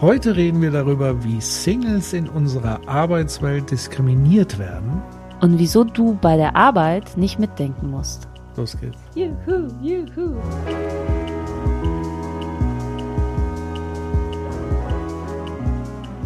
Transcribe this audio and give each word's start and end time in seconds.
Heute 0.00 0.34
reden 0.34 0.62
wir 0.62 0.70
darüber, 0.70 1.24
wie 1.24 1.42
Singles 1.42 2.14
in 2.14 2.26
unserer 2.26 2.88
Arbeitswelt 2.88 3.70
diskriminiert 3.70 4.58
werden. 4.58 5.02
Und 5.42 5.58
wieso 5.58 5.84
du 5.84 6.14
bei 6.14 6.38
der 6.38 6.56
Arbeit 6.56 7.18
nicht 7.18 7.38
mitdenken 7.38 7.90
musst. 7.90 8.26
Los 8.56 8.78
geht's. 8.80 8.96
Juhu, 9.14 9.68
juhu. 9.82 10.36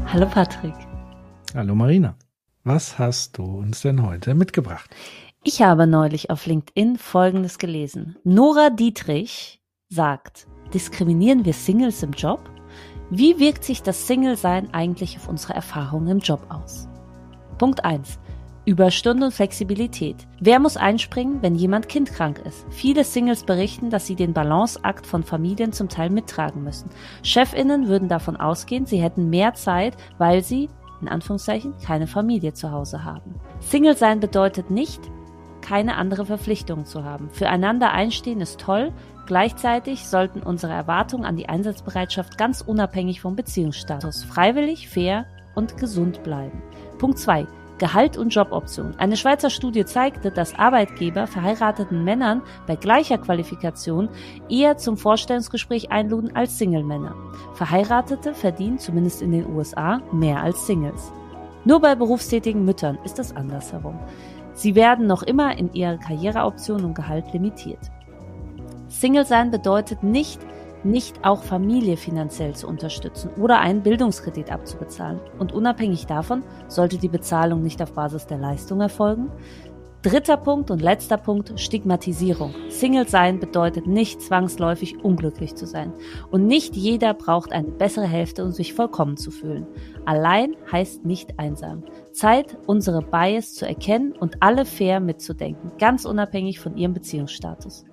Hallo 0.06 0.26
Patrick. 0.30 0.74
Hallo 1.52 1.74
Marina. 1.74 2.14
Was 2.62 2.96
hast 3.00 3.38
du 3.38 3.42
uns 3.42 3.80
denn 3.80 4.06
heute 4.06 4.34
mitgebracht? 4.34 4.88
Ich 5.42 5.62
habe 5.62 5.88
neulich 5.88 6.30
auf 6.30 6.46
LinkedIn 6.46 6.96
Folgendes 6.96 7.58
gelesen. 7.58 8.14
Nora 8.22 8.70
Dietrich 8.70 9.60
sagt, 9.88 10.46
diskriminieren 10.72 11.44
wir 11.44 11.54
Singles 11.54 12.04
im 12.04 12.12
Job? 12.12 12.53
Wie 13.16 13.38
wirkt 13.38 13.62
sich 13.62 13.80
das 13.80 14.08
Single-Sein 14.08 14.74
eigentlich 14.74 15.16
auf 15.16 15.28
unsere 15.28 15.54
Erfahrungen 15.54 16.08
im 16.08 16.18
Job 16.18 16.40
aus? 16.48 16.88
Punkt 17.58 17.84
1. 17.84 18.18
Überstunden 18.64 19.22
und 19.22 19.32
Flexibilität. 19.32 20.16
Wer 20.40 20.58
muss 20.58 20.76
einspringen, 20.76 21.40
wenn 21.40 21.54
jemand 21.54 21.88
kindkrank 21.88 22.40
ist? 22.44 22.66
Viele 22.70 23.04
Singles 23.04 23.44
berichten, 23.44 23.88
dass 23.88 24.08
sie 24.08 24.16
den 24.16 24.32
Balanceakt 24.32 25.06
von 25.06 25.22
Familien 25.22 25.72
zum 25.72 25.88
Teil 25.88 26.10
mittragen 26.10 26.64
müssen. 26.64 26.90
Chefinnen 27.22 27.86
würden 27.86 28.08
davon 28.08 28.36
ausgehen, 28.36 28.84
sie 28.84 29.00
hätten 29.00 29.30
mehr 29.30 29.54
Zeit, 29.54 29.96
weil 30.18 30.42
sie, 30.42 30.68
in 31.00 31.06
Anführungszeichen, 31.06 31.74
keine 31.86 32.08
Familie 32.08 32.52
zu 32.52 32.72
Hause 32.72 33.04
haben. 33.04 33.36
Single 33.60 33.96
sein 33.96 34.18
bedeutet 34.18 34.72
nicht, 34.72 35.00
keine 35.60 35.94
andere 35.98 36.26
Verpflichtungen 36.26 36.84
zu 36.84 37.04
haben. 37.04 37.30
Füreinander 37.30 37.92
einstehen 37.92 38.40
ist 38.40 38.58
toll, 38.58 38.92
Gleichzeitig 39.26 40.06
sollten 40.06 40.40
unsere 40.42 40.72
Erwartungen 40.72 41.24
an 41.24 41.36
die 41.36 41.48
Einsatzbereitschaft 41.48 42.36
ganz 42.36 42.60
unabhängig 42.60 43.20
vom 43.20 43.36
Beziehungsstatus 43.36 44.22
freiwillig, 44.24 44.88
fair 44.88 45.26
und 45.54 45.78
gesund 45.78 46.22
bleiben. 46.22 46.62
Punkt 46.98 47.18
2. 47.18 47.46
Gehalt 47.78 48.16
und 48.16 48.32
Joboption. 48.32 48.94
Eine 48.98 49.16
Schweizer 49.16 49.50
Studie 49.50 49.84
zeigte, 49.84 50.30
dass 50.30 50.56
Arbeitgeber 50.56 51.26
verheirateten 51.26 52.04
Männern 52.04 52.42
bei 52.66 52.76
gleicher 52.76 53.18
Qualifikation 53.18 54.08
eher 54.48 54.76
zum 54.76 54.96
Vorstellungsgespräch 54.96 55.90
einluden 55.90 56.36
als 56.36 56.56
Single-Männer. 56.58 57.16
Verheiratete 57.54 58.32
verdienen 58.32 58.78
zumindest 58.78 59.22
in 59.22 59.32
den 59.32 59.52
USA 59.52 60.00
mehr 60.12 60.40
als 60.40 60.66
Singles. 60.66 61.12
Nur 61.64 61.80
bei 61.80 61.94
berufstätigen 61.94 62.64
Müttern 62.64 62.98
ist 63.04 63.18
es 63.18 63.34
andersherum. 63.34 63.98
Sie 64.52 64.76
werden 64.76 65.08
noch 65.08 65.24
immer 65.24 65.58
in 65.58 65.72
ihrer 65.72 65.96
Karriereoption 65.96 66.84
und 66.84 66.94
Gehalt 66.94 67.32
limitiert. 67.32 67.90
Single 69.00 69.26
sein 69.26 69.50
bedeutet 69.50 70.02
nicht, 70.02 70.40
nicht 70.84 71.24
auch 71.24 71.42
Familie 71.42 71.96
finanziell 71.96 72.54
zu 72.54 72.68
unterstützen 72.68 73.30
oder 73.40 73.58
einen 73.58 73.82
Bildungskredit 73.82 74.52
abzubezahlen. 74.52 75.20
Und 75.38 75.52
unabhängig 75.52 76.06
davon 76.06 76.44
sollte 76.68 76.98
die 76.98 77.08
Bezahlung 77.08 77.62
nicht 77.62 77.82
auf 77.82 77.92
Basis 77.92 78.26
der 78.26 78.38
Leistung 78.38 78.80
erfolgen. 78.80 79.30
Dritter 80.02 80.36
Punkt 80.36 80.70
und 80.70 80.82
letzter 80.82 81.16
Punkt, 81.16 81.58
Stigmatisierung. 81.58 82.54
Single 82.68 83.08
sein 83.08 83.40
bedeutet 83.40 83.86
nicht 83.86 84.20
zwangsläufig 84.20 85.02
unglücklich 85.02 85.54
zu 85.54 85.66
sein. 85.66 85.94
Und 86.30 86.46
nicht 86.46 86.76
jeder 86.76 87.14
braucht 87.14 87.52
eine 87.52 87.70
bessere 87.70 88.06
Hälfte, 88.06 88.44
um 88.44 88.52
sich 88.52 88.74
vollkommen 88.74 89.16
zu 89.16 89.30
fühlen. 89.30 89.66
Allein 90.04 90.54
heißt 90.70 91.06
nicht 91.06 91.38
einsam. 91.38 91.84
Zeit, 92.12 92.58
unsere 92.66 93.00
Bias 93.00 93.54
zu 93.54 93.66
erkennen 93.66 94.12
und 94.12 94.36
alle 94.40 94.66
fair 94.66 95.00
mitzudenken, 95.00 95.72
ganz 95.78 96.04
unabhängig 96.04 96.60
von 96.60 96.76
ihrem 96.76 96.92
Beziehungsstatus. 96.92 97.86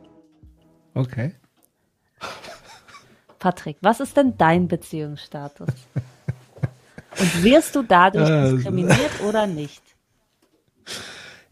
Okay. 0.94 1.36
Patrick, 3.40 3.78
was 3.82 4.00
ist 4.00 4.18
denn 4.18 4.38
dein 4.38 4.68
Beziehungsstatus? 4.68 5.70
Und 7.20 7.44
wirst 7.44 7.76
du 7.76 7.84
dadurch 7.84 8.30
äh, 8.30 8.52
diskriminiert 8.52 9.22
oder 9.28 9.48
nicht? 9.48 9.82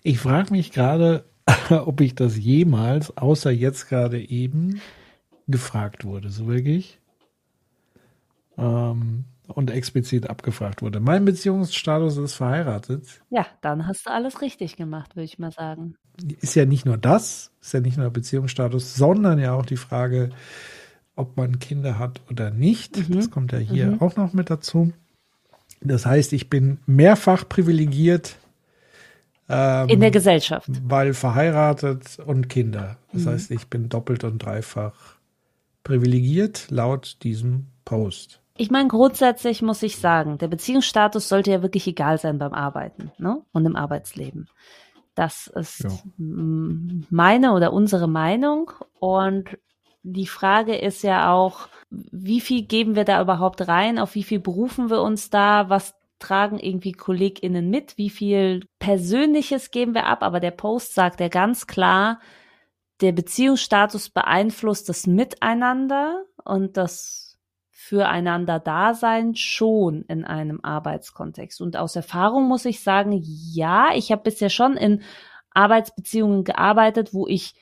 Ich 0.03 0.19
frage 0.19 0.51
mich 0.51 0.72
gerade, 0.72 1.25
ob 1.69 2.01
ich 2.01 2.16
das 2.16 2.38
jemals, 2.38 3.16
außer 3.17 3.51
jetzt 3.51 3.89
gerade 3.89 4.19
eben, 4.19 4.81
gefragt 5.47 6.06
wurde, 6.06 6.29
so 6.29 6.47
wirklich. 6.47 7.00
Ähm, 8.57 9.25
und 9.49 9.71
explizit 9.71 10.29
abgefragt 10.29 10.81
wurde. 10.81 10.99
Mein 10.99 11.25
Beziehungsstatus 11.25 12.17
ist 12.17 12.35
verheiratet. 12.35 13.21
Ja, 13.29 13.45
dann 13.61 13.87
hast 13.87 14.05
du 14.05 14.11
alles 14.11 14.41
richtig 14.41 14.77
gemacht, 14.77 15.15
würde 15.15 15.25
ich 15.25 15.39
mal 15.39 15.51
sagen. 15.51 15.95
Ist 16.41 16.55
ja 16.55 16.65
nicht 16.65 16.85
nur 16.85 16.97
das, 16.97 17.51
ist 17.61 17.73
ja 17.73 17.79
nicht 17.79 17.97
nur 17.97 18.09
Beziehungsstatus, 18.09 18.95
sondern 18.95 19.39
ja 19.39 19.53
auch 19.53 19.65
die 19.65 19.77
Frage, 19.77 20.29
ob 21.15 21.35
man 21.38 21.59
Kinder 21.59 21.99
hat 21.99 22.21
oder 22.29 22.51
nicht. 22.51 23.09
Mhm. 23.09 23.15
Das 23.15 23.31
kommt 23.31 23.51
ja 23.51 23.57
hier 23.57 23.88
mhm. 23.88 24.01
auch 24.01 24.15
noch 24.15 24.33
mit 24.33 24.49
dazu. 24.49 24.93
Das 25.81 26.05
heißt, 26.05 26.33
ich 26.33 26.49
bin 26.49 26.79
mehrfach 26.85 27.47
privilegiert. 27.47 28.35
Ähm, 29.47 29.89
In 29.89 29.99
der 29.99 30.11
Gesellschaft. 30.11 30.69
Weil 30.83 31.13
verheiratet 31.13 32.19
und 32.25 32.49
Kinder. 32.49 32.97
Das 33.13 33.23
mhm. 33.23 33.29
heißt, 33.29 33.51
ich 33.51 33.67
bin 33.67 33.89
doppelt 33.89 34.23
und 34.23 34.39
dreifach 34.39 35.19
privilegiert 35.83 36.67
laut 36.69 37.17
diesem 37.23 37.67
Post. 37.85 38.38
Ich 38.59 38.69
meine, 38.69 38.89
grundsätzlich 38.89 39.61
muss 39.61 39.81
ich 39.83 39.99
sagen, 39.99 40.37
der 40.37 40.49
Beziehungsstatus 40.49 41.29
sollte 41.29 41.49
ja 41.49 41.61
wirklich 41.61 41.87
egal 41.87 42.17
sein 42.17 42.39
beim 42.39 42.53
Arbeiten 42.53 43.09
ne? 43.17 43.41
und 43.53 43.65
im 43.65 43.77
Arbeitsleben. 43.77 44.49
Das 45.15 45.47
ist 45.47 45.85
ja. 45.85 45.91
meine 46.17 47.53
oder 47.53 47.71
unsere 47.71 48.09
Meinung. 48.09 48.71
Und 48.99 49.57
die 50.03 50.27
Frage 50.27 50.75
ist 50.75 51.03
ja 51.03 51.31
auch, 51.31 51.69
wie 51.89 52.41
viel 52.41 52.63
geben 52.63 52.97
wir 52.97 53.05
da 53.05 53.21
überhaupt 53.21 53.65
rein? 53.69 53.97
Auf 53.97 54.13
wie 54.15 54.23
viel 54.23 54.41
berufen 54.41 54.89
wir 54.89 55.01
uns 55.03 55.29
da? 55.29 55.69
Was 55.69 55.95
tragen 56.19 56.59
irgendwie 56.59 56.91
KollegInnen 56.91 57.69
mit? 57.69 57.97
Wie 57.97 58.09
viel 58.09 58.65
Persönliches 58.77 59.71
geben 59.71 59.93
wir 59.93 60.05
ab? 60.05 60.21
Aber 60.21 60.41
der 60.41 60.51
Post 60.51 60.95
sagt 60.95 61.21
ja 61.21 61.29
ganz 61.29 61.65
klar, 61.65 62.19
der 62.99 63.13
Beziehungsstatus 63.13 64.09
beeinflusst 64.09 64.89
das 64.89 65.07
Miteinander 65.07 66.25
und 66.43 66.75
das 66.75 67.28
füreinander 67.89 68.59
da 68.59 68.94
sein 68.94 69.33
schon 69.33 70.03
in 70.03 70.23
einem 70.23 70.59
Arbeitskontext. 70.61 71.59
Und 71.59 71.75
aus 71.75 71.95
Erfahrung 71.95 72.47
muss 72.47 72.66
ich 72.66 72.83
sagen, 72.83 73.19
ja, 73.23 73.89
ich 73.95 74.11
habe 74.11 74.22
bisher 74.22 74.51
schon 74.51 74.77
in 74.77 75.01
Arbeitsbeziehungen 75.55 76.44
gearbeitet, 76.44 77.16
wo 77.16 77.25
ich, 77.25 77.55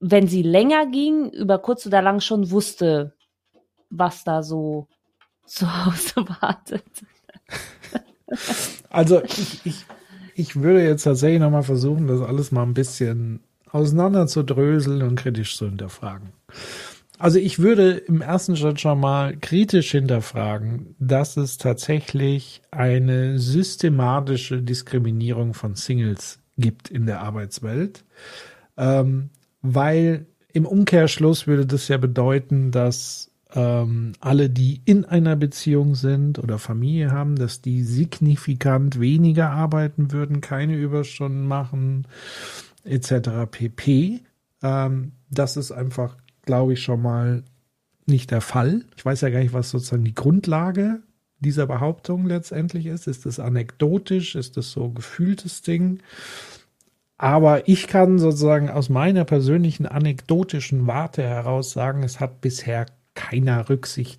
wenn 0.00 0.28
sie 0.28 0.40
länger 0.40 0.86
ging, 0.86 1.28
über 1.28 1.58
kurz 1.58 1.86
oder 1.86 2.00
lang 2.00 2.20
schon 2.20 2.50
wusste, 2.50 3.16
was 3.90 4.24
da 4.24 4.42
so 4.42 4.88
zu 5.44 5.66
Hause 5.84 6.26
wartet. 6.40 6.86
Also 8.88 9.22
ich, 9.24 9.66
ich, 9.66 9.84
ich 10.36 10.56
würde 10.56 10.82
jetzt 10.82 11.02
tatsächlich 11.02 11.40
nochmal 11.40 11.64
versuchen, 11.64 12.06
das 12.06 12.22
alles 12.22 12.50
mal 12.50 12.62
ein 12.62 12.72
bisschen 12.72 13.44
auseinander 13.70 14.26
zu 14.26 14.42
dröseln 14.42 15.02
und 15.02 15.16
kritisch 15.16 15.58
zu 15.58 15.66
hinterfragen. 15.66 16.32
Also 17.18 17.38
ich 17.38 17.58
würde 17.58 17.92
im 17.92 18.20
ersten 18.20 18.56
Schritt 18.56 18.80
schon 18.80 19.00
mal 19.00 19.36
kritisch 19.36 19.90
hinterfragen, 19.90 20.94
dass 21.00 21.36
es 21.36 21.58
tatsächlich 21.58 22.62
eine 22.70 23.40
systematische 23.40 24.62
Diskriminierung 24.62 25.52
von 25.52 25.74
Singles 25.74 26.38
gibt 26.56 26.90
in 26.90 27.06
der 27.06 27.20
Arbeitswelt, 27.20 28.04
ähm, 28.76 29.30
weil 29.62 30.26
im 30.52 30.64
Umkehrschluss 30.64 31.46
würde 31.48 31.66
das 31.66 31.88
ja 31.88 31.96
bedeuten, 31.96 32.70
dass 32.70 33.32
ähm, 33.54 34.12
alle, 34.20 34.48
die 34.48 34.82
in 34.84 35.04
einer 35.04 35.34
Beziehung 35.34 35.94
sind 35.94 36.38
oder 36.38 36.58
Familie 36.58 37.10
haben, 37.10 37.36
dass 37.36 37.62
die 37.62 37.82
signifikant 37.82 39.00
weniger 39.00 39.50
arbeiten 39.50 40.12
würden, 40.12 40.40
keine 40.40 40.76
Überstunden 40.76 41.46
machen, 41.46 42.06
etc. 42.84 43.50
pp. 43.50 44.20
Ähm, 44.62 45.12
das 45.30 45.56
ist 45.56 45.72
einfach 45.72 46.16
glaube 46.48 46.72
ich, 46.72 46.82
schon 46.82 47.02
mal 47.02 47.42
nicht 48.06 48.30
der 48.30 48.40
Fall. 48.40 48.86
Ich 48.96 49.04
weiß 49.04 49.20
ja 49.20 49.28
gar 49.28 49.40
nicht, 49.40 49.52
was 49.52 49.68
sozusagen 49.68 50.02
die 50.02 50.14
Grundlage 50.14 51.02
dieser 51.40 51.66
Behauptung 51.66 52.26
letztendlich 52.26 52.86
ist. 52.86 53.06
Ist 53.06 53.26
das 53.26 53.38
anekdotisch? 53.38 54.34
Ist 54.34 54.56
das 54.56 54.72
so 54.72 54.88
gefühltes 54.88 55.60
Ding? 55.60 56.00
Aber 57.18 57.68
ich 57.68 57.86
kann 57.86 58.18
sozusagen 58.18 58.70
aus 58.70 58.88
meiner 58.88 59.26
persönlichen 59.26 59.84
anekdotischen 59.84 60.86
Warte 60.86 61.22
heraus 61.22 61.72
sagen, 61.72 62.02
es 62.02 62.18
hat 62.18 62.40
bisher 62.40 62.86
keiner 63.12 63.68
Rücksicht 63.68 64.18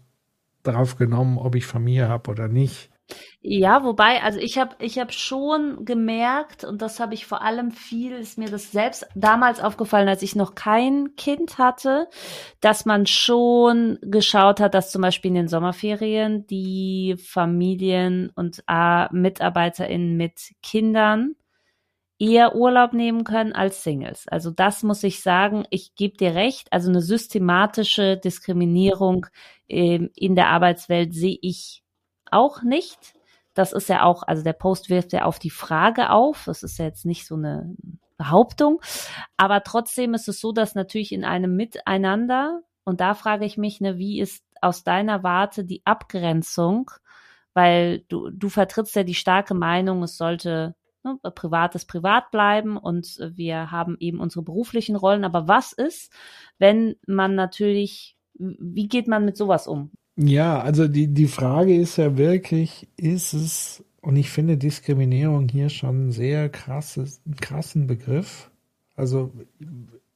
drauf 0.61 0.97
genommen, 0.97 1.39
ob 1.39 1.55
ich 1.55 1.65
Familie 1.65 2.09
habe 2.09 2.29
oder 2.29 2.47
nicht. 2.47 2.91
Ja, 3.41 3.83
wobei, 3.83 4.21
also 4.21 4.37
ich 4.39 4.57
habe 4.57 4.75
ich 4.79 4.99
hab 4.99 5.13
schon 5.13 5.85
gemerkt, 5.85 6.65
und 6.65 6.81
das 6.81 6.99
habe 6.99 7.13
ich 7.13 7.25
vor 7.25 7.41
allem 7.41 7.71
viel, 7.71 8.11
ist 8.11 8.37
mir 8.37 8.49
das 8.49 8.71
selbst 8.71 9.07
damals 9.15 9.61
aufgefallen, 9.61 10.09
als 10.09 10.21
ich 10.21 10.35
noch 10.35 10.55
kein 10.55 11.15
Kind 11.15 11.57
hatte, 11.57 12.09
dass 12.59 12.85
man 12.85 13.05
schon 13.05 13.97
geschaut 14.01 14.59
hat, 14.59 14.73
dass 14.73 14.91
zum 14.91 15.01
Beispiel 15.01 15.29
in 15.29 15.35
den 15.35 15.47
Sommerferien 15.47 16.47
die 16.47 17.15
Familien 17.23 18.29
und 18.35 18.63
äh, 18.67 19.07
MitarbeiterInnen 19.13 20.17
mit 20.17 20.51
Kindern 20.61 21.35
eher 22.19 22.55
Urlaub 22.55 22.93
nehmen 22.93 23.23
können 23.23 23.53
als 23.53 23.83
Singles. 23.83 24.27
Also 24.27 24.51
das 24.51 24.83
muss 24.83 25.03
ich 25.03 25.21
sagen, 25.21 25.65
ich 25.69 25.95
gebe 25.95 26.17
dir 26.17 26.35
recht, 26.35 26.71
also 26.73 26.89
eine 26.89 27.01
systematische 27.01 28.17
Diskriminierung 28.17 29.27
ähm, 29.69 30.09
in 30.15 30.35
der 30.35 30.47
Arbeitswelt 30.49 31.13
sehe 31.13 31.37
ich 31.41 31.83
auch 32.31 32.61
nicht. 32.61 33.13
Das 33.53 33.73
ist 33.73 33.89
ja 33.89 34.03
auch, 34.03 34.23
also 34.23 34.43
der 34.43 34.53
Post 34.53 34.89
wirft 34.89 35.13
ja 35.13 35.25
auf 35.25 35.39
die 35.39 35.49
Frage 35.49 36.11
auf. 36.11 36.43
Das 36.45 36.63
ist 36.63 36.77
ja 36.79 36.85
jetzt 36.85 37.05
nicht 37.05 37.25
so 37.27 37.35
eine 37.35 37.75
Behauptung. 38.17 38.81
Aber 39.37 39.63
trotzdem 39.63 40.13
ist 40.13 40.27
es 40.27 40.39
so, 40.39 40.51
dass 40.51 40.75
natürlich 40.75 41.11
in 41.11 41.23
einem 41.25 41.55
Miteinander, 41.55 42.61
und 42.83 43.01
da 43.01 43.15
frage 43.15 43.45
ich 43.45 43.57
mich, 43.57 43.81
ne, 43.81 43.97
wie 43.97 44.19
ist 44.19 44.45
aus 44.61 44.83
deiner 44.83 45.23
Warte 45.23 45.65
die 45.65 45.81
Abgrenzung? 45.85 46.91
Weil 47.53 48.01
du, 48.09 48.29
du 48.29 48.49
vertrittst 48.49 48.95
ja 48.95 49.03
die 49.03 49.15
starke 49.15 49.53
Meinung, 49.53 50.03
es 50.03 50.17
sollte 50.17 50.75
ne, 51.03 51.17
privates 51.31 51.85
privat 51.85 52.31
bleiben 52.31 52.77
und 52.77 53.17
wir 53.33 53.71
haben 53.71 53.97
eben 53.99 54.19
unsere 54.19 54.43
beruflichen 54.43 54.95
Rollen. 54.95 55.25
Aber 55.25 55.47
was 55.47 55.73
ist, 55.73 56.13
wenn 56.59 56.95
man 57.07 57.35
natürlich, 57.35 58.17
wie 58.35 58.87
geht 58.87 59.07
man 59.07 59.25
mit 59.25 59.37
sowas 59.37 59.67
um? 59.67 59.91
Ja, 60.21 60.59
also 60.59 60.89
die, 60.89 61.07
die 61.07 61.27
Frage 61.27 61.73
ist 61.75 61.95
ja 61.97 62.17
wirklich, 62.17 62.89
ist 62.97 63.33
es, 63.33 63.85
und 64.01 64.17
ich 64.17 64.29
finde 64.29 64.57
Diskriminierung 64.57 65.47
hier 65.47 65.69
schon 65.69 66.07
ein 66.07 66.11
sehr 66.11 66.49
krasses, 66.49 67.21
krassen 67.39 67.87
Begriff. 67.87 68.51
Also 68.97 69.31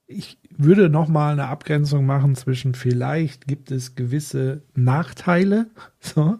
ich 0.06 0.38
würde 0.50 0.90
nochmal 0.90 1.32
eine 1.32 1.48
Abgrenzung 1.48 2.06
machen 2.06 2.36
zwischen 2.36 2.76
vielleicht 2.76 3.48
gibt 3.48 3.72
es 3.72 3.96
gewisse 3.96 4.64
Nachteile, 4.76 5.68
so, 6.02 6.38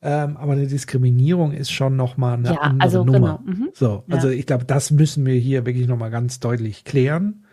ähm, 0.00 0.36
aber 0.36 0.52
eine 0.52 0.68
Diskriminierung 0.68 1.52
ist 1.52 1.72
schon 1.72 1.96
nochmal 1.96 2.34
eine 2.34 2.54
ja, 2.54 2.60
andere 2.60 2.84
also, 2.84 3.04
Nummer. 3.04 3.42
Genau. 3.44 3.58
Mhm. 3.58 3.68
So, 3.74 4.04
also 4.08 4.28
ja. 4.28 4.34
ich 4.34 4.46
glaube, 4.46 4.64
das 4.64 4.92
müssen 4.92 5.26
wir 5.26 5.34
hier 5.34 5.66
wirklich 5.66 5.88
nochmal 5.88 6.10
ganz 6.10 6.38
deutlich 6.38 6.84
klären. 6.84 7.44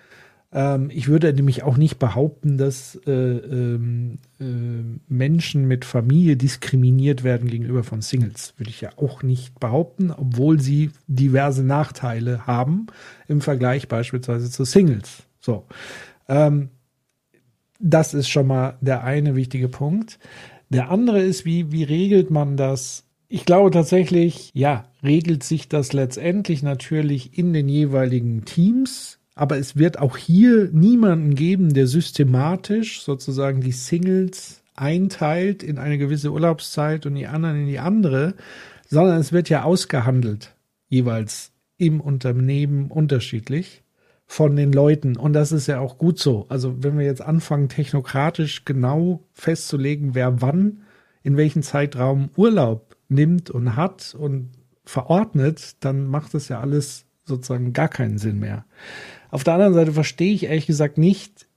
Ähm, 0.51 0.89
ich 0.93 1.07
würde 1.07 1.33
nämlich 1.33 1.63
auch 1.63 1.77
nicht 1.77 1.99
behaupten, 1.99 2.57
dass 2.57 2.95
äh, 3.05 3.11
ähm, 3.11 4.19
äh, 4.39 4.43
Menschen 5.07 5.67
mit 5.67 5.85
Familie 5.85 6.37
diskriminiert 6.37 7.23
werden 7.23 7.49
gegenüber 7.49 7.83
von 7.83 8.01
Singles. 8.01 8.53
Würde 8.57 8.69
ich 8.69 8.81
ja 8.81 8.91
auch 8.97 9.23
nicht 9.23 9.59
behaupten, 9.59 10.11
obwohl 10.11 10.59
sie 10.59 10.91
diverse 11.07 11.63
Nachteile 11.63 12.47
haben 12.47 12.87
im 13.27 13.41
Vergleich 13.41 13.87
beispielsweise 13.87 14.49
zu 14.49 14.63
Singles. 14.63 15.23
So. 15.39 15.65
Ähm, 16.29 16.69
das 17.79 18.13
ist 18.13 18.29
schon 18.29 18.47
mal 18.47 18.77
der 18.81 19.03
eine 19.03 19.35
wichtige 19.35 19.67
Punkt. 19.67 20.17
Der 20.69 20.89
andere 20.89 21.21
ist, 21.21 21.45
wie, 21.45 21.71
wie 21.71 21.83
regelt 21.83 22.31
man 22.31 22.57
das 22.57 23.03
ich 23.29 23.45
glaube 23.45 23.71
tatsächlich, 23.71 24.51
ja, 24.53 24.85
regelt 25.03 25.43
sich 25.43 25.67
das 25.67 25.91
letztendlich 25.91 26.63
natürlich 26.63 27.37
in 27.37 27.51
den 27.51 27.67
jeweiligen 27.67 28.45
Teams 28.45 29.16
aber 29.37 29.57
es 29.57 29.77
wird 29.77 29.99
auch 29.99 30.17
hier 30.17 30.69
niemanden 30.71 31.35
geben, 31.35 31.73
der 31.73 31.87
systematisch 31.87 33.01
sozusagen 33.01 33.61
die 33.61 33.71
Singles 33.71 34.61
einteilt 34.75 35.63
in 35.63 35.77
eine 35.77 35.97
gewisse 35.97 36.31
Urlaubszeit 36.31 37.05
und 37.05 37.15
die 37.15 37.27
anderen 37.27 37.61
in 37.61 37.67
die 37.67 37.79
andere, 37.79 38.35
sondern 38.87 39.19
es 39.19 39.33
wird 39.33 39.49
ja 39.49 39.63
ausgehandelt, 39.63 40.55
jeweils 40.87 41.51
im 41.77 42.01
Unternehmen 42.01 42.89
unterschiedlich 42.89 43.83
von 44.25 44.55
den 44.55 44.71
Leuten. 44.71 45.15
Und 45.15 45.33
das 45.33 45.51
ist 45.51 45.67
ja 45.67 45.79
auch 45.79 45.97
gut 45.97 46.19
so. 46.19 46.45
Also 46.49 46.83
wenn 46.83 46.97
wir 46.97 47.05
jetzt 47.05 47.21
anfangen, 47.21 47.69
technokratisch 47.69 48.65
genau 48.65 49.23
festzulegen, 49.33 50.15
wer 50.15 50.41
wann 50.41 50.83
in 51.23 51.37
welchem 51.37 51.63
Zeitraum 51.63 52.29
Urlaub 52.35 52.95
nimmt 53.09 53.49
und 53.49 53.75
hat 53.75 54.15
und 54.17 54.51
verordnet, 54.85 55.77
dann 55.81 56.07
macht 56.07 56.33
das 56.33 56.49
ja 56.49 56.59
alles 56.59 57.05
sozusagen 57.25 57.73
gar 57.73 57.89
keinen 57.89 58.17
Sinn 58.17 58.39
mehr. 58.39 58.65
Auf 59.29 59.43
der 59.43 59.53
anderen 59.53 59.73
Seite 59.73 59.91
verstehe 59.91 60.33
ich 60.33 60.45
ehrlich 60.45 60.67
gesagt 60.67 60.97
nicht 60.97 61.47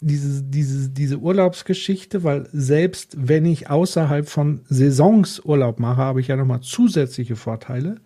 diese, 0.00 0.42
diese, 0.42 0.90
diese 0.90 1.18
Urlaubsgeschichte, 1.18 2.24
weil 2.24 2.48
selbst 2.52 3.16
wenn 3.16 3.46
ich 3.46 3.70
außerhalb 3.70 4.28
von 4.28 4.60
Saisons 4.68 5.40
Urlaub 5.44 5.80
mache, 5.80 6.02
habe 6.02 6.20
ich 6.20 6.28
ja 6.28 6.36
nochmal 6.36 6.60
zusätzliche 6.60 7.36
Vorteile. 7.36 7.96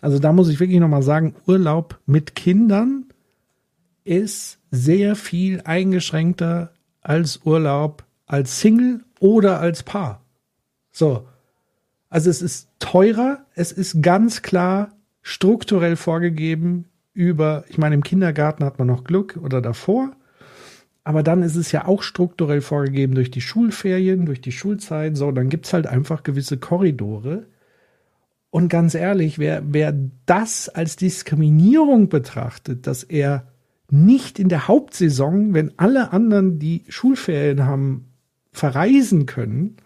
Also 0.00 0.18
da 0.18 0.32
muss 0.32 0.48
ich 0.48 0.60
wirklich 0.60 0.80
nochmal 0.80 1.02
sagen, 1.02 1.34
Urlaub 1.46 1.98
mit 2.06 2.34
Kindern 2.34 3.06
ist 4.04 4.58
sehr 4.70 5.16
viel 5.16 5.62
eingeschränkter 5.62 6.72
als 7.00 7.40
Urlaub 7.44 8.04
als 8.26 8.60
Single 8.60 9.04
oder 9.20 9.60
als 9.60 9.82
Paar. 9.82 10.24
So. 10.90 11.28
Also 12.08 12.30
es 12.30 12.42
ist 12.42 12.68
teurer, 12.78 13.44
es 13.54 13.72
ist 13.72 14.02
ganz 14.02 14.42
klar 14.42 14.92
strukturell 15.22 15.96
vorgegeben, 15.96 16.86
über, 17.14 17.64
ich 17.68 17.78
meine, 17.78 17.94
im 17.94 18.02
Kindergarten 18.02 18.64
hat 18.64 18.78
man 18.78 18.88
noch 18.88 19.04
Glück 19.04 19.38
oder 19.42 19.60
davor, 19.60 20.12
aber 21.04 21.22
dann 21.22 21.42
ist 21.42 21.56
es 21.56 21.72
ja 21.72 21.86
auch 21.86 22.02
strukturell 22.02 22.60
vorgegeben 22.60 23.14
durch 23.14 23.30
die 23.30 23.40
Schulferien, 23.40 24.26
durch 24.26 24.40
die 24.40 24.52
Schulzeit, 24.52 25.16
so, 25.16 25.32
dann 25.32 25.48
gibt's 25.48 25.72
halt 25.72 25.86
einfach 25.86 26.22
gewisse 26.22 26.58
Korridore. 26.58 27.46
Und 28.50 28.68
ganz 28.68 28.94
ehrlich, 28.94 29.38
wer, 29.38 29.62
wer 29.66 29.94
das 30.26 30.68
als 30.68 30.96
Diskriminierung 30.96 32.08
betrachtet, 32.08 32.86
dass 32.86 33.02
er 33.02 33.48
nicht 33.90 34.38
in 34.38 34.48
der 34.48 34.68
Hauptsaison, 34.68 35.54
wenn 35.54 35.72
alle 35.78 36.12
anderen 36.12 36.58
die 36.58 36.84
Schulferien 36.88 37.66
haben, 37.66 38.08
verreisen 38.52 39.26
können, 39.26 39.76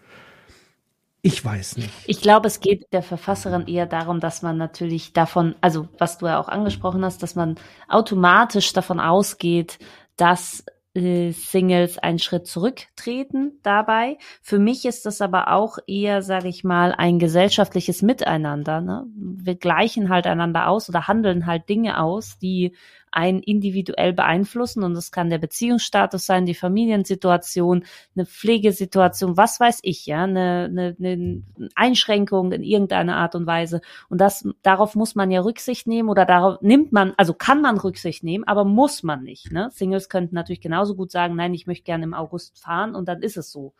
ich 1.27 1.43
weiß 1.43 1.75
nicht. 1.75 1.89
Ich 2.05 2.21
glaube, 2.21 2.47
es 2.47 2.61
geht 2.61 2.93
der 2.93 3.03
Verfasserin 3.03 3.67
eher 3.67 3.85
darum, 3.85 4.21
dass 4.21 4.41
man 4.43 4.57
natürlich 4.57 5.11
davon, 5.11 5.55
also 5.59 5.89
was 5.97 6.17
du 6.17 6.27
ja 6.27 6.39
auch 6.39 6.47
angesprochen 6.47 7.03
hast, 7.03 7.21
dass 7.21 7.35
man 7.35 7.55
automatisch 7.89 8.71
davon 8.71 9.01
ausgeht, 9.01 9.77
dass 10.15 10.63
äh, 10.93 11.31
Singles 11.31 11.97
einen 11.97 12.19
Schritt 12.19 12.47
zurücktreten 12.47 13.59
dabei. 13.61 14.17
Für 14.41 14.57
mich 14.57 14.85
ist 14.85 15.05
das 15.05 15.19
aber 15.19 15.51
auch 15.51 15.79
eher, 15.85 16.21
sage 16.21 16.47
ich 16.47 16.63
mal, 16.63 16.93
ein 16.93 17.19
gesellschaftliches 17.19 18.01
Miteinander. 18.01 18.79
Ne? 18.79 19.05
Wir 19.13 19.55
gleichen 19.55 20.07
halt 20.07 20.27
einander 20.27 20.69
aus 20.69 20.87
oder 20.87 21.09
handeln 21.09 21.45
halt 21.45 21.67
Dinge 21.67 22.01
aus, 22.01 22.39
die 22.39 22.73
einen 23.17 23.39
individuell 23.39 24.13
beeinflussen 24.13 24.83
und 24.83 24.93
das 24.93 25.11
kann 25.11 25.31
der 25.31 25.39
Beziehungsstatus 25.39 26.23
sein, 26.23 26.45
die 26.45 26.53
Familiensituation, 26.53 27.83
eine 28.15 28.27
Pflegesituation, 28.27 29.37
was 29.37 29.59
weiß 29.59 29.79
ich, 29.81 30.05
ja, 30.05 30.25
eine, 30.25 30.69
eine, 30.69 30.95
eine 30.99 31.41
Einschränkung 31.73 32.51
in 32.51 32.61
irgendeiner 32.61 33.17
Art 33.17 33.33
und 33.33 33.47
Weise 33.47 33.81
und 34.07 34.21
das 34.21 34.47
darauf 34.61 34.93
muss 34.93 35.15
man 35.15 35.31
ja 35.31 35.41
Rücksicht 35.41 35.87
nehmen 35.87 36.09
oder 36.09 36.25
darauf 36.25 36.61
nimmt 36.61 36.91
man, 36.91 37.15
also 37.17 37.33
kann 37.33 37.59
man 37.59 37.79
Rücksicht 37.79 38.23
nehmen, 38.23 38.43
aber 38.43 38.65
muss 38.65 39.01
man 39.01 39.23
nicht. 39.23 39.51
Ne? 39.51 39.69
Singles 39.73 40.09
könnten 40.09 40.35
natürlich 40.35 40.61
genauso 40.61 40.93
gut 40.93 41.11
sagen, 41.11 41.35
nein, 41.35 41.55
ich 41.55 41.65
möchte 41.65 41.85
gerne 41.85 42.03
im 42.03 42.13
August 42.13 42.59
fahren 42.59 42.93
und 42.93 43.07
dann 43.07 43.23
ist 43.23 43.37
es 43.37 43.51
so. 43.51 43.73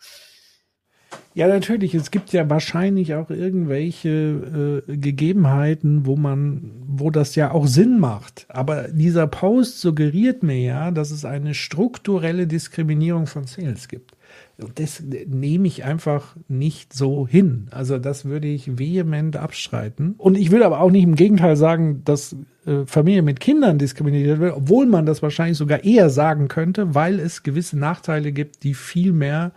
Ja, 1.33 1.47
natürlich. 1.47 1.93
Es 1.93 2.09
gibt 2.09 2.33
ja 2.33 2.49
wahrscheinlich 2.49 3.13
auch 3.13 3.29
irgendwelche 3.29 4.83
äh, 4.87 4.97
Gegebenheiten, 4.97 6.07
wo 6.07 6.15
man, 6.15 6.71
wo 6.87 7.11
das 7.11 7.35
ja 7.35 7.51
auch 7.51 7.67
Sinn 7.67 7.99
macht. 7.99 8.47
Aber 8.49 8.87
dieser 8.87 9.27
Post 9.27 9.79
suggeriert 9.79 10.41
mir 10.41 10.59
ja, 10.59 10.89
dass 10.89 11.11
es 11.11 11.25
eine 11.25 11.53
strukturelle 11.53 12.47
Diskriminierung 12.47 13.27
von 13.27 13.45
Singles 13.45 13.87
gibt. 13.87 14.17
Und 14.59 14.79
das 14.79 15.01
nehme 15.01 15.67
ich 15.67 15.83
einfach 15.83 16.35
nicht 16.47 16.93
so 16.93 17.27
hin. 17.27 17.67
Also 17.69 17.99
das 17.99 18.25
würde 18.25 18.47
ich 18.47 18.79
vehement 18.79 19.37
abstreiten. 19.37 20.15
Und 20.17 20.35
ich 20.35 20.49
würde 20.49 20.65
aber 20.65 20.81
auch 20.81 20.89
nicht 20.89 21.03
im 21.03 21.15
Gegenteil 21.15 21.55
sagen, 21.55 22.01
dass 22.03 22.35
äh, 22.65 22.85
Familie 22.87 23.21
mit 23.21 23.39
Kindern 23.39 23.77
diskriminiert 23.77 24.39
wird, 24.39 24.55
obwohl 24.55 24.87
man 24.87 25.05
das 25.05 25.21
wahrscheinlich 25.21 25.57
sogar 25.57 25.83
eher 25.83 26.09
sagen 26.09 26.47
könnte, 26.47 26.95
weil 26.95 27.19
es 27.19 27.43
gewisse 27.43 27.77
Nachteile 27.77 28.31
gibt, 28.31 28.63
die 28.63 28.73
viel 28.73 29.13
mehr 29.13 29.51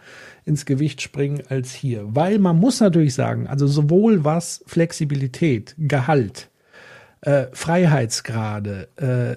ins 0.45 0.67
Gewicht 0.67 1.03
springen 1.03 1.43
als 1.49 1.73
hier. 1.73 2.05
Weil 2.07 2.39
man 2.39 2.59
muss 2.59 2.81
natürlich 2.81 3.15
sagen, 3.15 3.47
also 3.47 3.67
sowohl 3.67 4.25
was 4.25 4.63
Flexibilität, 4.67 5.75
Gehalt, 5.79 6.51
äh, 7.23 7.47
Freiheitsgrade 7.53 8.89
äh, 8.99 9.33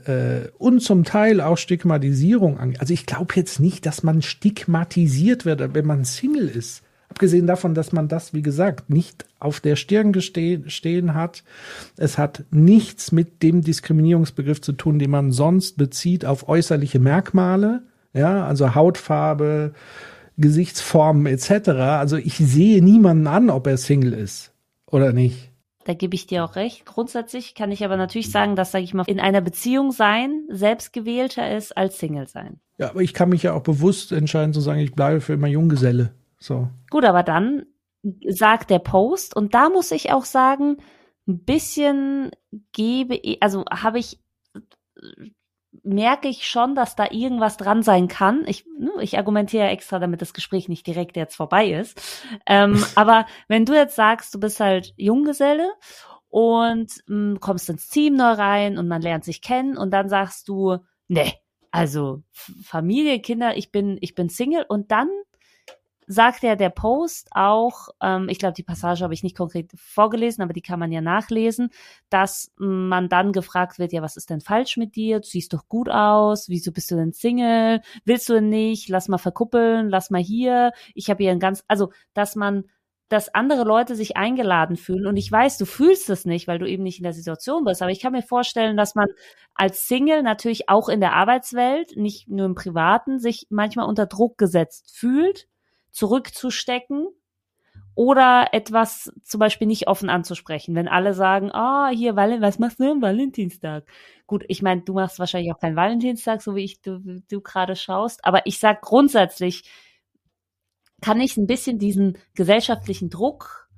äh, 0.45 0.51
und 0.57 0.81
zum 0.81 1.03
Teil 1.03 1.41
auch 1.41 1.57
Stigmatisierung 1.57 2.57
angeht. 2.57 2.79
Also 2.79 2.93
ich 2.93 3.05
glaube 3.05 3.33
jetzt 3.35 3.59
nicht, 3.59 3.85
dass 3.85 4.03
man 4.03 4.21
stigmatisiert 4.21 5.45
wird, 5.45 5.73
wenn 5.73 5.85
man 5.85 6.05
Single 6.05 6.47
ist. 6.47 6.83
Abgesehen 7.09 7.45
davon, 7.45 7.75
dass 7.75 7.91
man 7.91 8.07
das, 8.07 8.33
wie 8.33 8.41
gesagt, 8.41 8.89
nicht 8.89 9.25
auf 9.39 9.59
der 9.59 9.75
Stirn 9.75 10.19
stehen 10.19 11.13
hat. 11.13 11.43
Es 11.95 12.17
hat 12.17 12.43
nichts 12.49 13.11
mit 13.11 13.43
dem 13.43 13.61
Diskriminierungsbegriff 13.61 14.61
zu 14.61 14.71
tun, 14.71 14.97
den 14.97 15.11
man 15.11 15.31
sonst 15.31 15.77
bezieht 15.77 16.25
auf 16.25 16.49
äußerliche 16.49 16.97
Merkmale. 16.97 17.83
Ja, 18.13 18.47
also 18.47 18.73
Hautfarbe, 18.73 19.73
Gesichtsformen 20.37 21.25
etc. 21.25 21.69
Also 21.69 22.17
ich 22.17 22.37
sehe 22.37 22.83
niemanden 22.83 23.27
an, 23.27 23.49
ob 23.49 23.67
er 23.67 23.77
Single 23.77 24.13
ist 24.13 24.53
oder 24.87 25.13
nicht. 25.13 25.51
Da 25.85 25.93
gebe 25.93 26.15
ich 26.15 26.27
dir 26.27 26.45
auch 26.45 26.55
recht. 26.55 26.85
Grundsätzlich 26.85 27.55
kann 27.55 27.71
ich 27.71 27.83
aber 27.83 27.97
natürlich 27.97 28.31
sagen, 28.31 28.55
dass, 28.55 28.71
sage 28.71 28.85
ich 28.85 28.93
mal, 28.93 29.03
in 29.07 29.19
einer 29.19 29.41
Beziehung 29.41 29.91
sein 29.91 30.45
selbstgewählter 30.49 31.55
ist 31.55 31.75
als 31.75 31.99
Single 31.99 32.27
sein. 32.27 32.59
Ja, 32.77 32.89
aber 32.89 33.01
ich 33.01 33.13
kann 33.13 33.29
mich 33.29 33.43
ja 33.43 33.53
auch 33.53 33.63
bewusst 33.63 34.11
entscheiden 34.11 34.53
zu 34.53 34.61
sagen, 34.61 34.79
ich 34.79 34.93
bleibe 34.93 35.19
für 35.19 35.33
immer 35.33 35.47
Junggeselle. 35.47 36.13
So. 36.39 36.69
Gut, 36.89 37.05
aber 37.05 37.23
dann 37.23 37.65
sagt 38.27 38.69
der 38.69 38.79
Post 38.79 39.35
und 39.35 39.53
da 39.53 39.69
muss 39.69 39.91
ich 39.91 40.11
auch 40.11 40.25
sagen, 40.25 40.77
ein 41.27 41.39
bisschen 41.43 42.31
gebe, 42.71 43.19
also 43.39 43.65
habe 43.69 43.99
ich 43.99 44.19
merke 45.83 46.27
ich 46.29 46.47
schon, 46.47 46.75
dass 46.75 46.95
da 46.95 47.07
irgendwas 47.11 47.57
dran 47.57 47.83
sein 47.83 48.07
kann. 48.07 48.43
Ich, 48.47 48.65
ne, 48.77 48.91
ich 49.01 49.17
argumentiere 49.17 49.67
extra, 49.67 49.99
damit 49.99 50.21
das 50.21 50.33
Gespräch 50.33 50.69
nicht 50.69 50.87
direkt 50.87 51.17
jetzt 51.17 51.35
vorbei 51.35 51.67
ist. 51.67 52.01
Ähm, 52.45 52.83
aber 52.95 53.25
wenn 53.47 53.65
du 53.65 53.73
jetzt 53.73 53.95
sagst, 53.95 54.33
du 54.33 54.39
bist 54.39 54.59
halt 54.59 54.93
Junggeselle 54.97 55.71
und 56.29 56.91
mh, 57.07 57.31
hm, 57.31 57.39
kommst 57.39 57.69
ins 57.69 57.89
Team 57.89 58.15
neu 58.15 58.31
rein 58.31 58.77
und 58.77 58.87
man 58.87 59.01
lernt 59.01 59.25
sich 59.25 59.41
kennen 59.41 59.77
und 59.77 59.91
dann 59.91 60.09
sagst 60.09 60.47
du, 60.47 60.77
ne, 61.07 61.33
also 61.71 62.23
Familie, 62.31 63.19
Kinder, 63.19 63.57
ich 63.57 63.71
bin, 63.71 63.97
ich 64.01 64.15
bin 64.15 64.29
Single 64.29 64.65
und 64.67 64.91
dann 64.91 65.09
sagt 66.07 66.43
ja 66.43 66.55
der 66.55 66.69
Post 66.69 67.29
auch, 67.31 67.89
ähm, 68.01 68.27
ich 68.29 68.39
glaube, 68.39 68.53
die 68.53 68.63
Passage 68.63 69.03
habe 69.03 69.13
ich 69.13 69.23
nicht 69.23 69.37
konkret 69.37 69.71
vorgelesen, 69.75 70.43
aber 70.43 70.53
die 70.53 70.61
kann 70.61 70.79
man 70.79 70.91
ja 70.91 71.01
nachlesen, 71.01 71.69
dass 72.09 72.51
man 72.57 73.09
dann 73.09 73.31
gefragt 73.31 73.79
wird, 73.79 73.93
ja, 73.93 74.01
was 74.01 74.17
ist 74.17 74.29
denn 74.29 74.41
falsch 74.41 74.77
mit 74.77 74.95
dir? 74.95 75.19
Du 75.19 75.27
siehst 75.27 75.53
doch 75.53 75.67
gut 75.67 75.89
aus, 75.89 76.49
wieso 76.49 76.71
bist 76.71 76.91
du 76.91 76.95
denn 76.95 77.13
Single? 77.13 77.81
Willst 78.05 78.29
du 78.29 78.33
denn 78.33 78.49
nicht? 78.49 78.89
Lass 78.89 79.07
mal 79.07 79.17
verkuppeln, 79.17 79.89
lass 79.89 80.09
mal 80.09 80.21
hier. 80.21 80.71
Ich 80.93 81.09
habe 81.09 81.23
hier 81.23 81.31
ein 81.31 81.39
ganz, 81.39 81.63
also, 81.67 81.91
dass 82.13 82.35
man 82.35 82.65
dass 83.09 83.33
andere 83.35 83.63
Leute 83.63 83.95
sich 83.95 84.17
eingeladen 84.17 84.75
fühlen. 84.75 85.05
Und 85.05 85.17
ich 85.17 85.31
weiß, 85.31 85.59
du 85.59 85.65
fühlst 85.65 86.09
es 86.09 86.25
nicht, 86.25 86.47
weil 86.47 86.57
du 86.57 86.67
eben 86.67 86.81
nicht 86.81 86.97
in 86.97 87.03
der 87.03 87.13
Situation 87.13 87.63
bist. 87.63 87.83
Aber 87.83 87.91
ich 87.91 87.99
kann 87.99 88.11
mir 88.11 88.23
vorstellen, 88.23 88.75
dass 88.75 88.95
man 88.95 89.07
als 89.53 89.87
Single 89.87 90.23
natürlich 90.23 90.67
auch 90.67 90.89
in 90.89 90.99
der 90.99 91.13
Arbeitswelt, 91.13 91.95
nicht 91.95 92.27
nur 92.27 92.47
im 92.47 92.55
Privaten, 92.55 93.19
sich 93.19 93.45
manchmal 93.51 93.87
unter 93.87 94.07
Druck 94.07 94.39
gesetzt 94.39 94.91
fühlt 94.95 95.47
zurückzustecken 95.93 97.07
oder 97.95 98.47
etwas 98.51 99.13
zum 99.23 99.39
Beispiel 99.39 99.67
nicht 99.67 99.87
offen 99.87 100.09
anzusprechen. 100.09 100.75
Wenn 100.75 100.87
alle 100.87 101.13
sagen, 101.13 101.51
ah, 101.51 101.89
oh, 101.89 101.95
hier, 101.95 102.15
was 102.15 102.59
machst 102.59 102.79
du 102.79 102.91
am 102.91 103.01
Valentinstag? 103.01 103.85
Gut, 104.25 104.43
ich 104.47 104.61
meine, 104.61 104.81
du 104.81 104.93
machst 104.93 105.19
wahrscheinlich 105.19 105.53
auch 105.53 105.59
keinen 105.59 105.75
Valentinstag, 105.75 106.41
so 106.41 106.55
wie 106.55 106.63
ich 106.63 106.81
du, 106.81 107.21
du 107.29 107.41
gerade 107.41 107.75
schaust, 107.75 108.25
aber 108.25 108.45
ich 108.45 108.59
sag 108.59 108.81
grundsätzlich, 108.81 109.69
kann 111.01 111.21
ich 111.21 111.37
ein 111.37 111.47
bisschen 111.47 111.79
diesen 111.79 112.17
gesellschaftlichen 112.33 113.09
Druck 113.09 113.69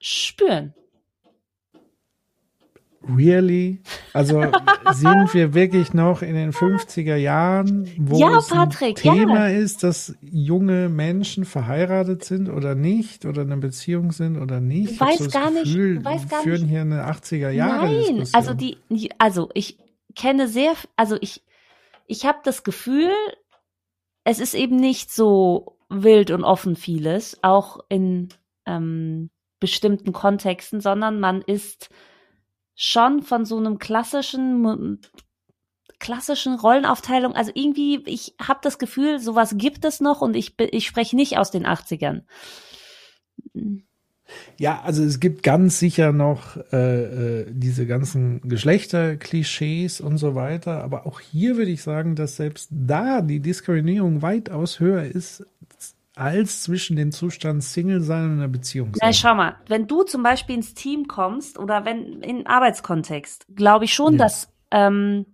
spüren. 0.00 0.74
Really? 3.02 3.80
Also 4.12 4.42
sind 4.92 5.32
wir 5.32 5.54
wirklich 5.54 5.94
noch 5.94 6.22
in 6.22 6.34
den 6.34 6.52
50er 6.52 7.16
Jahren, 7.16 7.90
wo 7.96 8.18
ja, 8.18 8.38
es 8.38 8.48
Patrick, 8.48 9.04
ein 9.06 9.14
Thema 9.14 9.48
ja. 9.48 9.56
ist, 9.56 9.82
dass 9.84 10.16
junge 10.20 10.88
Menschen 10.88 11.44
verheiratet 11.44 12.24
sind 12.24 12.48
oder 12.48 12.74
nicht 12.74 13.24
oder 13.24 13.42
in 13.42 13.52
einer 13.52 13.60
Beziehung 13.60 14.10
sind 14.12 14.36
oder 14.36 14.60
nicht? 14.60 14.92
Ich 14.92 15.00
weiß 15.00 15.30
gar 15.30 15.52
Gefühl, 15.52 15.94
nicht. 15.94 16.04
weiß 16.04 16.28
gar 16.28 16.42
führen 16.42 16.62
nicht. 16.62 16.70
hier 16.70 16.80
eine 16.80 17.08
80er 17.08 17.50
Jahre 17.50 17.86
Nein, 17.86 18.16
Diskussion. 18.16 18.34
also 18.34 18.54
die, 18.54 18.78
also 19.18 19.50
ich 19.54 19.78
kenne 20.16 20.48
sehr, 20.48 20.72
also 20.96 21.16
ich, 21.20 21.42
ich 22.06 22.26
habe 22.26 22.38
das 22.42 22.64
Gefühl, 22.64 23.12
es 24.24 24.40
ist 24.40 24.54
eben 24.54 24.76
nicht 24.76 25.12
so 25.12 25.78
wild 25.88 26.30
und 26.30 26.44
offen 26.44 26.74
vieles, 26.74 27.38
auch 27.42 27.78
in 27.88 28.28
ähm, 28.66 29.30
bestimmten 29.60 30.12
Kontexten, 30.12 30.80
sondern 30.80 31.20
man 31.20 31.42
ist 31.42 31.90
schon 32.80 33.22
von 33.22 33.44
so 33.44 33.56
einem 33.56 33.78
klassischen 33.78 35.00
klassischen 35.98 36.54
Rollenaufteilung, 36.54 37.34
also 37.34 37.50
irgendwie, 37.54 38.04
ich 38.06 38.36
habe 38.40 38.60
das 38.62 38.78
Gefühl, 38.78 39.18
sowas 39.18 39.56
gibt 39.58 39.84
es 39.84 40.00
noch 40.00 40.20
und 40.20 40.36
ich, 40.36 40.54
ich 40.60 40.86
spreche 40.86 41.16
nicht 41.16 41.38
aus 41.38 41.50
den 41.50 41.66
80ern. 41.66 42.22
Ja, 44.56 44.80
also 44.82 45.02
es 45.02 45.18
gibt 45.18 45.42
ganz 45.42 45.80
sicher 45.80 46.12
noch 46.12 46.56
äh, 46.72 47.40
äh, 47.40 47.46
diese 47.50 47.84
ganzen 47.84 48.42
Geschlechterklischees 48.42 50.00
und 50.00 50.18
so 50.18 50.36
weiter, 50.36 50.84
aber 50.84 51.04
auch 51.04 51.18
hier 51.18 51.56
würde 51.56 51.72
ich 51.72 51.82
sagen, 51.82 52.14
dass 52.14 52.36
selbst 52.36 52.68
da 52.70 53.22
die 53.22 53.40
Diskriminierung 53.40 54.22
weitaus 54.22 54.78
höher 54.78 55.02
ist 55.02 55.44
als 56.18 56.62
zwischen 56.64 56.96
dem 56.96 57.12
Zustand 57.12 57.62
Single 57.62 58.00
sein 58.00 58.24
und 58.24 58.32
einer 58.32 58.48
Beziehung 58.48 58.94
sein. 58.94 59.08
Na, 59.08 59.12
schau 59.12 59.34
mal, 59.34 59.56
wenn 59.68 59.86
du 59.86 60.02
zum 60.02 60.22
Beispiel 60.22 60.56
ins 60.56 60.74
Team 60.74 61.06
kommst 61.06 61.58
oder 61.58 61.84
wenn 61.84 62.22
in 62.22 62.46
Arbeitskontext, 62.46 63.46
glaube 63.54 63.84
ich 63.84 63.94
schon, 63.94 64.14
ja. 64.14 64.18
dass 64.18 64.52
ähm, 64.70 65.26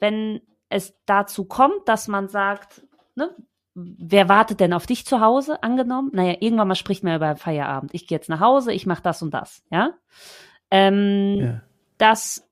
wenn 0.00 0.40
es 0.68 0.94
dazu 1.06 1.44
kommt, 1.44 1.88
dass 1.88 2.08
man 2.08 2.28
sagt, 2.28 2.86
ne, 3.14 3.34
wer 3.74 4.28
wartet 4.28 4.60
denn 4.60 4.72
auf 4.72 4.86
dich 4.86 5.06
zu 5.06 5.20
Hause, 5.20 5.62
angenommen? 5.62 6.10
Naja, 6.12 6.36
irgendwann 6.40 6.68
mal 6.68 6.74
spricht 6.74 7.04
man 7.04 7.16
über 7.16 7.36
Feierabend. 7.36 7.94
Ich 7.94 8.06
gehe 8.06 8.16
jetzt 8.16 8.28
nach 8.28 8.40
Hause, 8.40 8.72
ich 8.72 8.86
mache 8.86 9.02
das 9.02 9.22
und 9.22 9.32
das, 9.32 9.62
ja? 9.70 9.92
Ähm, 10.70 11.36
ja. 11.38 11.62
Dass 11.98 12.48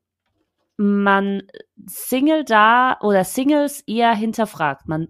man 0.77 1.43
Single 1.85 2.45
da 2.45 2.97
oder 3.01 3.23
Singles 3.23 3.81
eher 3.81 4.15
hinterfragt. 4.15 4.87
Man 4.87 5.09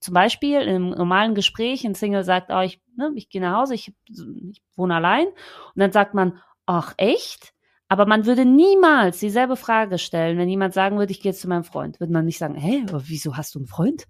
zum 0.00 0.14
Beispiel 0.14 0.60
im 0.62 0.90
normalen 0.90 1.34
Gespräch 1.34 1.84
ein 1.84 1.94
Single 1.94 2.24
sagt, 2.24 2.50
oh, 2.50 2.60
ich, 2.60 2.80
ne, 2.96 3.12
ich 3.14 3.28
gehe 3.28 3.40
nach 3.40 3.58
Hause, 3.58 3.74
ich, 3.74 3.92
ich 4.08 4.62
wohne 4.76 4.96
allein. 4.96 5.26
Und 5.26 5.76
dann 5.76 5.92
sagt 5.92 6.14
man, 6.14 6.38
ach 6.66 6.94
echt? 6.96 7.52
Aber 7.88 8.06
man 8.06 8.24
würde 8.24 8.44
niemals 8.44 9.18
dieselbe 9.18 9.56
Frage 9.56 9.98
stellen, 9.98 10.38
wenn 10.38 10.48
jemand 10.48 10.74
sagen 10.74 10.96
würde, 10.98 11.12
ich 11.12 11.20
gehe 11.20 11.32
jetzt 11.32 11.40
zu 11.40 11.48
meinem 11.48 11.64
Freund. 11.64 12.00
Würde 12.00 12.12
man 12.12 12.24
nicht 12.24 12.38
sagen, 12.38 12.54
hä, 12.54 12.86
wieso 12.90 13.36
hast 13.36 13.54
du 13.54 13.58
einen 13.58 13.66
Freund? 13.66 14.06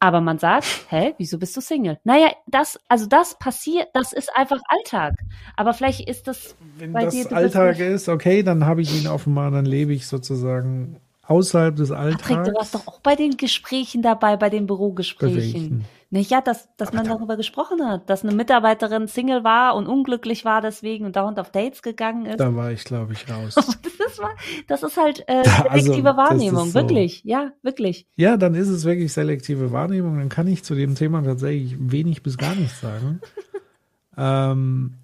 Aber 0.00 0.20
man 0.20 0.38
sagt, 0.38 0.86
hä, 0.88 1.14
wieso 1.18 1.38
bist 1.38 1.56
du 1.56 1.60
Single? 1.60 1.98
Naja, 2.04 2.30
das, 2.46 2.78
also 2.88 3.06
das 3.06 3.38
passiert, 3.38 3.88
das 3.94 4.12
ist 4.12 4.34
einfach 4.34 4.60
Alltag. 4.68 5.14
Aber 5.56 5.74
vielleicht 5.74 6.08
ist 6.08 6.28
das 6.28 6.56
Wenn 6.76 6.92
bei 6.92 7.04
das 7.04 7.14
dir, 7.14 7.32
Alltag 7.32 7.78
ist, 7.80 8.08
okay, 8.08 8.42
dann 8.42 8.64
habe 8.64 8.80
ich 8.80 9.02
ihn 9.02 9.08
offenbar, 9.08 9.50
dann 9.50 9.66
lebe 9.66 9.92
ich 9.92 10.06
sozusagen 10.06 11.00
außerhalb 11.28 11.76
des 11.76 11.92
Alltags. 11.92 12.28
Patrick, 12.28 12.44
du 12.44 12.58
warst 12.58 12.74
doch 12.74 12.86
auch 12.86 13.00
bei 13.00 13.14
den 13.14 13.36
Gesprächen 13.36 14.02
dabei, 14.02 14.36
bei 14.36 14.50
den 14.50 14.66
Bürogesprächen. 14.66 15.84
Nicht, 16.10 16.30
ja, 16.30 16.40
dass, 16.40 16.74
dass 16.78 16.94
man 16.94 17.06
darüber 17.06 17.36
gesprochen 17.36 17.86
hat, 17.86 18.08
dass 18.08 18.24
eine 18.24 18.34
Mitarbeiterin 18.34 19.08
Single 19.08 19.44
war 19.44 19.76
und 19.76 19.86
unglücklich 19.86 20.46
war 20.46 20.62
deswegen 20.62 21.04
und 21.04 21.16
dauernd 21.16 21.38
auf 21.38 21.50
Dates 21.50 21.82
gegangen 21.82 22.24
ist. 22.24 22.40
Da 22.40 22.56
war 22.56 22.72
ich, 22.72 22.84
glaube 22.84 23.12
ich, 23.12 23.28
raus. 23.30 23.54
das, 23.56 23.66
ist, 23.66 24.20
das 24.68 24.82
ist 24.82 24.96
halt 24.96 25.24
äh, 25.28 25.44
selektive 25.72 26.08
also, 26.08 26.16
Wahrnehmung, 26.16 26.68
so. 26.68 26.74
wirklich, 26.74 27.24
ja, 27.24 27.52
wirklich. 27.60 28.06
Ja, 28.16 28.38
dann 28.38 28.54
ist 28.54 28.68
es 28.68 28.86
wirklich 28.86 29.12
selektive 29.12 29.70
Wahrnehmung. 29.70 30.16
Dann 30.16 30.30
kann 30.30 30.46
ich 30.46 30.64
zu 30.64 30.74
dem 30.74 30.94
Thema 30.94 31.22
tatsächlich 31.22 31.76
wenig 31.78 32.22
bis 32.22 32.38
gar 32.38 32.54
nichts 32.54 32.80
sagen. 32.80 33.20
ähm, 34.16 34.94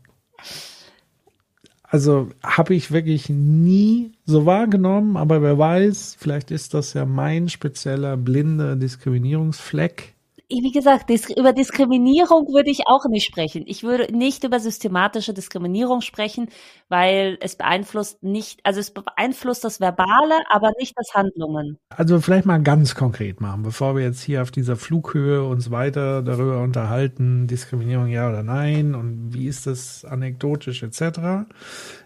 also 1.95 2.29
habe 2.43 2.75
ich 2.75 2.91
wirklich 2.91 3.29
nie 3.29 4.11
so 4.27 4.47
wahrgenommen, 4.47 5.17
aber 5.17 5.43
wer 5.43 5.59
weiß, 5.59 6.17
vielleicht 6.19 6.51
ist 6.51 6.75
das 6.75 6.93
ja 6.93 7.05
mein 7.05 7.49
spezieller 7.49 8.17
blinder 8.17 8.75
Diskriminierungsfleck 8.75 10.14
wie 10.49 10.73
gesagt, 10.73 11.11
über 11.37 11.53
Diskriminierung 11.53 12.49
würde 12.53 12.71
ich 12.71 12.87
auch 12.87 13.07
nicht 13.07 13.25
sprechen. 13.25 13.65
Ich 13.67 13.83
würde 13.83 14.15
nicht 14.15 14.45
über 14.45 14.61
systematische 14.61 15.33
Diskriminierung 15.33 16.01
sprechen, 16.01 16.49
weil 16.89 17.39
es 17.41 17.57
beeinflusst 17.57 18.23
nicht, 18.23 18.61
also 18.65 18.81
es 18.81 18.93
beeinflusst 18.93 19.65
das 19.65 19.81
Verbale, 19.81 20.35
aber 20.51 20.73
nicht 20.79 20.95
das 20.97 21.15
Handlungen. 21.15 21.79
Also 21.89 22.21
vielleicht 22.21 22.47
mal 22.47 22.63
ganz 22.63 22.95
konkret 22.95 23.41
machen, 23.41 23.63
bevor 23.63 23.97
wir 23.97 24.03
jetzt 24.03 24.23
hier 24.23 24.43
auf 24.43 24.51
dieser 24.51 24.77
Flughöhe 24.77 25.45
uns 25.45 25.71
weiter 25.71 26.23
darüber 26.23 26.61
unterhalten, 26.61 27.47
Diskriminierung 27.47 28.09
ja 28.09 28.29
oder 28.29 28.43
nein 28.43 28.95
und 28.95 29.35
wie 29.35 29.47
ist 29.47 29.67
das 29.67 30.05
anekdotisch 30.05 30.83
etc. 30.83 31.47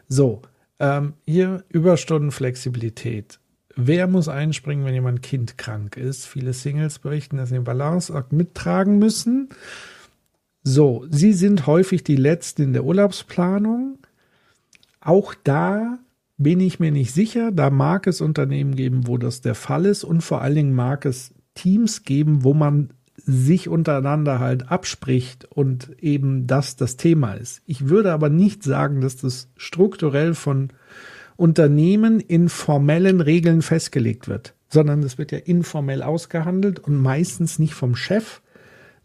So, 0.09 0.43
ähm, 0.79 1.15
hier 1.27 1.65
Überstundenflexibilität. 1.69 3.41
Wer 3.81 4.09
muss 4.09 4.27
einspringen, 4.27 4.85
wenn 4.85 4.95
jemand 4.95 5.23
kindkrank 5.23 5.97
ist? 5.97 6.27
Viele 6.27 6.53
Singles 6.53 6.99
berichten, 6.99 7.37
dass 7.37 7.51
sie 7.51 7.55
den 7.55 7.63
Balanceakt 7.63 8.33
mittragen 8.33 8.99
müssen. 8.99 9.51
So, 10.65 11.07
sie 11.11 11.33
sind 11.33 11.69
häufig 11.69 12.03
die 12.03 12.17
Letzten 12.17 12.63
in 12.63 12.73
der 12.73 12.83
Urlaubsplanung. 12.83 13.99
Auch 15.01 15.33
da 15.45 16.01
bin 16.39 16.59
ich 16.59 16.81
mir 16.81 16.91
nicht 16.91 17.15
sicher. 17.15 17.53
Da 17.53 17.71
mag 17.71 18.09
es 18.09 18.21
Unternehmen 18.21 18.75
geben, 18.75 19.07
wo 19.07 19.17
das 19.17 19.43
der 19.43 19.55
Fall 19.55 19.87
ist. 19.87 20.03
Und 20.03 20.23
vor 20.23 20.41
allen 20.43 20.57
Dingen 20.57 20.75
mag 20.75 21.07
es 21.07 21.33
Teams 21.55 22.03
geben, 22.03 22.43
wo 22.43 22.55
man 22.55 22.91
sich 23.15 23.69
untereinander 23.69 24.41
halt 24.41 24.73
abspricht 24.73 25.45
und 25.45 25.91
eben 26.03 26.49
das 26.49 26.75
das 26.75 26.97
Thema 26.97 27.35
ist. 27.35 27.63
Ich 27.65 27.89
würde 27.89 28.13
aber 28.13 28.29
nicht 28.29 28.65
sagen, 28.65 29.01
dass 29.01 29.15
das 29.19 29.51
strukturell 29.57 30.35
von 30.35 30.73
Unternehmen 31.39 32.19
in 32.19 32.49
formellen 32.49 33.21
Regeln 33.21 33.63
festgelegt 33.63 34.27
wird, 34.27 34.55
sondern 34.69 35.05
es 35.05 35.19
wird 35.19 35.31
ja 35.31 35.39
informell 35.39 36.03
ausgehandelt 36.03 36.81
und 36.81 37.01
meistens 37.01 37.61
nicht 37.61 37.75
vom 37.75 37.95
Chef, 37.95 38.43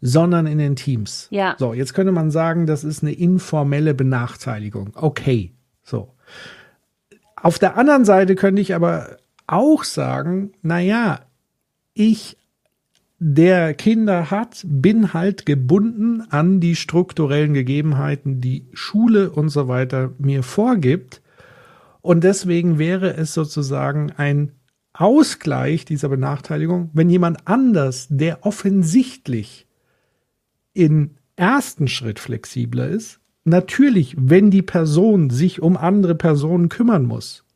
sondern 0.00 0.46
in 0.46 0.58
den 0.58 0.74
Teams. 0.74 1.28
Ja. 1.30 1.54
So, 1.58 1.72
jetzt 1.72 1.94
könnte 1.94 2.10
man 2.10 2.32
sagen, 2.32 2.66
das 2.66 2.82
ist 2.82 3.02
eine 3.02 3.12
informelle 3.12 3.94
Benachteiligung. 3.94 4.90
Okay, 4.96 5.52
so. 5.84 6.12
Auf 7.36 7.60
der 7.60 7.76
anderen 7.78 8.04
Seite 8.04 8.34
könnte 8.34 8.60
ich 8.60 8.74
aber 8.74 9.18
auch 9.46 9.84
sagen, 9.84 10.54
na 10.60 10.80
ja, 10.80 11.20
ich 11.94 12.36
der 13.20 13.74
Kinder 13.74 14.32
hat, 14.32 14.62
bin 14.66 15.14
halt 15.14 15.46
gebunden 15.46 16.22
an 16.30 16.58
die 16.58 16.74
strukturellen 16.74 17.54
Gegebenheiten, 17.54 18.40
die 18.40 18.66
Schule 18.72 19.30
und 19.30 19.50
so 19.50 19.68
weiter 19.68 20.12
mir 20.18 20.42
vorgibt. 20.42 21.22
Und 22.04 22.22
deswegen 22.22 22.78
wäre 22.78 23.16
es 23.16 23.32
sozusagen 23.32 24.12
ein 24.12 24.52
Ausgleich 24.92 25.86
dieser 25.86 26.10
Benachteiligung, 26.10 26.90
wenn 26.92 27.08
jemand 27.08 27.48
anders, 27.48 28.08
der 28.10 28.44
offensichtlich 28.44 29.66
im 30.74 31.12
ersten 31.36 31.88
Schritt 31.88 32.18
flexibler 32.18 32.88
ist, 32.88 33.20
natürlich, 33.44 34.16
wenn 34.18 34.50
die 34.50 34.60
Person 34.60 35.30
sich 35.30 35.62
um 35.62 35.78
andere 35.78 36.14
Personen 36.14 36.68
kümmern 36.68 37.06
muss, 37.06 37.46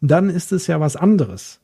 dann 0.00 0.30
ist 0.30 0.52
es 0.52 0.68
ja 0.68 0.80
was 0.80 0.96
anderes. 0.96 1.60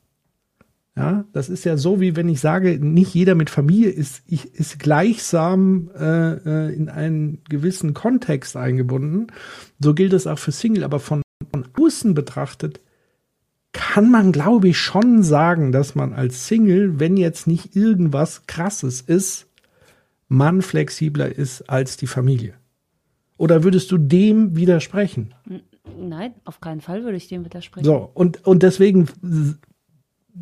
Ja, 0.95 1.25
das 1.33 1.49
ist 1.49 1.63
ja 1.63 1.77
so, 1.77 1.99
wie 1.99 2.15
wenn 2.15 2.29
ich 2.29 2.41
sage, 2.41 2.77
nicht 2.79 3.15
jeder 3.15 3.33
mit 3.33 3.49
Familie 3.49 3.89
ist, 3.89 4.21
ist 4.29 4.77
gleichsam 4.77 5.89
äh, 5.97 6.33
äh, 6.33 6.75
in 6.75 6.89
einen 6.89 7.43
gewissen 7.49 7.95
Kontext 7.95 8.55
eingebunden. 8.55 9.31
So 9.79 9.95
gilt 9.95 10.13
es 10.13 10.27
auch 10.27 10.37
für 10.37 10.51
Single, 10.51 10.83
aber 10.83 10.99
von, 10.99 11.22
von 11.51 11.67
außen 11.77 12.13
betrachtet 12.13 12.79
kann 13.73 14.11
man, 14.11 14.31
glaube 14.31 14.69
ich, 14.69 14.77
schon 14.77 15.23
sagen, 15.23 15.71
dass 15.71 15.95
man 15.95 16.13
als 16.13 16.47
Single, 16.47 16.99
wenn 16.99 17.17
jetzt 17.17 17.47
nicht 17.47 17.75
irgendwas 17.75 18.45
Krasses 18.45 19.01
ist, 19.01 19.47
man 20.27 20.61
flexibler 20.61 21.35
ist 21.35 21.69
als 21.69 21.97
die 21.97 22.07
Familie. 22.07 22.53
Oder 23.37 23.63
würdest 23.63 23.91
du 23.91 23.97
dem 23.97 24.55
widersprechen? 24.55 25.33
Nein, 25.99 26.33
auf 26.45 26.61
keinen 26.61 26.81
Fall 26.81 27.03
würde 27.03 27.17
ich 27.17 27.27
dem 27.27 27.43
widersprechen. 27.43 27.85
So, 27.85 28.09
und, 28.13 28.45
und 28.45 28.63
deswegen 28.63 29.09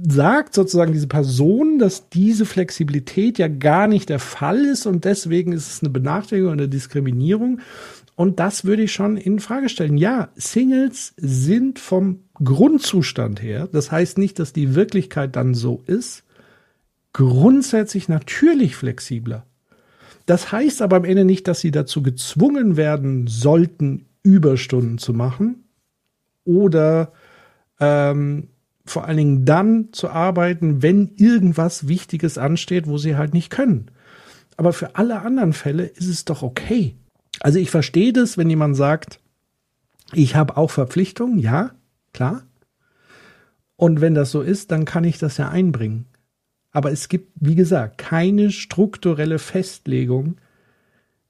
sagt 0.08 0.54
sozusagen 0.54 0.94
diese 0.94 1.08
Person, 1.08 1.80
dass 1.80 2.10
diese 2.10 2.46
Flexibilität 2.46 3.38
ja 3.38 3.48
gar 3.48 3.88
nicht 3.88 4.10
der 4.10 4.20
Fall 4.20 4.60
ist 4.60 4.86
und 4.86 5.06
deswegen 5.06 5.52
ist 5.52 5.70
es 5.70 5.82
eine 5.82 5.90
Benachteiligung, 5.90 6.54
eine 6.54 6.70
Diskriminierung. 6.70 7.60
Und 8.16 8.40
das 8.40 8.66
würde 8.66 8.84
ich 8.84 8.92
schon 8.92 9.18
in 9.18 9.40
Frage 9.40 9.70
stellen. 9.70 9.98
Ja, 9.98 10.30
Singles 10.36 11.14
sind 11.18 11.80
vom 11.80 12.20
Grundzustand 12.36 13.42
her, 13.42 13.68
das 13.72 13.92
heißt 13.92 14.18
nicht, 14.18 14.40
dass 14.40 14.54
die 14.54 14.76
Wirklichkeit 14.76 15.36
dann 15.36 15.54
so 15.54 15.84
ist, 15.86 16.24
grundsätzlich 17.14 18.10
natürlich 18.10 18.76
flexibler. 18.76 19.46
Das 20.26 20.52
heißt 20.52 20.82
aber 20.82 20.98
am 20.98 21.06
Ende 21.06 21.26
nicht, 21.26 21.48
dass 21.48 21.60
sie 21.60 21.72
dazu 21.72 22.04
gezwungen 22.04 22.78
werden 22.78 23.28
sollten, 23.28 24.06
Überstunden 24.24 24.98
zu 24.98 25.14
machen 25.14 25.64
oder 26.46 27.12
ähm, 27.80 28.50
vor 28.86 29.06
allen 29.06 29.18
Dingen 29.18 29.46
dann 29.46 29.90
zu 29.94 30.10
arbeiten, 30.10 30.82
wenn 30.82 31.12
irgendwas 31.16 31.88
Wichtiges 31.88 32.38
ansteht, 32.38 32.88
wo 32.88 32.98
sie 32.98 33.16
halt 33.16 33.34
nicht 33.34 33.50
können. 33.50 33.88
Aber 34.58 34.74
für 34.74 34.96
alle 34.96 35.22
anderen 35.22 35.54
Fälle 35.54 35.86
ist 35.86 36.08
es 36.08 36.26
doch 36.26 36.44
okay. 36.44 36.96
Also 37.40 37.60
ich 37.60 37.72
verstehe 37.72 38.14
das, 38.14 38.38
wenn 38.38 38.50
jemand 38.50 38.76
sagt, 38.76 39.20
ich 40.14 40.36
habe 40.36 40.58
auch 40.58 40.72
Verpflichtungen, 40.72 41.40
ja, 41.40 41.72
klar. 42.14 42.44
Und 43.76 44.02
wenn 44.02 44.14
das 44.14 44.32
so 44.32 44.42
ist, 44.42 44.72
dann 44.72 44.86
kann 44.86 45.04
ich 45.04 45.18
das 45.18 45.38
ja 45.38 45.50
einbringen. 45.50 46.06
Aber 46.72 46.92
es 46.92 47.10
gibt, 47.10 47.32
wie 47.36 47.56
gesagt, 47.56 47.98
keine 47.98 48.52
strukturelle 48.52 49.40
Festlegung, 49.40 50.38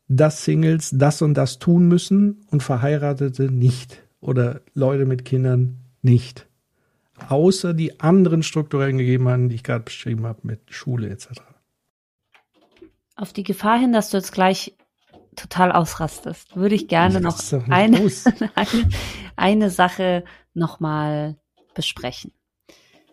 dass 0.08 0.43
Singles 0.43 0.91
das 0.93 1.22
und 1.22 1.36
das 1.36 1.60
tun 1.60 1.88
müssen 1.88 2.46
und 2.51 2.61
Verheiratete 2.61 3.50
nicht 3.50 4.03
oder 4.20 4.61
Leute 4.74 5.05
mit 5.05 5.24
Kindern 5.24 5.77
nicht. 6.01 6.48
Außer 7.29 7.74
die 7.74 8.00
anderen 8.00 8.44
strukturellen 8.44 8.98
Gegebenheiten, 8.98 9.50
die 9.50 9.55
ich 9.55 9.64
gerade 9.64 9.85
beschrieben 9.85 10.25
habe, 10.25 10.40
mit 10.44 10.59
Schule 10.70 11.09
etc. 11.09 11.29
Auf 13.16 13.31
die 13.31 13.44
Gefahr 13.44 13.79
hin, 13.79 13.94
dass 13.94 14.09
du 14.09 14.18
jetzt 14.18 14.33
gleich 14.33 14.74
total 15.35 15.72
ausrastest, 15.72 16.55
würde 16.55 16.75
ich 16.75 16.87
gerne 16.87 17.22
noch 17.22 17.39
eine, 17.70 17.98
eine, 18.55 18.89
eine 19.35 19.70
Sache 19.70 20.24
nochmal 20.53 21.37
besprechen. 21.74 22.33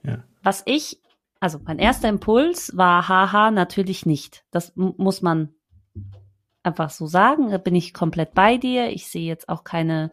Ja. 0.03 0.25
Was 0.43 0.63
ich, 0.67 1.01
also 1.41 1.59
mein 1.65 1.79
erster 1.79 2.09
Impuls 2.09 2.77
war, 2.77 3.09
haha, 3.09 3.51
natürlich 3.51 4.07
nicht. 4.07 4.45
Das 4.51 4.73
muss 4.75 5.23
man 5.23 5.55
einfach 6.63 6.91
so 6.91 7.07
sagen. 7.07 7.51
Da 7.51 7.59
bin 7.59 7.75
ich 7.75 7.95
komplett 7.95 8.35
bei 8.35 8.57
dir. 8.57 8.91
Ich 8.91 9.09
sehe 9.09 9.27
jetzt 9.27 9.49
auch 9.49 9.65
keine, 9.65 10.11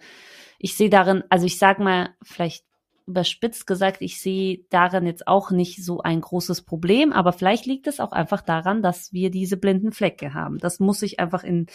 ich 0.59 0.75
sehe 0.75 0.89
darin, 0.89 1.23
also 1.29 1.45
ich 1.45 1.57
sag 1.57 1.79
mal, 1.79 2.15
vielleicht 2.21 2.65
überspitzt 3.07 3.67
gesagt, 3.67 4.01
ich 4.01 4.19
sehe 4.19 4.65
darin 4.69 5.05
jetzt 5.05 5.27
auch 5.27 5.51
nicht 5.51 5.83
so 5.83 6.01
ein 6.01 6.21
großes 6.21 6.63
Problem, 6.63 7.13
aber 7.13 7.33
vielleicht 7.33 7.65
liegt 7.65 7.87
es 7.87 7.99
auch 7.99 8.11
einfach 8.11 8.41
daran, 8.41 8.81
dass 8.81 9.13
wir 9.13 9.29
diese 9.29 9.57
blinden 9.57 9.91
Flecke 9.91 10.33
haben. 10.33 10.57
Das 10.57 10.79
muss 10.79 11.01
ich 11.01 11.19
einfach 11.19 11.43
in 11.43 11.67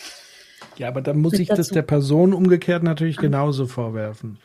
ja, 0.76 0.88
aber 0.88 1.00
dann 1.02 1.18
muss 1.18 1.34
ich 1.34 1.48
das 1.48 1.68
der 1.68 1.82
Person 1.82 2.32
umgekehrt 2.32 2.82
natürlich 2.82 3.16
genauso 3.16 3.66
vorwerfen. 3.66 4.38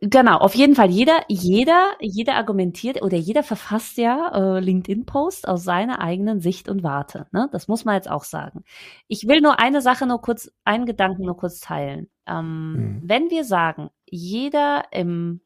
Genau, 0.00 0.38
auf 0.38 0.54
jeden 0.54 0.74
Fall. 0.74 0.90
Jeder, 0.90 1.20
jeder, 1.28 1.92
jeder 2.00 2.34
argumentiert 2.34 3.02
oder 3.02 3.16
jeder 3.16 3.42
verfasst 3.42 3.96
ja 3.96 4.32
äh, 4.34 4.60
LinkedIn-Post 4.60 5.48
aus 5.48 5.64
seiner 5.64 6.00
eigenen 6.00 6.40
Sicht 6.40 6.68
und 6.68 6.82
Warte. 6.82 7.26
Ne? 7.32 7.48
Das 7.52 7.68
muss 7.68 7.84
man 7.84 7.94
jetzt 7.94 8.10
auch 8.10 8.24
sagen. 8.24 8.64
Ich 9.08 9.26
will 9.28 9.40
nur 9.40 9.58
eine 9.58 9.82
Sache 9.82 10.06
nur 10.06 10.20
kurz, 10.20 10.50
einen 10.64 10.86
Gedanken 10.86 11.24
nur 11.24 11.36
kurz 11.36 11.60
teilen. 11.60 12.08
Ähm, 12.26 12.74
hm. 12.76 13.00
Wenn 13.04 13.30
wir 13.30 13.44
sagen, 13.44 13.90
jeder 14.04 14.84
im 14.92 15.40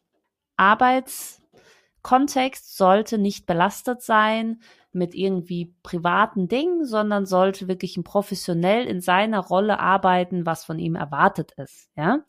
Arbeitskontext 0.60 2.76
sollte 2.76 3.18
nicht 3.18 3.46
belastet 3.46 4.02
sein 4.02 4.60
mit 4.92 5.14
irgendwie 5.14 5.74
privaten 5.82 6.48
Dingen, 6.48 6.84
sondern 6.84 7.26
sollte 7.26 7.68
wirklich 7.68 7.98
professionell 8.04 8.86
in 8.86 9.00
seiner 9.00 9.40
Rolle 9.40 9.80
arbeiten, 9.80 10.46
was 10.46 10.64
von 10.64 10.78
ihm 10.78 10.94
erwartet 10.96 11.52
ist, 11.52 11.90
ja. 11.96 12.20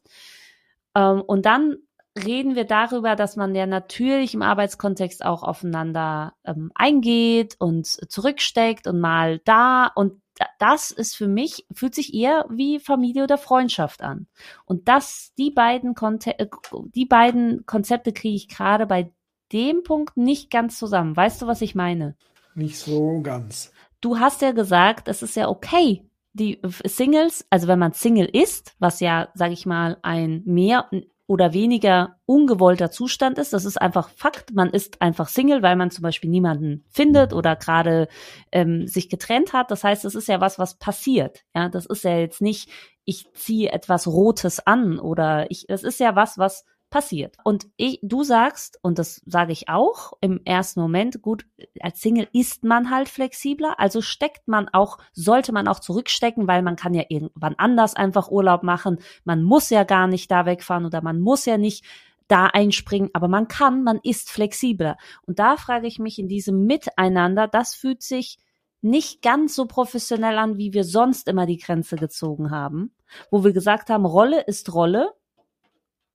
Ähm, 0.96 1.22
und 1.22 1.46
dann 1.46 1.78
reden 2.18 2.56
wir 2.56 2.66
darüber, 2.66 3.16
dass 3.16 3.36
man 3.36 3.56
ja 3.56 3.66
natürlich 3.66 4.34
im 4.34 4.42
Arbeitskontext 4.42 5.24
auch 5.24 5.44
aufeinander 5.44 6.34
ähm, 6.44 6.72
eingeht 6.76 7.56
und 7.60 7.88
zurücksteckt 7.88 8.88
und 8.88 9.00
mal 9.00 9.40
da 9.40 9.88
und 9.88 10.22
das 10.58 10.92
ist 10.92 11.16
für 11.16 11.28
mich, 11.28 11.66
fühlt 11.72 11.94
sich 11.94 12.14
eher 12.14 12.46
wie 12.50 12.80
Familie 12.80 13.24
oder 13.24 13.38
Freundschaft 13.38 14.02
an. 14.02 14.28
Und 14.66 14.88
das, 14.88 15.34
die 15.38 15.52
beiden, 15.52 15.94
Konte 15.94 16.40
äh, 16.40 16.48
die 16.96 17.06
beiden 17.06 17.66
Konzepte 17.66 18.12
kriege 18.12 18.36
ich 18.36 18.48
gerade 18.48 18.88
bei 18.88 19.12
dem 19.52 19.84
Punkt 19.84 20.18
nicht 20.18 20.50
ganz 20.50 20.80
zusammen. 20.80 21.16
Weißt 21.16 21.42
du, 21.42 21.48
was 21.48 21.62
ich 21.62 21.76
meine? 21.76 22.16
Nicht 22.56 22.78
so 22.78 23.22
ganz. 23.22 23.72
Du 24.00 24.20
hast 24.20 24.42
ja 24.42 24.52
gesagt, 24.52 25.08
es 25.08 25.22
ist 25.22 25.36
ja 25.36 25.48
okay, 25.48 26.04
die 26.34 26.60
Singles, 26.86 27.46
also 27.50 27.68
wenn 27.68 27.80
man 27.80 27.94
Single 27.94 28.26
ist, 28.26 28.76
was 28.80 29.00
ja, 29.00 29.30
sag 29.34 29.52
ich 29.52 29.66
mal, 29.66 29.98
ein 30.02 30.42
mehr 30.46 30.90
oder 31.32 31.54
weniger 31.54 32.18
ungewollter 32.26 32.92
Zustand 32.92 33.38
ist. 33.38 33.54
Das 33.54 33.64
ist 33.64 33.82
einfach 33.82 34.10
Fakt. 34.10 34.54
Man 34.54 34.70
ist 34.70 35.02
einfach 35.02 35.30
Single, 35.30 35.62
weil 35.62 35.78
man 35.78 35.90
zum 35.90 36.02
Beispiel 36.02 36.30
niemanden 36.30 36.84
findet 36.90 37.32
oder 37.32 37.56
gerade 37.56 38.10
ähm, 38.52 38.86
sich 38.86 39.08
getrennt 39.08 39.54
hat. 39.54 39.72
Das 39.72 39.86
heißt, 39.86 40.04
es 40.04 40.14
ist 40.14 40.28
ja 40.28 40.42
was, 40.42 40.60
was 40.60 40.78
passiert. 40.78 41.46
Ja, 41.56 41.70
das 41.70 41.86
ist 41.86 42.04
ja 42.04 42.18
jetzt 42.18 42.42
nicht, 42.42 42.70
ich 43.06 43.32
ziehe 43.32 43.72
etwas 43.72 44.08
Rotes 44.08 44.68
an 44.68 45.00
oder 45.00 45.50
ich, 45.50 45.68
das 45.70 45.84
ist 45.84 46.02
ja 46.02 46.18
was, 46.18 46.38
was 46.38 46.66
passiert. 46.92 47.38
Und 47.44 47.68
ich, 47.78 48.00
du 48.04 48.24
sagst, 48.24 48.78
und 48.84 49.00
das 49.00 49.22
sage 49.26 49.54
ich 49.54 49.70
auch 49.70 50.14
im 50.22 50.42
ersten 50.46 50.82
Moment, 50.82 51.24
gut, 51.24 51.46
als 51.80 52.02
Single 52.02 52.28
ist 52.34 52.64
man 52.64 52.92
halt 52.92 53.10
flexibler, 53.10 53.80
also 53.80 54.02
steckt 54.02 54.48
man 54.48 54.70
auch, 54.70 55.00
sollte 55.14 55.54
man 55.54 55.68
auch 55.68 55.80
zurückstecken, 55.80 56.48
weil 56.48 56.62
man 56.62 56.76
kann 56.76 56.94
ja 56.94 57.06
irgendwann 57.10 57.56
anders 57.58 57.96
einfach 57.96 58.30
Urlaub 58.30 58.62
machen. 58.62 59.00
Man 59.24 59.42
muss 59.42 59.72
ja 59.72 59.84
gar 59.84 60.06
nicht 60.06 60.30
da 60.30 60.46
wegfahren 60.46 60.86
oder 60.86 61.02
man 61.02 61.20
muss 61.20 61.46
ja 61.46 61.58
nicht 61.58 61.84
da 62.28 62.46
einspringen, 62.46 63.10
aber 63.14 63.28
man 63.28 63.48
kann, 63.48 63.84
man 63.84 64.00
ist 64.04 64.30
flexibler. 64.30 64.98
Und 65.26 65.40
da 65.40 65.58
frage 65.58 65.88
ich 65.88 65.98
mich 65.98 66.20
in 66.20 66.28
diesem 66.28 66.66
Miteinander, 66.66 67.48
das 67.48 67.74
fühlt 67.74 68.04
sich 68.04 68.38
nicht 68.82 69.22
ganz 69.22 69.56
so 69.56 69.66
professionell 69.66 70.38
an, 70.38 70.58
wie 70.58 70.74
wir 70.74 70.84
sonst 70.84 71.28
immer 71.28 71.46
die 71.46 71.58
Grenze 71.58 71.96
gezogen 71.96 72.52
haben, 72.52 72.94
wo 73.30 73.44
wir 73.44 73.54
gesagt 73.54 73.90
haben, 73.90 74.06
Rolle 74.06 74.42
ist 74.42 74.74
Rolle 74.74 75.14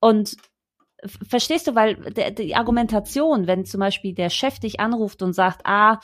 und 0.00 0.36
Verstehst 1.06 1.66
du, 1.66 1.74
weil 1.74 1.96
der, 2.12 2.30
die 2.30 2.54
Argumentation, 2.54 3.46
wenn 3.46 3.64
zum 3.64 3.80
Beispiel 3.80 4.14
der 4.14 4.30
Chef 4.30 4.58
dich 4.58 4.80
anruft 4.80 5.22
und 5.22 5.32
sagt, 5.32 5.62
ah, 5.64 6.00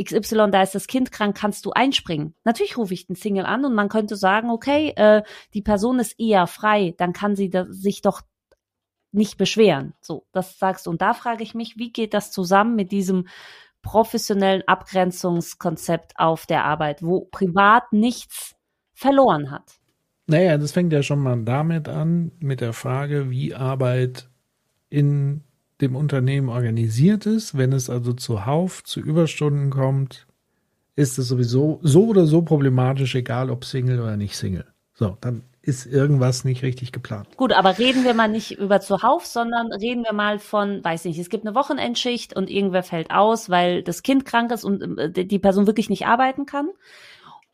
XY, 0.00 0.50
da 0.50 0.62
ist 0.62 0.74
das 0.74 0.86
Kind 0.86 1.12
krank, 1.12 1.36
kannst 1.36 1.66
du 1.66 1.72
einspringen? 1.72 2.34
Natürlich 2.44 2.76
rufe 2.76 2.94
ich 2.94 3.06
den 3.06 3.16
Single 3.16 3.46
an 3.46 3.64
und 3.64 3.74
man 3.74 3.88
könnte 3.88 4.16
sagen, 4.16 4.50
okay, 4.50 4.92
äh, 4.96 5.22
die 5.54 5.62
Person 5.62 5.98
ist 5.98 6.18
eher 6.18 6.46
frei, 6.46 6.94
dann 6.98 7.12
kann 7.12 7.36
sie 7.36 7.50
da, 7.50 7.66
sich 7.68 8.02
doch 8.02 8.22
nicht 9.12 9.36
beschweren. 9.38 9.94
So, 10.00 10.26
das 10.32 10.58
sagst 10.58 10.86
du. 10.86 10.90
Und 10.90 11.02
da 11.02 11.14
frage 11.14 11.42
ich 11.42 11.54
mich, 11.54 11.76
wie 11.76 11.92
geht 11.92 12.14
das 12.14 12.30
zusammen 12.30 12.76
mit 12.76 12.92
diesem 12.92 13.26
professionellen 13.82 14.62
Abgrenzungskonzept 14.66 16.14
auf 16.16 16.46
der 16.46 16.64
Arbeit, 16.64 17.02
wo 17.02 17.26
privat 17.26 17.92
nichts 17.92 18.56
verloren 18.94 19.50
hat. 19.50 19.78
Naja, 20.26 20.58
das 20.58 20.72
fängt 20.72 20.92
ja 20.92 21.04
schon 21.04 21.20
mal 21.20 21.40
damit 21.44 21.88
an, 21.88 22.32
mit 22.40 22.60
der 22.60 22.72
Frage, 22.72 23.30
wie 23.30 23.54
Arbeit 23.54 24.28
in 24.88 25.42
dem 25.80 25.96
Unternehmen 25.96 26.48
organisiert 26.48 27.26
ist. 27.26 27.56
Wenn 27.56 27.72
es 27.72 27.90
also 27.90 28.12
zuhauf 28.12 28.82
zu 28.84 29.00
Überstunden 29.00 29.70
kommt, 29.70 30.26
ist 30.94 31.18
es 31.18 31.28
sowieso 31.28 31.78
so 31.82 32.06
oder 32.06 32.26
so 32.26 32.42
problematisch, 32.42 33.14
egal 33.14 33.50
ob 33.50 33.64
Single 33.64 34.00
oder 34.00 34.16
nicht 34.16 34.36
Single. 34.36 34.66
So, 34.94 35.18
dann 35.20 35.42
ist 35.60 35.84
irgendwas 35.84 36.44
nicht 36.44 36.62
richtig 36.62 36.92
geplant. 36.92 37.36
Gut, 37.36 37.52
aber 37.52 37.76
reden 37.76 38.04
wir 38.04 38.14
mal 38.14 38.28
nicht 38.28 38.52
über 38.52 38.80
zuhauf, 38.80 39.26
sondern 39.26 39.72
reden 39.72 40.04
wir 40.04 40.12
mal 40.12 40.38
von, 40.38 40.82
weiß 40.82 41.04
nicht, 41.04 41.18
es 41.18 41.28
gibt 41.28 41.44
eine 41.44 41.56
Wochenendschicht 41.56 42.36
und 42.36 42.48
irgendwer 42.48 42.84
fällt 42.84 43.10
aus, 43.10 43.50
weil 43.50 43.82
das 43.82 44.04
Kind 44.04 44.24
krank 44.24 44.52
ist 44.52 44.64
und 44.64 44.98
äh, 44.98 45.24
die 45.24 45.38
Person 45.40 45.66
wirklich 45.66 45.90
nicht 45.90 46.06
arbeiten 46.06 46.46
kann. 46.46 46.68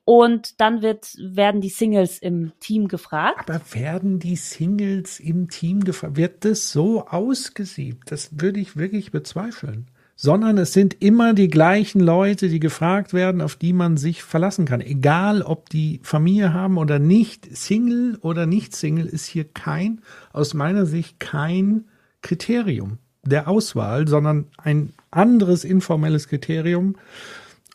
Und 0.05 0.61
dann 0.61 0.83
wird, 0.83 1.15
werden 1.19 1.61
die 1.61 1.69
Singles 1.69 2.19
im 2.19 2.53
Team 2.59 2.89
gefragt. 2.89 3.49
Aber 3.49 3.61
werden 3.73 4.19
die 4.19 4.37
Singles 4.37 5.21
im 5.21 5.49
Team 5.49 5.85
gefragt? 5.85 6.17
Wird 6.17 6.45
das 6.45 6.73
so 6.73 7.07
ausgesiebt? 7.07 8.11
Das 8.11 8.31
würde 8.41 8.59
ich 8.59 8.77
wirklich 8.77 9.13
bezweifeln. 9.13 9.87
Sondern 10.17 10.59
es 10.59 10.73
sind 10.73 11.03
immer 11.03 11.35
die 11.35 11.49
gleichen 11.49 12.01
Leute, 12.01 12.49
die 12.49 12.61
gefragt 12.61 13.15
werden, 13.15 13.41
auf 13.41 13.57
die 13.57 13.73
man 13.73 13.97
sich 13.97 14.23
verlassen 14.23 14.67
kann. 14.67 14.81
Egal, 14.81 15.43
ob 15.43 15.69
die 15.71 16.01
Familie 16.03 16.53
haben 16.53 16.79
oder 16.79 16.99
nicht. 16.99 17.57
Single 17.57 18.19
oder 18.21 18.47
nicht 18.47 18.75
Single 18.75 19.07
ist 19.07 19.27
hier 19.27 19.45
kein, 19.45 20.03
aus 20.33 20.53
meiner 20.53 20.85
Sicht 20.85 21.21
kein 21.21 21.85
Kriterium 22.23 22.99
der 23.25 23.49
Auswahl, 23.49 24.09
sondern 24.09 24.47
ein 24.59 24.93
anderes 25.11 25.65
informelles 25.65 26.29
Kriterium, 26.29 26.97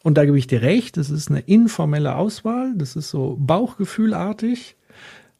und 0.03 0.17
da 0.17 0.25
gebe 0.25 0.37
ich 0.37 0.47
dir 0.47 0.61
recht, 0.61 0.97
das 0.97 1.09
ist 1.09 1.29
eine 1.29 1.41
informelle 1.41 2.15
Auswahl, 2.15 2.73
das 2.75 2.95
ist 2.95 3.09
so 3.09 3.35
bauchgefühlartig, 3.39 4.75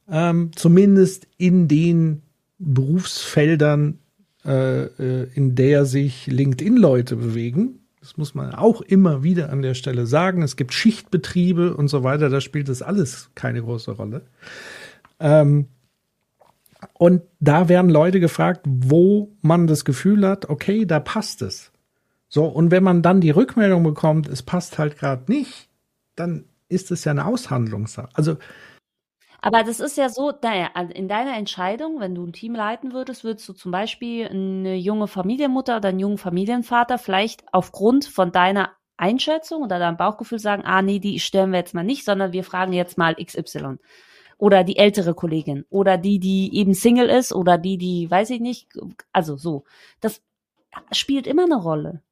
ähm, 0.09 0.51
zumindest 0.55 1.27
in 1.37 1.67
den 1.67 2.21
Berufsfeldern, 2.59 3.99
äh, 4.45 4.83
äh, 4.83 5.27
in 5.33 5.55
der 5.55 5.85
sich 5.85 6.27
LinkedIn-Leute 6.27 7.15
bewegen. 7.15 7.79
Das 7.99 8.17
muss 8.17 8.33
man 8.33 8.53
auch 8.55 8.81
immer 8.81 9.21
wieder 9.21 9.51
an 9.51 9.61
der 9.61 9.73
Stelle 9.73 10.07
sagen. 10.07 10.41
Es 10.41 10.55
gibt 10.55 10.73
Schichtbetriebe 10.73 11.75
und 11.75 11.87
so 11.89 12.03
weiter, 12.03 12.29
da 12.29 12.41
spielt 12.41 12.69
das 12.69 12.81
alles 12.81 13.29
keine 13.35 13.61
große 13.61 13.91
Rolle. 13.91 14.21
Ähm, 15.19 15.67
und 16.93 17.23
da 17.39 17.69
werden 17.69 17.89
Leute 17.89 18.19
gefragt, 18.19 18.61
wo 18.65 19.35
man 19.41 19.67
das 19.67 19.83
Gefühl 19.83 20.27
hat, 20.27 20.49
okay, 20.49 20.85
da 20.85 20.99
passt 20.99 21.41
es. 21.41 21.71
So, 22.29 22.45
und 22.45 22.71
wenn 22.71 22.83
man 22.83 23.01
dann 23.01 23.21
die 23.21 23.29
Rückmeldung 23.29 23.83
bekommt, 23.83 24.27
es 24.27 24.43
passt 24.43 24.77
halt 24.77 24.97
gerade 24.97 25.31
nicht, 25.31 25.69
dann 26.15 26.45
ist 26.67 26.91
es 26.91 27.05
ja 27.05 27.11
eine 27.11 27.25
Aushandlungssache. 27.25 28.09
Also 28.13 28.37
aber 29.39 29.63
das 29.63 29.79
ist 29.79 29.97
ja 29.97 30.09
so, 30.09 30.33
naja, 30.41 30.71
also 30.73 30.91
in 30.93 31.07
deiner 31.07 31.37
Entscheidung, 31.37 31.99
wenn 31.99 32.15
du 32.15 32.25
ein 32.25 32.33
Team 32.33 32.55
leiten 32.55 32.91
würdest, 32.91 33.23
würdest 33.23 33.47
du 33.47 33.53
zum 33.53 33.71
Beispiel 33.71 34.27
eine 34.27 34.75
junge 34.75 35.07
Familienmutter 35.07 35.77
oder 35.77 35.89
einen 35.89 35.99
jungen 35.99 36.17
Familienvater 36.17 36.97
vielleicht 36.97 37.43
aufgrund 37.53 38.05
von 38.05 38.31
deiner 38.31 38.71
Einschätzung 38.97 39.61
oder 39.61 39.77
deinem 39.77 39.97
Bauchgefühl 39.97 40.39
sagen, 40.39 40.63
ah 40.65 40.81
nee, 40.81 40.99
die 40.99 41.19
stellen 41.19 41.51
wir 41.51 41.59
jetzt 41.59 41.75
mal 41.75 41.83
nicht, 41.83 42.03
sondern 42.03 42.33
wir 42.33 42.43
fragen 42.43 42.73
jetzt 42.73 42.97
mal 42.97 43.15
XY. 43.15 43.77
Oder 44.39 44.63
die 44.63 44.77
ältere 44.77 45.13
Kollegin. 45.13 45.65
Oder 45.69 45.97
die, 45.97 46.19
die 46.19 46.55
eben 46.55 46.73
Single 46.73 47.09
ist. 47.09 47.33
Oder 47.33 47.57
die, 47.57 47.77
die, 47.77 48.09
weiß 48.09 48.29
ich 48.31 48.39
nicht. 48.39 48.67
Also 49.11 49.35
so. 49.35 49.63
Das 49.99 50.21
spielt 50.91 51.25
immer 51.25 51.45
eine 51.45 51.55
Rolle. 51.55 52.03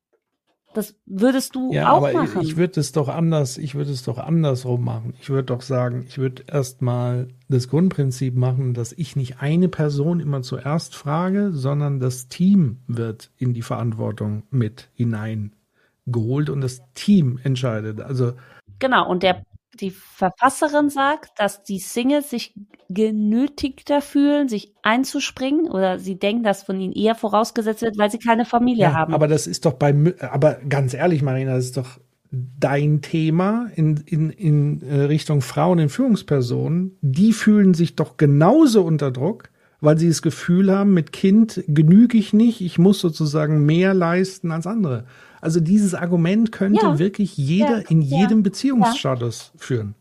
Das 0.76 0.94
würdest 1.06 1.56
du 1.56 1.72
ja, 1.72 1.90
auch 1.90 2.06
aber 2.06 2.12
machen. 2.12 2.42
Ich, 2.42 2.50
ich 2.50 2.58
würde 2.58 2.82
es 2.82 2.92
doch 2.92 3.08
anders, 3.08 3.58
ich 3.58 3.76
würde 3.76 3.92
es 3.92 4.04
doch 4.04 4.18
andersrum 4.18 4.84
machen. 4.84 5.14
Ich 5.22 5.30
würde 5.30 5.46
doch 5.46 5.62
sagen, 5.62 6.04
ich 6.06 6.18
würde 6.18 6.44
erstmal 6.48 7.30
das 7.48 7.70
Grundprinzip 7.70 8.36
machen, 8.36 8.74
dass 8.74 8.92
ich 8.92 9.16
nicht 9.16 9.40
eine 9.40 9.70
Person 9.70 10.20
immer 10.20 10.42
zuerst 10.42 10.94
frage, 10.94 11.54
sondern 11.54 12.02
das 12.02 12.28
Team 12.28 12.82
wird 12.88 13.32
in 13.38 13.54
die 13.54 13.62
Verantwortung 13.62 14.44
mit 14.52 14.90
hineingeholt 14.96 16.50
und 16.50 16.60
das 16.60 16.82
Team 16.94 17.40
entscheidet. 17.42 18.02
Also 18.02 18.34
Genau, 18.80 19.10
und 19.10 19.24
der 19.24 19.44
die 19.82 19.92
Verfasserin 19.92 20.90
sagt, 20.90 21.40
dass 21.40 21.64
die 21.64 21.80
Singles 21.80 22.30
sich 22.30 22.54
genötigter 22.90 24.02
fühlen, 24.02 24.48
sich 24.48 24.74
einzuspringen 24.84 25.70
oder 25.70 26.00
sie 26.00 26.18
denken, 26.18 26.44
dass 26.44 26.64
von 26.64 26.80
ihnen 26.80 26.94
eher 26.94 27.16
vorausgesetzt 27.16 27.82
wird, 27.82 27.98
weil 27.98 28.12
sie 28.12 28.20
keine 28.20 28.46
Familie 28.46 28.84
ja, 28.84 28.94
haben. 28.94 29.14
Aber 29.14 29.28
das 29.28 29.48
ist 29.48 29.66
doch 29.66 29.74
bei, 29.74 29.94
aber 30.20 30.56
ganz 30.68 30.94
ehrlich, 30.94 31.22
Marina, 31.22 31.56
das 31.56 31.66
ist 31.66 31.78
doch 31.78 32.00
dein 32.32 33.02
Thema 33.02 33.70
in, 33.76 33.98
in, 34.06 34.30
in 34.30 34.82
äh, 34.82 35.02
Richtung 35.04 35.42
Frauen 35.42 35.80
in 35.80 35.90
Führungspersonen. 35.90 36.98
Die 37.02 37.34
fühlen 37.34 37.74
sich 37.74 37.96
doch 37.96 38.18
genauso 38.18 38.84
unter 38.84 39.12
Druck, 39.12 39.50
weil 39.86 39.98
sie 39.98 40.08
das 40.08 40.22
Gefühl 40.22 40.76
haben, 40.76 40.94
mit 40.94 41.12
Kind 41.12 41.64
genüge 41.68 42.18
ich 42.18 42.34
nicht, 42.34 42.62
ich 42.62 42.80
muss 42.80 43.00
sozusagen 43.00 43.66
mehr 43.66 43.94
leisten 43.94 44.52
als 44.52 44.66
andere. 44.66 45.06
Also 45.42 45.60
dieses 45.60 45.94
Argument 45.94 46.52
könnte 46.52 46.86
ja. 46.86 47.00
wirklich 47.00 47.38
jeder 47.38 47.82
ja. 47.82 47.90
in 47.90 48.02
jedem 48.02 48.42
Beziehungsstatus 48.42 49.52
führen. 49.58 49.94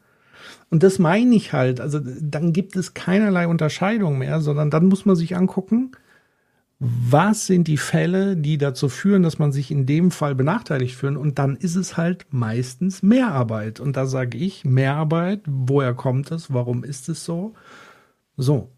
Und 0.70 0.82
das 0.82 0.98
meine 0.98 1.34
ich 1.34 1.52
halt. 1.52 1.80
Also 1.80 2.00
dann 2.02 2.52
gibt 2.54 2.76
es 2.76 2.94
keinerlei 2.94 3.46
Unterscheidung 3.46 4.18
mehr, 4.18 4.40
sondern 4.40 4.70
dann 4.70 4.86
muss 4.86 5.04
man 5.04 5.16
sich 5.16 5.36
angucken, 5.36 5.92
was 6.78 7.46
sind 7.46 7.68
die 7.68 7.76
Fälle, 7.76 8.36
die 8.36 8.58
dazu 8.58 8.88
führen, 8.88 9.22
dass 9.22 9.38
man 9.38 9.52
sich 9.52 9.70
in 9.70 9.86
dem 9.86 10.10
Fall 10.10 10.34
benachteiligt 10.34 10.96
fühlt. 10.96 11.16
Und 11.16 11.38
dann 11.38 11.56
ist 11.56 11.76
es 11.76 11.96
halt 11.96 12.26
meistens 12.30 13.02
Mehrarbeit. 13.02 13.80
Und 13.80 13.96
da 13.96 14.06
sage 14.06 14.38
ich, 14.38 14.64
Mehrarbeit, 14.64 15.42
woher 15.46 15.94
kommt 15.94 16.30
es? 16.30 16.52
Warum 16.52 16.84
ist 16.84 17.08
es 17.08 17.24
so? 17.24 17.54
So. 18.36 18.73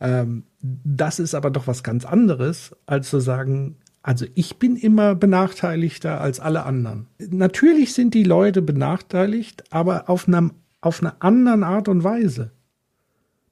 Ähm, 0.00 0.44
das 0.60 1.18
ist 1.18 1.34
aber 1.34 1.50
doch 1.50 1.66
was 1.66 1.82
ganz 1.82 2.04
anderes, 2.04 2.74
als 2.86 3.10
zu 3.10 3.20
sagen, 3.20 3.76
also 4.02 4.26
ich 4.34 4.58
bin 4.58 4.76
immer 4.76 5.14
benachteiligter 5.14 6.20
als 6.20 6.40
alle 6.40 6.64
anderen. 6.64 7.08
Natürlich 7.18 7.92
sind 7.92 8.14
die 8.14 8.24
Leute 8.24 8.62
benachteiligt, 8.62 9.64
aber 9.70 10.08
auf, 10.08 10.26
einem, 10.26 10.52
auf 10.80 11.02
einer 11.02 11.16
anderen 11.20 11.62
Art 11.62 11.88
und 11.88 12.02
Weise. 12.02 12.52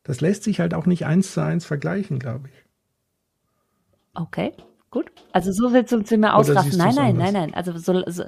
Das 0.04 0.22
lässt 0.22 0.44
sich 0.44 0.58
halt 0.58 0.72
auch 0.72 0.86
nicht 0.86 1.04
eins 1.04 1.34
zu 1.34 1.42
eins 1.42 1.66
vergleichen, 1.66 2.18
glaube 2.18 2.48
ich. 2.48 2.64
Okay. 4.14 4.54
Gut, 4.90 5.12
also 5.32 5.52
so 5.52 5.68
viel 5.68 5.84
zum 5.84 6.04
Thema 6.04 6.34
Ausrasten. 6.34 6.78
Nein, 6.78 6.94
nein, 6.94 7.16
nein, 7.16 7.34
nein. 7.34 7.54
Also 7.54 7.76
so, 7.76 8.02
so 8.06 8.24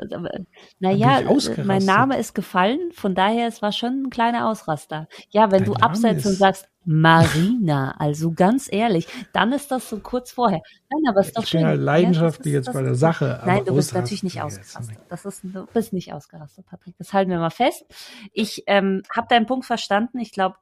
naja, 0.79 1.23
mein 1.65 1.85
Name 1.87 2.19
ist 2.19 2.35
gefallen, 2.35 2.93
von 2.93 3.15
daher 3.15 3.49
es 3.49 3.63
war 3.63 3.73
schon 3.73 4.03
ein 4.03 4.11
kleiner 4.11 4.47
Ausraster. 4.47 5.09
Ja, 5.31 5.51
wenn 5.51 5.65
Dein 5.65 5.73
du 5.73 5.75
absetzt 5.77 6.27
und 6.27 6.35
sagst 6.35 6.69
Marina, 6.85 7.95
also 7.99 8.33
ganz 8.33 8.69
ehrlich, 8.73 9.07
dann 9.33 9.53
ist 9.53 9.71
das 9.71 9.89
so 9.89 9.99
kurz 9.99 10.33
vorher. 10.33 10.63
Nein, 10.91 11.03
aber 11.09 11.21
ist 11.21 11.37
doch 11.37 11.47
schön. 11.47 11.61
Ich 11.61 11.67
bin 11.67 11.77
ja 11.77 11.83
leidenschaftlich 11.83 12.55
ja, 12.55 12.61
jetzt 12.61 12.73
bei 12.73 12.83
der 12.83 12.95
Sache. 12.95 13.43
Nein, 13.45 13.65
du 13.65 13.75
bist 13.75 13.93
natürlich 13.93 14.23
nicht 14.23 14.41
ausgerastet. 14.41 14.99
Das 15.09 15.25
ist, 15.25 15.45
du 15.45 15.67
bist 15.67 15.93
nicht 15.93 16.13
ausgerastet, 16.13 16.67
Patrick. 16.67 16.97
Das 16.97 17.13
halten 17.13 17.31
wir 17.31 17.39
mal 17.39 17.51
fest. 17.51 17.85
Ich 18.33 18.65
ähm, 18.67 19.03
habe 19.15 19.29
deinen 19.29 19.47
Punkt 19.47 19.67
verstanden. 19.67 20.19
Ich 20.19 20.33
glaube, 20.33 20.57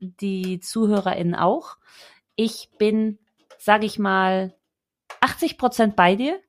die 0.00 0.58
ZuhörerInnen 0.58 1.36
auch. 1.36 1.76
Ich 2.34 2.70
bin, 2.78 3.18
sage 3.58 3.86
ich 3.86 3.98
mal, 3.98 4.54
80 5.20 5.58
Prozent 5.58 5.94
bei 5.94 6.16
dir 6.16 6.40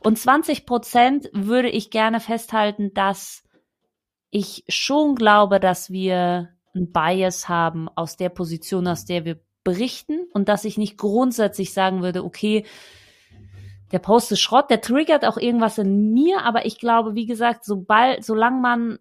und 0.00 0.18
20 0.18 0.64
Prozent 0.64 1.30
würde 1.32 1.68
ich 1.68 1.90
gerne 1.90 2.20
festhalten, 2.20 2.94
dass 2.94 3.42
ich 4.30 4.64
schon 4.68 5.14
glaube, 5.14 5.60
dass 5.60 5.90
wir 5.90 6.48
ein 6.74 6.92
Bias 6.92 7.48
haben 7.48 7.88
aus 7.88 8.16
der 8.16 8.28
Position, 8.28 8.86
aus 8.86 9.04
der 9.04 9.24
wir 9.24 9.40
berichten 9.64 10.26
und 10.32 10.48
dass 10.48 10.64
ich 10.64 10.78
nicht 10.78 10.98
grundsätzlich 10.98 11.72
sagen 11.72 12.02
würde, 12.02 12.24
okay, 12.24 12.64
der 13.92 13.98
Post 13.98 14.32
ist 14.32 14.40
Schrott, 14.40 14.70
der 14.70 14.80
triggert 14.80 15.24
auch 15.24 15.36
irgendwas 15.36 15.78
in 15.78 16.12
mir, 16.12 16.42
aber 16.42 16.64
ich 16.64 16.78
glaube, 16.78 17.14
wie 17.14 17.26
gesagt, 17.26 17.64
sobald, 17.64 18.24
solange 18.24 18.60
man 18.60 18.98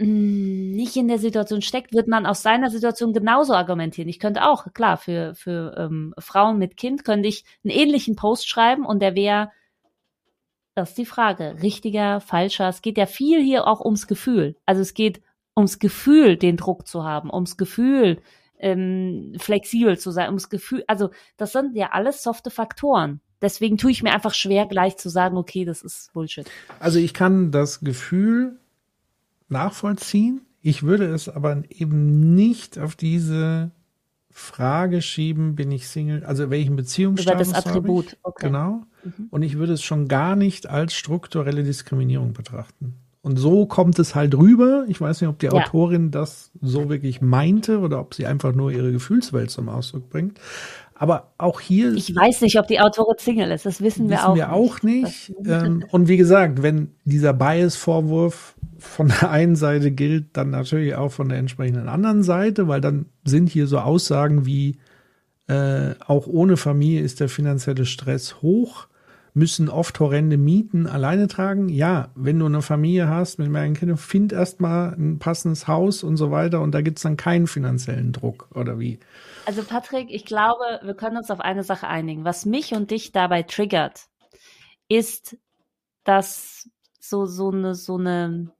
hm, 0.00 0.72
nicht 0.72 0.96
in 0.96 1.08
der 1.08 1.18
Situation 1.18 1.62
steckt, 1.62 1.92
wird 1.92 2.08
man 2.08 2.26
aus 2.26 2.42
seiner 2.42 2.68
Situation 2.68 3.12
genauso 3.12 3.54
argumentieren. 3.54 4.08
Ich 4.08 4.18
könnte 4.18 4.48
auch, 4.48 4.66
klar, 4.74 4.96
für, 4.96 5.34
für 5.36 5.76
ähm, 5.78 6.14
Frauen 6.18 6.58
mit 6.58 6.76
Kind 6.76 7.04
könnte 7.04 7.28
ich 7.28 7.44
einen 7.64 7.72
ähnlichen 7.72 8.16
Post 8.16 8.48
schreiben 8.48 8.84
und 8.84 9.00
der 9.00 9.14
wäre, 9.14 9.52
das 10.74 10.90
ist 10.90 10.98
die 10.98 11.06
Frage, 11.06 11.62
richtiger, 11.62 12.20
falscher. 12.20 12.68
Es 12.68 12.82
geht 12.82 12.98
ja 12.98 13.06
viel 13.06 13.40
hier 13.40 13.68
auch 13.68 13.80
ums 13.80 14.08
Gefühl. 14.08 14.56
Also 14.66 14.82
es 14.82 14.94
geht 14.94 15.22
ums 15.56 15.78
Gefühl, 15.78 16.36
den 16.36 16.56
Druck 16.56 16.86
zu 16.86 17.04
haben, 17.04 17.32
ums 17.32 17.56
Gefühl, 17.56 18.20
ähm, 18.58 19.34
flexibel 19.38 19.98
zu 19.98 20.10
sein, 20.10 20.28
ums 20.28 20.48
Gefühl, 20.48 20.84
also 20.86 21.10
das 21.36 21.52
sind 21.52 21.76
ja 21.76 21.90
alles 21.92 22.22
softe 22.22 22.50
Faktoren. 22.50 23.20
Deswegen 23.40 23.76
tue 23.76 23.90
ich 23.90 24.04
mir 24.04 24.12
einfach 24.12 24.34
schwer, 24.34 24.66
gleich 24.66 24.96
zu 24.96 25.08
sagen, 25.08 25.36
okay, 25.36 25.64
das 25.64 25.82
ist 25.82 26.12
Bullshit. 26.12 26.48
Also 26.78 27.00
ich 27.00 27.12
kann 27.12 27.50
das 27.50 27.80
Gefühl 27.80 28.60
nachvollziehen. 29.48 30.42
Ich 30.60 30.84
würde 30.84 31.06
es 31.06 31.28
aber 31.28 31.62
eben 31.68 32.36
nicht 32.36 32.78
auf 32.78 32.94
diese 32.94 33.72
Frage 34.30 35.02
schieben, 35.02 35.56
bin 35.56 35.72
ich 35.72 35.88
Single, 35.88 36.24
also 36.24 36.50
welchen 36.50 36.76
Beziehungsstatus 36.76 37.48
Über 37.48 37.56
das 37.56 37.66
Attribut, 37.66 38.16
okay. 38.22 38.46
Genau. 38.46 38.84
Mhm. 39.04 39.26
Und 39.30 39.42
ich 39.42 39.58
würde 39.58 39.72
es 39.72 39.82
schon 39.82 40.06
gar 40.06 40.36
nicht 40.36 40.68
als 40.68 40.94
strukturelle 40.94 41.64
Diskriminierung 41.64 42.32
betrachten. 42.32 43.01
Und 43.22 43.36
so 43.36 43.66
kommt 43.66 44.00
es 44.00 44.16
halt 44.16 44.36
rüber. 44.36 44.84
Ich 44.88 45.00
weiß 45.00 45.20
nicht, 45.20 45.30
ob 45.30 45.38
die 45.38 45.46
ja. 45.46 45.52
Autorin 45.52 46.10
das 46.10 46.50
so 46.60 46.88
wirklich 46.88 47.20
meinte 47.20 47.78
oder 47.78 48.00
ob 48.00 48.14
sie 48.14 48.26
einfach 48.26 48.52
nur 48.52 48.72
ihre 48.72 48.90
Gefühlswelt 48.90 49.50
zum 49.50 49.68
Ausdruck 49.68 50.10
bringt. 50.10 50.40
Aber 50.96 51.32
auch 51.38 51.60
hier. 51.60 51.94
Ich 51.94 52.14
weiß 52.14 52.40
nicht, 52.42 52.58
ob 52.58 52.66
die 52.66 52.80
Autorin 52.80 53.18
Single 53.18 53.50
ist. 53.52 53.64
Das 53.64 53.80
wissen 53.80 54.08
wir 54.08 54.16
wissen 54.16 54.26
auch 54.26 54.34
wir 54.34 54.52
auch 54.52 54.82
nicht. 54.82 55.32
Ähm, 55.46 55.84
und 55.90 56.08
wie 56.08 56.16
gesagt, 56.16 56.62
wenn 56.62 56.90
dieser 57.04 57.32
Bias-Vorwurf 57.32 58.54
von 58.78 59.08
der 59.08 59.30
einen 59.30 59.54
Seite 59.54 59.92
gilt, 59.92 60.36
dann 60.36 60.50
natürlich 60.50 60.96
auch 60.96 61.12
von 61.12 61.28
der 61.28 61.38
entsprechenden 61.38 61.88
anderen 61.88 62.24
Seite, 62.24 62.66
weil 62.66 62.80
dann 62.80 63.06
sind 63.24 63.48
hier 63.48 63.68
so 63.68 63.78
Aussagen 63.78 64.46
wie, 64.46 64.78
äh, 65.46 65.94
auch 66.06 66.26
ohne 66.26 66.56
Familie 66.56 67.02
ist 67.02 67.20
der 67.20 67.28
finanzielle 67.28 67.86
Stress 67.86 68.42
hoch 68.42 68.88
müssen 69.34 69.68
oft 69.68 69.98
horrende 69.98 70.36
Mieten 70.36 70.86
alleine 70.86 71.26
tragen. 71.26 71.68
Ja, 71.68 72.10
wenn 72.14 72.38
du 72.38 72.46
eine 72.46 72.62
Familie 72.62 73.08
hast 73.08 73.38
mit 73.38 73.48
mehreren 73.48 73.74
Kindern, 73.74 73.96
find 73.96 74.32
erstmal 74.32 74.92
ein 74.94 75.18
passendes 75.18 75.66
Haus 75.66 76.02
und 76.02 76.16
so 76.16 76.30
weiter 76.30 76.60
und 76.60 76.72
da 76.72 76.82
gibt's 76.82 77.02
dann 77.02 77.16
keinen 77.16 77.46
finanziellen 77.46 78.12
Druck 78.12 78.48
oder 78.54 78.78
wie. 78.78 78.98
Also 79.46 79.62
Patrick, 79.62 80.10
ich 80.10 80.24
glaube, 80.24 80.80
wir 80.82 80.94
können 80.94 81.16
uns 81.16 81.30
auf 81.30 81.40
eine 81.40 81.64
Sache 81.64 81.88
einigen. 81.88 82.24
Was 82.24 82.44
mich 82.44 82.74
und 82.74 82.90
dich 82.90 83.12
dabei 83.12 83.42
triggert, 83.42 84.06
ist, 84.88 85.36
dass 86.04 86.68
so, 87.00 87.26
so 87.26 87.50
eine, 87.50 87.74
so 87.74 87.96
eine 87.96 88.52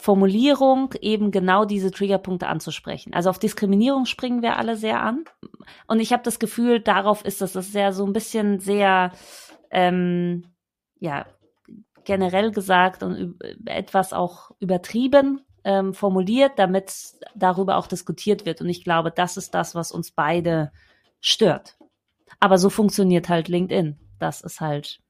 Formulierung 0.00 0.94
eben 1.02 1.30
genau 1.30 1.66
diese 1.66 1.90
Triggerpunkte 1.90 2.46
anzusprechen. 2.46 3.12
Also 3.12 3.28
auf 3.28 3.38
Diskriminierung 3.38 4.06
springen 4.06 4.40
wir 4.40 4.56
alle 4.56 4.76
sehr 4.76 5.02
an. 5.02 5.24
Und 5.86 6.00
ich 6.00 6.12
habe 6.12 6.22
das 6.22 6.38
Gefühl, 6.38 6.80
darauf 6.80 7.22
ist 7.22 7.42
das, 7.42 7.52
das 7.52 7.68
ist 7.68 7.74
ja 7.74 7.92
so 7.92 8.06
ein 8.06 8.14
bisschen 8.14 8.60
sehr, 8.60 9.12
ähm, 9.70 10.46
ja, 10.98 11.26
generell 12.04 12.50
gesagt 12.50 13.02
und 13.02 13.36
etwas 13.66 14.14
auch 14.14 14.52
übertrieben 14.58 15.42
ähm, 15.64 15.92
formuliert, 15.92 16.52
damit 16.56 16.92
darüber 17.34 17.76
auch 17.76 17.86
diskutiert 17.86 18.46
wird. 18.46 18.62
Und 18.62 18.70
ich 18.70 18.82
glaube, 18.82 19.10
das 19.10 19.36
ist 19.36 19.54
das, 19.54 19.74
was 19.74 19.92
uns 19.92 20.12
beide 20.12 20.72
stört. 21.20 21.76
Aber 22.38 22.56
so 22.56 22.70
funktioniert 22.70 23.28
halt 23.28 23.48
LinkedIn. 23.48 23.98
Das 24.18 24.40
ist 24.40 24.62
halt 24.62 25.00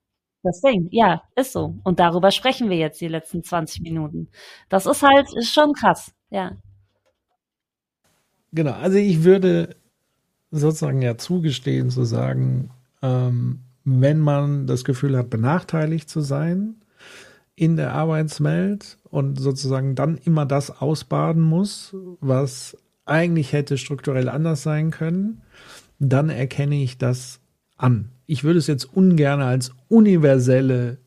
das 0.43 0.61
Ding, 0.61 0.89
ja, 0.91 1.23
ist 1.37 1.53
so. 1.53 1.77
Und 1.85 2.01
darüber 2.01 2.31
sprechen 2.31 2.71
wir 2.71 2.77
jetzt 2.77 3.01
die 3.01 3.09
letzten 3.09 3.43
20 3.45 3.83
Minuten. 3.83 4.29
Das 4.69 4.87
ist 4.87 5.03
halt, 5.03 5.27
ist 5.35 5.53
schon 5.53 5.73
krass, 5.73 6.13
ja. 6.31 6.53
Genau, 8.53 8.73
also 8.73 8.99
ich 8.99 9.23
würde 9.23 9.77
sozusagen 10.51 11.03
ja 11.03 11.17
zugestehen 11.17 11.91
zu 11.91 12.05
sagen, 12.05 12.71
ähm, 13.03 13.61
wenn 13.85 14.19
man 14.19 14.67
das 14.67 14.85
Gefühl 14.85 15.17
hat, 15.17 15.31
benachteiligt 15.31 16.09
zu 16.09 16.21
sein 16.21 16.77
in 17.55 17.77
der 17.77 17.93
Arbeitswelt 17.93 18.99
und 19.05 19.39
sozusagen 19.39 19.95
dann 19.95 20.17
immer 20.17 20.47
das 20.47 20.71
ausbaden 20.81 21.43
muss, 21.43 21.95
was 22.21 22.77
eigentlich 23.05 23.53
hätte 23.53 23.79
strukturell 23.79 24.29
anders 24.29 24.63
sein 24.63 24.91
können, 24.91 25.43
dann 25.99 26.31
erkenne 26.31 26.83
ich 26.83 26.99
das 26.99 27.41
an 27.81 28.11
ich 28.31 28.45
würde 28.45 28.61
es 28.61 28.69
jetzt 28.69 28.85
ungern 28.85 29.41
als 29.41 29.73
universelle, 29.89 30.99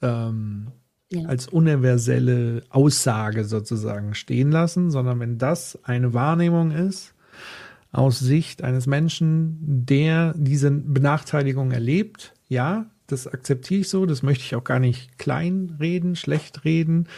ähm, 0.00 0.68
ja. 1.12 1.26
als 1.26 1.46
universelle 1.46 2.62
Aussage 2.70 3.44
sozusagen 3.44 4.14
stehen 4.14 4.50
lassen, 4.50 4.90
sondern 4.90 5.20
wenn 5.20 5.36
das 5.36 5.78
eine 5.82 6.14
Wahrnehmung 6.14 6.70
ist, 6.70 7.12
aus 7.92 8.18
Sicht 8.18 8.64
eines 8.64 8.86
Menschen, 8.86 9.58
der 9.60 10.32
diese 10.38 10.70
Benachteiligung 10.70 11.70
erlebt, 11.70 12.32
ja, 12.48 12.86
das 13.06 13.26
akzeptiere 13.26 13.82
ich 13.82 13.90
so, 13.90 14.06
das 14.06 14.22
möchte 14.22 14.44
ich 14.44 14.54
auch 14.54 14.64
gar 14.64 14.78
nicht 14.78 15.18
kleinreden, 15.18 16.16
schlecht 16.16 16.64
reden. 16.64 17.08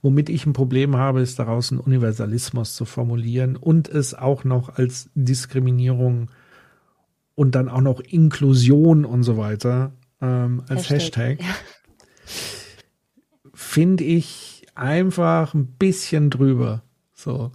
Womit 0.00 0.28
ich 0.28 0.46
ein 0.46 0.52
Problem 0.52 0.94
habe, 0.94 1.22
ist 1.22 1.40
daraus 1.40 1.72
einen 1.72 1.80
Universalismus 1.80 2.76
zu 2.76 2.84
formulieren 2.84 3.56
und 3.56 3.88
es 3.88 4.14
auch 4.14 4.44
noch 4.44 4.76
als 4.76 5.10
Diskriminierung 5.16 6.30
und 7.38 7.54
dann 7.54 7.68
auch 7.68 7.80
noch 7.80 8.00
Inklusion 8.00 9.04
und 9.04 9.22
so 9.22 9.36
weiter 9.36 9.92
ähm, 10.20 10.64
als 10.68 10.90
Hashtag, 10.90 11.38
Hashtag. 11.38 11.40
Ja. 11.40 11.54
finde 13.54 14.02
ich 14.02 14.66
einfach 14.74 15.54
ein 15.54 15.68
bisschen 15.76 16.30
drüber. 16.30 16.82
So. 17.14 17.52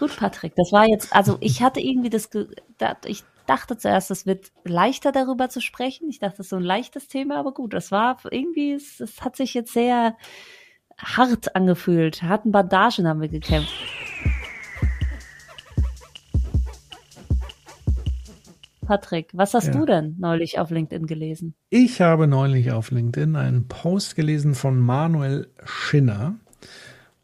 Gut, 0.00 0.16
Patrick, 0.16 0.54
das 0.56 0.72
war 0.72 0.88
jetzt, 0.88 1.14
also 1.14 1.36
ich 1.40 1.62
hatte 1.62 1.80
irgendwie 1.80 2.08
das, 2.08 2.30
ich 3.04 3.22
dachte 3.44 3.76
zuerst, 3.76 4.10
es 4.10 4.24
wird 4.24 4.50
leichter 4.64 5.12
darüber 5.12 5.50
zu 5.50 5.60
sprechen. 5.60 6.08
Ich 6.08 6.18
dachte, 6.18 6.38
das 6.38 6.46
ist 6.46 6.50
so 6.50 6.56
ein 6.56 6.62
leichtes 6.62 7.08
Thema, 7.08 7.36
aber 7.36 7.52
gut, 7.52 7.74
das 7.74 7.90
war 7.92 8.18
irgendwie, 8.30 8.72
es, 8.72 8.98
es 8.98 9.20
hat 9.20 9.36
sich 9.36 9.52
jetzt 9.52 9.74
sehr 9.74 10.16
hart 10.96 11.54
angefühlt. 11.54 12.22
Harten 12.22 12.50
Bandagen 12.50 13.06
haben 13.06 13.20
wir 13.20 13.28
gekämpft. 13.28 13.74
Patrick, 18.86 19.30
was 19.34 19.54
hast 19.54 19.68
ja. 19.68 19.72
du 19.72 19.84
denn 19.84 20.16
neulich 20.18 20.58
auf 20.58 20.70
LinkedIn 20.70 21.06
gelesen? 21.06 21.54
Ich 21.70 22.00
habe 22.00 22.26
neulich 22.26 22.72
auf 22.72 22.90
LinkedIn 22.90 23.36
einen 23.36 23.68
Post 23.68 24.16
gelesen 24.16 24.54
von 24.54 24.78
Manuel 24.78 25.48
Schinner. 25.64 26.36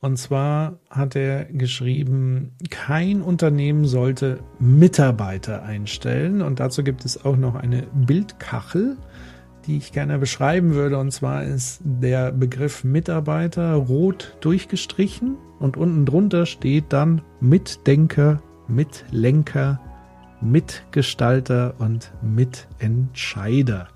Und 0.00 0.16
zwar 0.16 0.80
hat 0.90 1.14
er 1.14 1.44
geschrieben, 1.44 2.56
kein 2.70 3.22
Unternehmen 3.22 3.84
sollte 3.84 4.40
Mitarbeiter 4.58 5.62
einstellen. 5.62 6.42
Und 6.42 6.58
dazu 6.58 6.82
gibt 6.82 7.04
es 7.04 7.24
auch 7.24 7.36
noch 7.36 7.54
eine 7.54 7.84
Bildkachel, 7.94 8.96
die 9.66 9.76
ich 9.76 9.92
gerne 9.92 10.18
beschreiben 10.18 10.74
würde. 10.74 10.98
Und 10.98 11.12
zwar 11.12 11.44
ist 11.44 11.80
der 11.84 12.32
Begriff 12.32 12.82
Mitarbeiter 12.82 13.74
rot 13.74 14.36
durchgestrichen 14.40 15.36
und 15.60 15.76
unten 15.76 16.04
drunter 16.04 16.46
steht 16.46 16.86
dann 16.88 17.22
Mitdenker, 17.40 18.42
Mitlenker, 18.66 19.80
Mitgestalter 20.42 21.74
und 21.78 22.12
Mitentscheider. 22.22 23.88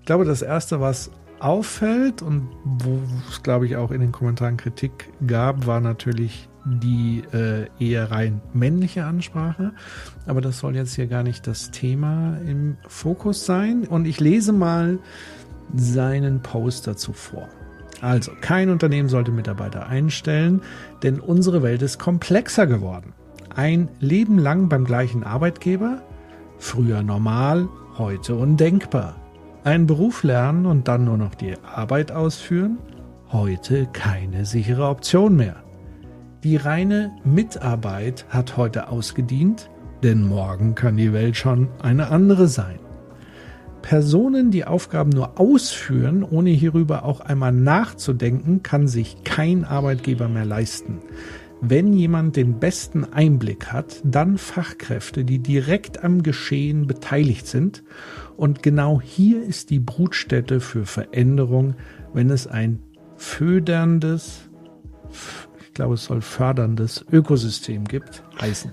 Ich 0.00 0.06
glaube, 0.06 0.24
das 0.24 0.42
Erste, 0.42 0.80
was 0.80 1.10
auffällt 1.40 2.22
und 2.22 2.48
wo 2.64 3.00
es, 3.30 3.42
glaube 3.42 3.66
ich, 3.66 3.76
auch 3.76 3.90
in 3.90 4.00
den 4.00 4.12
Kommentaren 4.12 4.56
Kritik 4.56 5.12
gab, 5.26 5.66
war 5.66 5.80
natürlich 5.80 6.48
die 6.64 7.22
äh, 7.32 7.66
eher 7.78 8.10
rein 8.10 8.40
männliche 8.52 9.04
Ansprache. 9.04 9.72
Aber 10.26 10.40
das 10.40 10.58
soll 10.58 10.74
jetzt 10.74 10.94
hier 10.94 11.06
gar 11.06 11.22
nicht 11.22 11.46
das 11.46 11.70
Thema 11.70 12.38
im 12.46 12.76
Fokus 12.88 13.46
sein. 13.46 13.86
Und 13.86 14.06
ich 14.06 14.18
lese 14.20 14.52
mal 14.52 14.98
seinen 15.74 16.40
Post 16.40 16.86
dazu 16.86 17.12
vor. 17.12 17.48
Also, 18.00 18.32
kein 18.40 18.68
Unternehmen 18.68 19.08
sollte 19.08 19.30
Mitarbeiter 19.30 19.86
einstellen, 19.86 20.60
denn 21.02 21.18
unsere 21.18 21.62
Welt 21.62 21.82
ist 21.82 21.98
komplexer 21.98 22.66
geworden. 22.66 23.14
Ein 23.56 23.88
Leben 24.00 24.38
lang 24.38 24.68
beim 24.68 24.84
gleichen 24.84 25.24
Arbeitgeber? 25.24 26.02
Früher 26.58 27.02
normal, 27.02 27.70
heute 27.96 28.34
undenkbar. 28.34 29.16
Einen 29.64 29.86
Beruf 29.86 30.24
lernen 30.24 30.66
und 30.66 30.88
dann 30.88 31.06
nur 31.06 31.16
noch 31.16 31.34
die 31.34 31.54
Arbeit 31.64 32.12
ausführen? 32.12 32.76
Heute 33.32 33.86
keine 33.94 34.44
sichere 34.44 34.86
Option 34.86 35.36
mehr. 35.36 35.56
Die 36.44 36.56
reine 36.56 37.12
Mitarbeit 37.24 38.26
hat 38.28 38.58
heute 38.58 38.90
ausgedient, 38.90 39.70
denn 40.02 40.28
morgen 40.28 40.74
kann 40.74 40.98
die 40.98 41.14
Welt 41.14 41.38
schon 41.38 41.68
eine 41.80 42.08
andere 42.10 42.48
sein. 42.48 42.78
Personen, 43.80 44.50
die 44.50 44.66
Aufgaben 44.66 45.10
nur 45.10 45.40
ausführen, 45.40 46.24
ohne 46.24 46.50
hierüber 46.50 47.06
auch 47.06 47.20
einmal 47.20 47.52
nachzudenken, 47.52 48.62
kann 48.62 48.86
sich 48.86 49.24
kein 49.24 49.64
Arbeitgeber 49.64 50.28
mehr 50.28 50.44
leisten. 50.44 50.98
Wenn 51.60 51.94
jemand 51.94 52.36
den 52.36 52.58
besten 52.58 53.04
Einblick 53.04 53.72
hat, 53.72 54.02
dann 54.04 54.36
Fachkräfte, 54.36 55.24
die 55.24 55.38
direkt 55.38 56.04
am 56.04 56.22
Geschehen 56.22 56.86
beteiligt 56.86 57.46
sind. 57.46 57.82
Und 58.36 58.62
genau 58.62 59.00
hier 59.00 59.42
ist 59.42 59.70
die 59.70 59.80
Brutstätte 59.80 60.60
für 60.60 60.84
Veränderung, 60.84 61.74
wenn 62.12 62.30
es 62.30 62.46
ein 62.46 62.80
föderndes, 63.16 64.48
ich 65.60 65.72
glaube 65.72 65.94
es 65.94 66.04
soll 66.04 66.20
förderndes 66.20 67.04
Ökosystem 67.10 67.84
gibt, 67.84 68.22
heißen. 68.40 68.72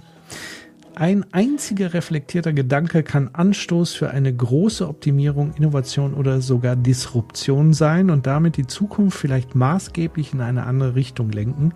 Ein 0.96 1.26
einziger 1.32 1.96
reflektierter 1.96 2.54
Gedanke 2.54 3.02
kann 3.02 3.32
Anstoß 3.34 3.94
für 3.94 4.12
eine 4.12 4.32
große 4.32 4.88
Optimierung, 4.88 5.54
Innovation 5.56 6.14
oder 6.14 6.40
sogar 6.40 6.76
Disruption 6.76 7.74
sein 7.74 8.12
und 8.12 8.28
damit 8.28 8.58
die 8.58 8.68
Zukunft 8.68 9.18
vielleicht 9.18 9.56
maßgeblich 9.56 10.34
in 10.34 10.42
eine 10.42 10.68
andere 10.68 10.94
Richtung 10.94 11.32
lenken. 11.32 11.74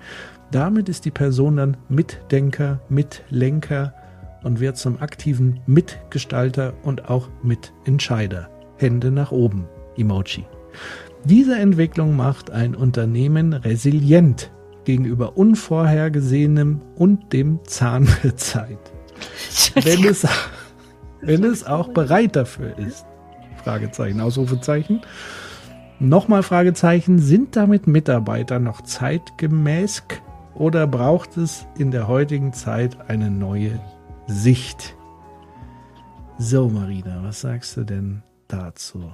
Damit 0.51 0.87
ist 0.87 1.05
die 1.05 1.11
Person 1.11 1.57
dann 1.57 1.77
Mitdenker, 1.89 2.79
Mitlenker 2.89 3.93
und 4.43 4.59
wird 4.59 4.77
zum 4.77 5.01
aktiven 5.01 5.59
Mitgestalter 5.65 6.73
und 6.83 7.09
auch 7.09 7.29
Mitentscheider. 7.43 8.49
Hände 8.77 9.11
nach 9.11 9.31
oben. 9.31 9.65
Emoji. 9.97 10.45
Diese 11.25 11.57
Entwicklung 11.57 12.15
macht 12.15 12.51
ein 12.51 12.75
Unternehmen 12.75 13.53
resilient 13.53 14.51
gegenüber 14.85 15.35
Unvorhergesehenem 15.37 16.81
und 16.95 17.33
dem 17.33 17.59
Zahn 17.65 18.07
der 18.23 18.37
Zeit. 18.37 18.79
Wenn 19.83 20.05
es, 20.05 20.25
wenn 21.21 21.43
es 21.43 21.65
auch 21.65 21.89
bereit 21.89 22.35
dafür 22.35 22.77
ist. 22.77 23.05
Fragezeichen, 23.63 24.21
Ausrufezeichen. 24.21 25.01
Nochmal 25.99 26.43
Fragezeichen, 26.43 27.17
sind 27.19 27.55
damit 27.55 27.87
Mitarbeiter 27.87 28.59
noch 28.59 28.81
zeitgemäß 28.81 30.03
oder 30.59 30.87
braucht 30.87 31.37
es 31.37 31.67
in 31.77 31.91
der 31.91 32.07
heutigen 32.07 32.53
Zeit 32.53 33.09
eine 33.09 33.29
neue 33.29 33.79
Sicht? 34.27 34.95
So, 36.37 36.69
Marina, 36.69 37.23
was 37.23 37.41
sagst 37.41 37.77
du 37.77 37.83
denn 37.83 38.23
dazu? 38.47 39.13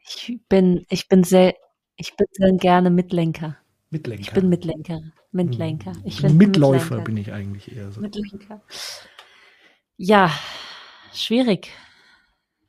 Ich 0.00 0.40
bin, 0.48 0.84
ich 0.88 1.08
bin 1.08 1.24
sehr, 1.24 1.54
ich 1.96 2.16
bin 2.16 2.26
sehr 2.32 2.52
gerne 2.52 2.90
Mitlenker. 2.90 3.56
Mitlenker. 3.90 4.22
Ich 4.22 4.32
bin 4.32 4.48
Mitlenker. 4.48 5.00
Mitlenker. 5.32 5.92
Ich 6.04 6.22
bin 6.22 6.36
Mitläufer 6.36 6.96
Mitlenker. 6.96 7.04
bin 7.04 7.16
ich 7.16 7.32
eigentlich 7.32 7.76
eher 7.76 7.90
so. 7.92 8.00
Mitlenker. 8.00 8.62
Ja, 9.96 10.30
schwierig. 11.12 11.70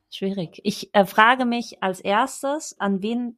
Schwierig. 0.10 0.60
Ich 0.64 0.94
äh, 0.94 1.06
frage 1.06 1.46
mich 1.46 1.84
als 1.84 2.00
erstes, 2.00 2.76
an 2.80 3.02
wen 3.02 3.38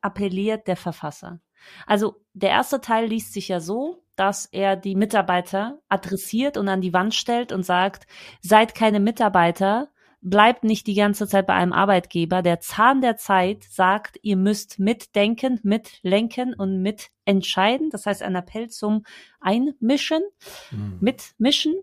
appelliert 0.00 0.66
der 0.66 0.76
Verfasser? 0.76 1.40
Also 1.86 2.16
der 2.34 2.50
erste 2.50 2.80
Teil 2.80 3.06
liest 3.06 3.32
sich 3.32 3.48
ja 3.48 3.60
so, 3.60 4.02
dass 4.16 4.46
er 4.46 4.76
die 4.76 4.96
Mitarbeiter 4.96 5.78
adressiert 5.88 6.56
und 6.56 6.68
an 6.68 6.80
die 6.80 6.92
Wand 6.92 7.14
stellt 7.14 7.52
und 7.52 7.64
sagt, 7.64 8.06
seid 8.40 8.74
keine 8.74 9.00
Mitarbeiter, 9.00 9.88
bleibt 10.20 10.64
nicht 10.64 10.86
die 10.86 10.94
ganze 10.94 11.28
Zeit 11.28 11.46
bei 11.46 11.54
einem 11.54 11.72
Arbeitgeber. 11.72 12.42
Der 12.42 12.60
Zahn 12.60 13.00
der 13.00 13.16
Zeit 13.16 13.64
sagt, 13.64 14.18
ihr 14.22 14.36
müsst 14.36 14.78
mitdenken, 14.78 15.60
mitlenken 15.62 16.54
und 16.54 16.82
mitentscheiden. 16.82 17.90
Das 17.90 18.06
heißt, 18.06 18.22
ein 18.22 18.34
Appell 18.34 18.68
zum 18.68 19.04
Einmischen, 19.40 20.22
mhm. 20.70 20.98
mitmischen. 21.00 21.74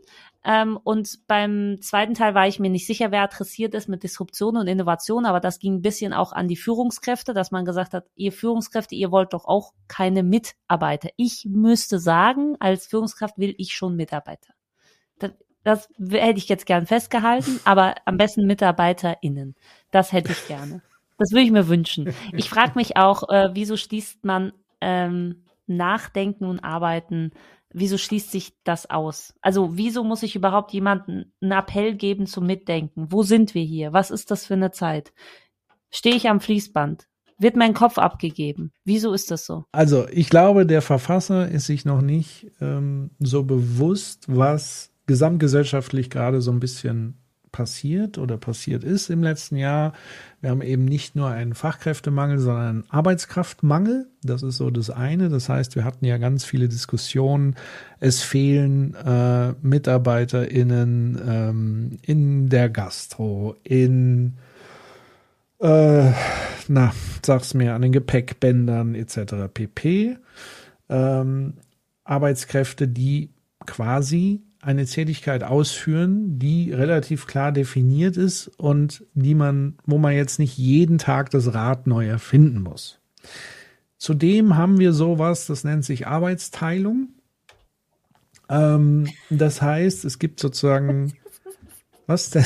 Ähm, 0.47 0.77
und 0.83 1.27
beim 1.27 1.81
zweiten 1.81 2.13
Teil 2.13 2.35
war 2.35 2.47
ich 2.47 2.59
mir 2.59 2.69
nicht 2.69 2.85
sicher, 2.85 3.09
wer 3.09 3.23
adressiert 3.23 3.73
ist 3.73 3.89
mit 3.89 4.03
Disruption 4.03 4.57
und 4.57 4.67
Innovation, 4.67 5.25
aber 5.25 5.39
das 5.39 5.57
ging 5.57 5.77
ein 5.77 5.81
bisschen 5.81 6.13
auch 6.13 6.33
an 6.33 6.47
die 6.47 6.55
Führungskräfte, 6.55 7.33
dass 7.33 7.49
man 7.49 7.65
gesagt 7.65 7.95
hat, 7.95 8.05
ihr 8.15 8.31
Führungskräfte, 8.31 8.93
ihr 8.93 9.11
wollt 9.11 9.33
doch 9.33 9.45
auch 9.45 9.73
keine 9.87 10.21
Mitarbeiter. 10.21 11.09
Ich 11.17 11.47
müsste 11.49 11.97
sagen, 11.97 12.57
als 12.59 12.85
Führungskraft 12.85 13.39
will 13.39 13.55
ich 13.57 13.73
schon 13.73 13.95
Mitarbeiter. 13.95 14.53
Das, 15.17 15.31
das 15.63 15.89
hätte 16.11 16.37
ich 16.37 16.47
jetzt 16.47 16.67
gern 16.67 16.85
festgehalten, 16.85 17.59
aber 17.65 17.95
am 18.05 18.17
besten 18.17 18.45
MitarbeiterInnen. 18.45 19.55
Das 19.89 20.11
hätte 20.11 20.31
ich 20.31 20.47
gerne. 20.47 20.83
Das 21.17 21.31
würde 21.31 21.45
ich 21.45 21.51
mir 21.51 21.67
wünschen. 21.67 22.13
Ich 22.33 22.49
frage 22.49 22.73
mich 22.75 22.97
auch, 22.97 23.29
äh, 23.29 23.49
wieso 23.53 23.77
schließt 23.77 24.23
man 24.25 24.53
ähm, 24.79 25.43
Nachdenken 25.65 26.45
und 26.45 26.59
Arbeiten 26.59 27.31
wieso 27.75 27.97
schließt 27.97 28.31
sich 28.31 28.53
das 28.63 28.89
aus? 28.89 29.33
Also 29.41 29.77
wieso 29.77 30.03
muss 30.03 30.23
ich 30.23 30.35
überhaupt 30.35 30.71
jemanden 30.71 31.33
einen 31.41 31.51
Appell 31.51 31.95
geben 31.95 32.25
zum 32.25 32.45
Mitdenken? 32.45 33.11
Wo 33.11 33.23
sind 33.23 33.53
wir 33.53 33.63
hier? 33.63 33.93
Was 33.93 34.11
ist 34.11 34.31
das 34.31 34.45
für 34.45 34.53
eine 34.55 34.71
Zeit? 34.71 35.13
Stehe 35.91 36.15
ich 36.15 36.29
am 36.29 36.39
Fließband? 36.39 37.07
Wird 37.37 37.57
mein 37.57 37.73
Kopf 37.73 37.97
abgegeben? 37.97 38.71
Wieso 38.85 39.13
ist 39.13 39.29
das 39.29 39.45
so? 39.45 39.65
Also 39.73 40.07
ich 40.09 40.29
glaube, 40.29 40.65
der 40.65 40.81
Verfasser 40.81 41.49
ist 41.49 41.65
sich 41.65 41.83
noch 41.83 42.01
nicht 42.01 42.47
ähm, 42.61 43.11
so 43.19 43.43
bewusst, 43.43 44.25
was 44.27 44.91
gesamtgesellschaftlich 45.05 46.09
gerade 46.09 46.41
so 46.41 46.51
ein 46.51 46.61
bisschen 46.61 47.24
passiert 47.55 48.17
oder 48.17 48.37
passiert 48.37 48.83
ist 48.83 49.09
im 49.09 49.23
letzten 49.23 49.55
Jahr. 49.55 49.93
Wir 50.41 50.49
haben 50.49 50.61
eben 50.61 50.83
nicht 50.83 51.15
nur 51.15 51.29
einen 51.29 51.55
Fachkräftemangel, 51.55 52.37
sondern 52.37 52.67
einen 52.67 52.83
Arbeitskraftmangel. 52.89 54.07
Das 54.23 54.43
ist 54.43 54.57
so 54.57 54.69
das 54.71 54.89
eine. 54.89 55.29
Das 55.29 55.47
heißt, 55.47 55.77
wir 55.77 55.85
hatten 55.85 56.03
ja 56.03 56.17
ganz 56.17 56.43
viele 56.43 56.67
Diskussionen. 56.67 57.55
Es 58.01 58.23
fehlen 58.23 58.93
äh, 58.95 59.53
MitarbeiterInnen 59.61 61.21
ähm, 61.25 61.97
in 62.01 62.49
der 62.49 62.69
Gastro, 62.69 63.55
in 63.63 64.33
äh, 65.59 66.11
na, 66.67 66.93
sag's 67.25 67.53
mir, 67.53 67.73
an 67.73 67.83
den 67.83 67.93
Gepäckbändern 67.93 68.95
etc. 68.95 69.47
pp. 69.53 70.17
Ähm, 70.89 71.53
Arbeitskräfte, 72.03 72.89
die 72.89 73.29
quasi 73.65 74.44
eine 74.65 74.85
Tätigkeit 74.85 75.43
ausführen, 75.43 76.39
die 76.39 76.71
relativ 76.73 77.27
klar 77.27 77.51
definiert 77.51 78.17
ist 78.17 78.47
und 78.57 79.05
die 79.13 79.35
man, 79.35 79.77
wo 79.85 79.99
man 79.99 80.15
jetzt 80.15 80.39
nicht 80.39 80.57
jeden 80.57 80.97
Tag 80.97 81.29
das 81.29 81.53
Rad 81.53 81.85
neu 81.85 82.07
erfinden 82.07 82.61
muss. 82.61 82.99
Zudem 83.97 84.57
haben 84.57 84.79
wir 84.79 84.91
sowas, 84.91 85.45
das 85.45 85.63
nennt 85.63 85.85
sich 85.85 86.07
Arbeitsteilung. 86.07 87.09
Ähm, 88.49 89.07
das 89.29 89.61
heißt, 89.61 90.03
es 90.03 90.17
gibt 90.17 90.39
sozusagen, 90.39 91.13
was 92.07 92.31
denn? 92.31 92.45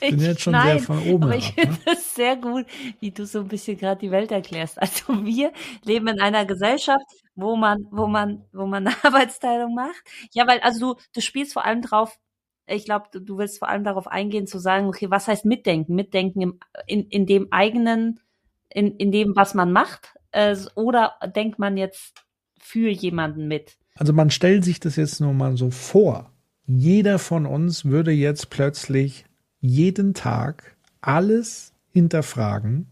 Ich 0.00 0.10
bin 0.10 0.20
jetzt 0.20 0.42
schon 0.42 0.52
Nein, 0.52 0.78
sehr 0.78 0.86
von 0.86 1.02
oben. 1.08 1.24
Aber 1.24 1.36
ich 1.36 1.52
finde 1.54 1.78
es 1.86 1.86
ne? 1.86 1.96
sehr 2.14 2.36
gut, 2.36 2.66
wie 3.00 3.12
du 3.12 3.24
so 3.24 3.40
ein 3.40 3.48
bisschen 3.48 3.78
gerade 3.78 4.00
die 4.00 4.10
Welt 4.10 4.30
erklärst. 4.30 4.80
Also 4.82 5.24
wir 5.24 5.52
leben 5.84 6.08
in 6.08 6.20
einer 6.20 6.44
Gesellschaft, 6.44 7.06
wo 7.34 7.56
man, 7.56 7.86
wo 7.90 8.06
man, 8.06 8.44
wo 8.52 8.66
man 8.66 8.86
eine 8.86 8.96
Arbeitsteilung 9.04 9.74
macht. 9.74 10.02
Ja, 10.32 10.46
weil, 10.46 10.60
also 10.60 10.94
du, 10.94 11.00
du 11.14 11.20
spielst 11.20 11.52
vor 11.52 11.64
allem 11.64 11.82
drauf, 11.82 12.18
ich 12.66 12.84
glaube, 12.84 13.06
du, 13.12 13.20
du 13.20 13.38
willst 13.38 13.58
vor 13.58 13.68
allem 13.68 13.84
darauf 13.84 14.06
eingehen, 14.06 14.46
zu 14.46 14.58
sagen, 14.58 14.86
okay, 14.86 15.10
was 15.10 15.28
heißt 15.28 15.44
mitdenken? 15.44 15.94
Mitdenken 15.94 16.40
im, 16.40 16.60
in, 16.86 17.06
in 17.08 17.26
dem 17.26 17.48
eigenen, 17.52 18.20
in, 18.68 18.96
in 18.96 19.12
dem, 19.12 19.36
was 19.36 19.54
man 19.54 19.72
macht, 19.72 20.14
äh, 20.32 20.56
oder 20.74 21.14
denkt 21.34 21.58
man 21.58 21.76
jetzt 21.76 22.14
für 22.58 22.88
jemanden 22.88 23.46
mit? 23.48 23.76
Also 23.96 24.12
man 24.12 24.30
stellt 24.30 24.64
sich 24.64 24.80
das 24.80 24.96
jetzt 24.96 25.20
nur 25.20 25.32
mal 25.32 25.56
so 25.56 25.70
vor. 25.70 26.30
Jeder 26.66 27.18
von 27.18 27.46
uns 27.46 27.84
würde 27.84 28.10
jetzt 28.10 28.48
plötzlich 28.50 29.26
jeden 29.60 30.14
Tag 30.14 30.76
alles 31.00 31.74
hinterfragen, 31.92 32.86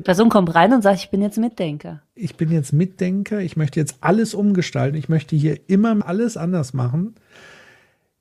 die 0.00 0.04
Person 0.04 0.30
kommt 0.30 0.54
rein 0.54 0.72
und 0.72 0.80
sagt, 0.80 0.98
ich 0.98 1.10
bin 1.10 1.20
jetzt 1.20 1.36
Mitdenker. 1.36 2.00
Ich 2.14 2.36
bin 2.36 2.50
jetzt 2.50 2.72
Mitdenker, 2.72 3.40
ich 3.40 3.58
möchte 3.58 3.78
jetzt 3.78 3.98
alles 4.00 4.32
umgestalten, 4.32 4.96
ich 4.96 5.10
möchte 5.10 5.36
hier 5.36 5.68
immer 5.68 6.06
alles 6.06 6.38
anders 6.38 6.72
machen. 6.72 7.16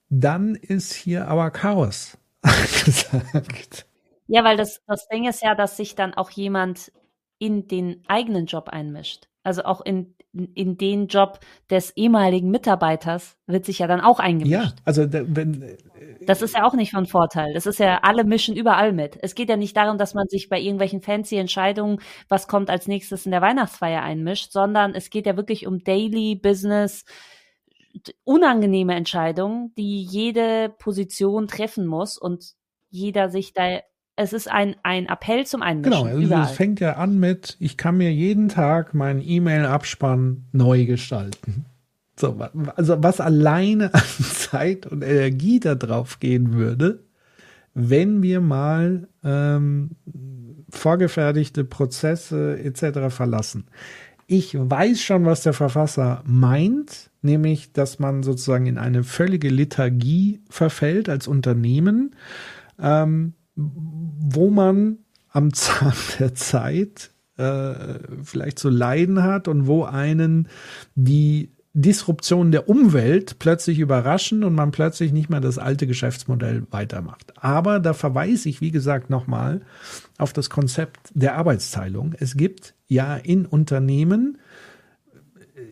Dann 0.10 0.56
ist 0.56 0.92
hier 0.92 1.30
aber 1.30 1.52
Chaos 1.52 2.18
gesagt. 2.84 3.86
Ja, 4.28 4.44
weil 4.44 4.58
das, 4.58 4.82
das 4.88 5.08
Ding 5.08 5.26
ist 5.26 5.42
ja, 5.42 5.56
dass 5.56 5.78
sich 5.78 5.96
dann 5.96 6.13
auch 6.13 6.32
jemand 6.32 6.92
in 7.38 7.70
den 7.70 8.04
eigenen 8.10 8.46
Job 8.46 8.68
einmischt. 8.68 9.29
Also 9.50 9.64
auch 9.64 9.82
in, 9.82 10.14
in 10.32 10.78
den 10.78 11.08
Job 11.08 11.40
des 11.72 11.98
ehemaligen 11.98 12.52
Mitarbeiters 12.52 13.36
wird 13.48 13.66
sich 13.66 13.80
ja 13.80 13.88
dann 13.88 14.00
auch 14.00 14.20
eingemischt. 14.20 14.52
Ja, 14.52 14.74
also 14.86 15.12
wenn. 15.12 15.76
Das 16.22 16.44
ist 16.44 16.54
ja 16.54 16.68
auch 16.68 16.76
nicht 16.76 16.92
von 16.92 17.08
Vorteil. 17.08 17.56
Das 17.56 17.66
ist 17.66 17.80
ja, 17.80 18.02
alle 18.04 18.24
mischen 18.24 18.56
überall 18.56 18.94
mit. 18.94 19.18
Es 19.24 19.34
geht 19.34 19.50
ja 19.50 19.58
nicht 19.58 19.76
darum, 19.76 19.98
dass 19.98 20.14
man 20.14 20.28
sich 20.28 20.50
bei 20.50 20.60
irgendwelchen 20.60 21.02
fancy 21.02 21.38
Entscheidungen, 21.38 22.00
was 22.28 22.48
kommt 22.48 22.70
als 22.70 22.88
nächstes 22.88 23.26
in 23.26 23.32
der 23.32 23.42
Weihnachtsfeier 23.42 24.04
einmischt, 24.04 24.52
sondern 24.52 24.94
es 24.94 25.10
geht 25.10 25.26
ja 25.26 25.36
wirklich 25.36 25.66
um 25.66 25.84
Daily 25.84 26.36
Business, 26.36 27.06
unangenehme 28.24 28.94
Entscheidungen, 28.94 29.74
die 29.76 30.04
jede 30.04 30.70
Position 30.78 31.48
treffen 31.48 31.88
muss 31.88 32.20
und 32.20 32.54
jeder 32.92 33.30
sich 33.30 33.54
da 33.54 33.80
es 34.19 34.34
ist 34.34 34.51
ein, 34.51 34.75
ein 34.84 35.05
Appell 35.05 35.45
zum 35.45 35.62
Einmischen. 35.62 35.91
Genau, 35.91 36.03
also 36.03 36.51
es 36.51 36.51
fängt 36.51 36.82
ja 36.82 36.97
an 36.97 37.19
mit, 37.19 37.55
ich 37.60 37.77
kann 37.77 37.95
mir 37.95 38.12
jeden 38.12 38.49
Tag 38.49 38.93
meinen 38.93 39.21
E-Mail-Abspann 39.25 40.43
neu 40.51 40.86
gestalten. 40.86 41.65
So, 42.19 42.38
also 42.75 43.01
was 43.01 43.21
alleine 43.21 43.93
an 43.93 44.01
Zeit 44.01 44.86
und 44.86 45.03
Energie 45.03 45.62
da 45.62 45.75
drauf 45.75 46.19
gehen 46.19 46.51
würde, 46.53 47.05
wenn 47.73 48.21
wir 48.21 48.41
mal 48.41 49.08
ähm, 49.23 49.91
vorgefertigte 50.69 51.63
Prozesse 51.63 52.60
etc. 52.62 53.15
verlassen. 53.15 53.67
Ich 54.27 54.53
weiß 54.53 55.01
schon, 55.01 55.25
was 55.25 55.43
der 55.43 55.53
Verfasser 55.53 56.23
meint, 56.25 57.10
nämlich, 57.21 57.71
dass 57.71 57.99
man 57.99 58.21
sozusagen 58.23 58.65
in 58.65 58.77
eine 58.77 59.05
völlige 59.05 59.49
Lethargie 59.49 60.41
verfällt 60.49 61.08
als 61.08 61.27
Unternehmen. 61.27 62.15
Ähm, 62.78 63.34
wo 63.60 64.49
man 64.49 64.99
am 65.30 65.53
Zahn 65.53 65.93
der 66.20 66.36
Zeit 66.36 67.12
äh, 67.38 67.99
vielleicht 68.24 68.60
zu 68.60 68.70
leiden 68.70 69.24
hat 69.24 69.47
und 69.47 69.68
wo 69.68 69.84
einen 69.84 70.47
die 70.95 71.51
Disruption 71.74 72.51
der 72.51 72.68
Umwelt 72.68 73.38
plötzlich 73.39 73.80
überraschen 73.80 74.43
und 74.43 74.55
man 74.55 74.72
plötzlich 74.72 75.14
nicht 75.14 75.30
mehr 75.30 75.39
das 75.39 75.60
alte 75.60 75.86
Geschäftsmodell 75.86 76.64
weitermacht. 76.72 77.34
Aber 77.38 77.80
da 77.80 77.93
verweise 77.93 78.49
ich, 78.49 78.60
wie 78.60 78.72
gesagt, 78.72 79.10
nochmal 79.10 79.62
auf 80.18 80.34
das 80.34 80.49
Konzept 80.49 81.12
der 81.14 81.36
Arbeitsteilung. 81.36 82.16
Es 82.20 82.36
gibt 82.36 82.74
ja 82.88 83.16
in 83.16 83.45
Unternehmen, 83.45 84.39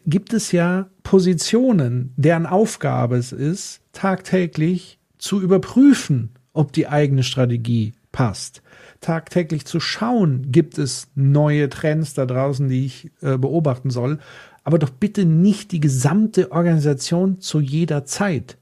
gibt 0.06 0.34
es 0.34 0.52
ja 0.52 0.88
Positionen, 1.04 2.14
deren 2.16 2.46
Aufgabe 2.46 3.18
es 3.18 3.32
ist, 3.32 3.82
tagtäglich 3.92 5.00
zu 5.18 5.42
überprüfen, 5.42 6.30
ob 6.58 6.74
die 6.74 6.88
eigene 6.88 7.24
Strategie 7.24 7.94
passt. 8.12 8.62
Tagtäglich 9.00 9.66
zu 9.66 9.80
schauen, 9.80 10.52
gibt 10.52 10.78
es 10.78 11.08
neue 11.14 11.70
Trends 11.70 12.16
da 12.16 12.26
draußen, 12.26 12.68
die 12.68 12.86
ich 12.86 13.12
äh, 13.22 13.38
beobachten 13.38 13.92
soll, 13.92 14.20
aber 14.64 14.80
doch 14.80 14.90
bitte 14.90 15.26
nicht 15.26 15.72
die 15.72 15.80
gesamte 15.80 16.52
Organisation 16.52 17.40
zu 17.40 17.60
jeder 17.60 18.06
Zeit, 18.06 18.58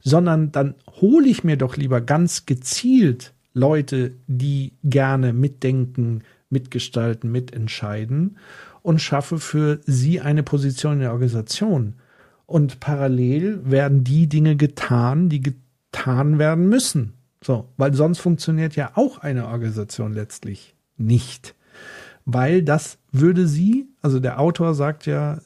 sondern 0.00 0.52
dann 0.52 0.74
hole 1.00 1.28
ich 1.28 1.44
mir 1.44 1.56
doch 1.56 1.76
lieber 1.76 2.00
ganz 2.00 2.46
gezielt 2.46 3.34
Leute, 3.52 4.12
die 4.28 4.72
gerne 4.84 5.32
mitdenken, 5.32 6.22
mitgestalten, 6.48 7.32
mitentscheiden 7.32 8.38
und 8.82 9.00
schaffe 9.00 9.38
für 9.38 9.80
sie 9.84 10.20
eine 10.20 10.42
Position 10.42 10.94
in 10.94 11.00
der 11.00 11.12
Organisation. 11.12 11.94
Und 12.46 12.80
parallel 12.80 13.60
werden 13.64 14.04
die 14.04 14.28
Dinge 14.28 14.56
getan, 14.56 15.28
die 15.28 15.42
getan 15.42 16.38
werden 16.38 16.68
müssen. 16.68 17.19
So, 17.42 17.68
weil 17.76 17.94
sonst 17.94 18.18
funktioniert 18.18 18.76
ja 18.76 18.92
auch 18.94 19.18
eine 19.18 19.46
Organisation 19.46 20.12
letztlich 20.12 20.74
nicht. 20.96 21.54
Weil 22.24 22.62
das 22.62 22.98
würde 23.12 23.46
sie, 23.46 23.88
also 24.02 24.20
der 24.20 24.38
Autor 24.38 24.74
sagt 24.74 25.06
ja, 25.06 25.40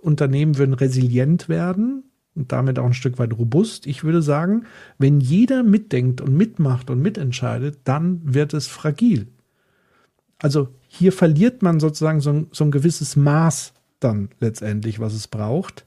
Unternehmen 0.00 0.58
würden 0.58 0.74
resilient 0.74 1.48
werden 1.48 2.04
und 2.34 2.52
damit 2.52 2.78
auch 2.78 2.86
ein 2.86 2.94
Stück 2.94 3.18
weit 3.18 3.38
robust. 3.38 3.86
Ich 3.86 4.02
würde 4.04 4.22
sagen, 4.22 4.64
wenn 4.98 5.20
jeder 5.20 5.62
mitdenkt 5.62 6.20
und 6.20 6.36
mitmacht 6.36 6.90
und 6.90 7.00
mitentscheidet, 7.00 7.80
dann 7.84 8.20
wird 8.24 8.52
es 8.52 8.66
fragil. 8.66 9.28
Also 10.38 10.68
hier 10.88 11.12
verliert 11.12 11.62
man 11.62 11.80
sozusagen 11.80 12.20
so 12.20 12.30
ein, 12.30 12.46
so 12.52 12.64
ein 12.64 12.70
gewisses 12.70 13.16
Maß 13.16 13.74
dann 14.00 14.30
letztendlich, 14.40 15.00
was 15.00 15.14
es 15.14 15.28
braucht, 15.28 15.84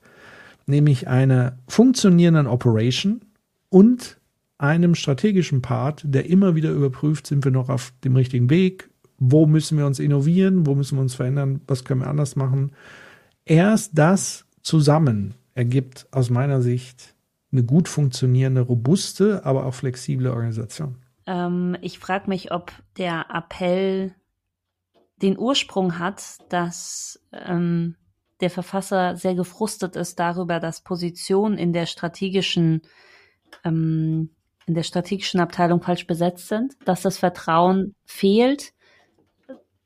nämlich 0.66 1.08
eine 1.08 1.58
funktionierenden 1.68 2.47
Operation 2.47 3.22
und 3.70 4.21
einem 4.62 4.95
strategischen 4.95 5.62
Part, 5.62 6.03
der 6.05 6.30
immer 6.30 6.55
wieder 6.55 6.72
überprüft, 6.72 7.28
sind 7.28 7.43
wir 7.43 7.51
noch 7.51 7.70
auf 7.70 7.93
dem 8.03 8.16
richtigen 8.16 8.49
Weg, 8.49 8.89
wo 9.18 9.45
müssen 9.45 9.78
wir 9.78 9.86
uns 9.86 9.99
innovieren, 9.99 10.66
wo 10.66 10.76
müssen 10.76 10.97
wir 10.97 11.01
uns 11.01 11.16
verändern, 11.16 11.62
was 11.68 11.84
können 11.84 12.01
wir 12.01 12.07
anders 12.07 12.36
machen. 12.36 12.72
Erst 13.45 13.97
das 13.97 14.45
zusammen 14.62 15.34
ergibt 15.55 16.07
aus 16.12 16.30
meiner 16.30 16.62
Sicht 16.62 17.16
eine 17.51 17.64
gut 17.64 17.88
funktionierende, 17.88 18.62
robuste, 18.62 19.45
aber 19.45 19.66
auch 19.66 19.74
flexible 19.74 20.30
Organisation. 20.32 20.95
Ähm, 21.26 21.76
ich 21.82 21.99
frage 21.99 22.30
mich, 22.30 22.51
ob 22.51 22.72
der 22.97 23.26
Appell 23.34 24.14
den 25.18 25.38
Ursprung 25.38 25.99
hat, 25.99 26.38
dass 26.49 27.20
ähm, 27.32 27.95
der 28.39 28.49
Verfasser 28.49 29.16
sehr 29.18 29.36
gefrustet 29.36 29.95
ist 29.95 30.20
darüber, 30.20 30.59
dass 30.59 30.82
Positionen 30.82 31.57
in 31.57 31.74
der 31.74 31.86
strategischen 31.86 32.82
ähm, 33.64 34.30
in 34.68 34.76
der 34.76 34.84
strategischen 34.84 35.39
Abteilung 35.39 35.82
falsch 35.82 36.07
besetzt 36.07 36.47
sind, 36.47 36.76
dass 36.86 37.01
das 37.01 37.18
Vertrauen 37.18 37.95
fehlt, 38.05 38.74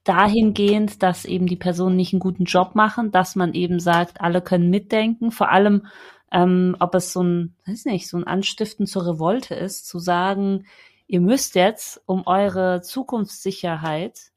dahingehend, 0.04 1.02
dass 1.02 1.26
eben 1.26 1.48
die 1.48 1.56
Personen 1.56 1.96
nicht 1.96 2.14
einen 2.14 2.20
guten 2.20 2.46
Job 2.46 2.76
machen, 2.76 3.12
dass 3.12 3.36
man 3.36 3.54
eben 3.54 3.80
sagt, 3.80 4.22
alle 4.22 4.42
können 4.42 4.70
mitdenken, 4.70 5.32
vor 5.32 5.52
allem 5.52 5.88
ähm, 6.32 6.76
ob 6.80 6.96
es 6.96 7.14
so 7.14 7.24
ein, 7.24 7.56
weiß 7.66 7.86
nicht, 7.86 8.08
so 8.08 8.18
ein 8.18 8.26
Anstiften 8.26 8.86
zur 8.86 9.08
Revolte 9.08 9.56
ist, 9.56 9.88
zu 9.88 10.00
sagen, 10.00 10.66
ihr 11.08 11.22
müsst 11.22 11.56
jetzt 11.56 12.02
um 12.06 12.24
eure 12.26 12.82
Zukunftssicherheit 12.82 14.32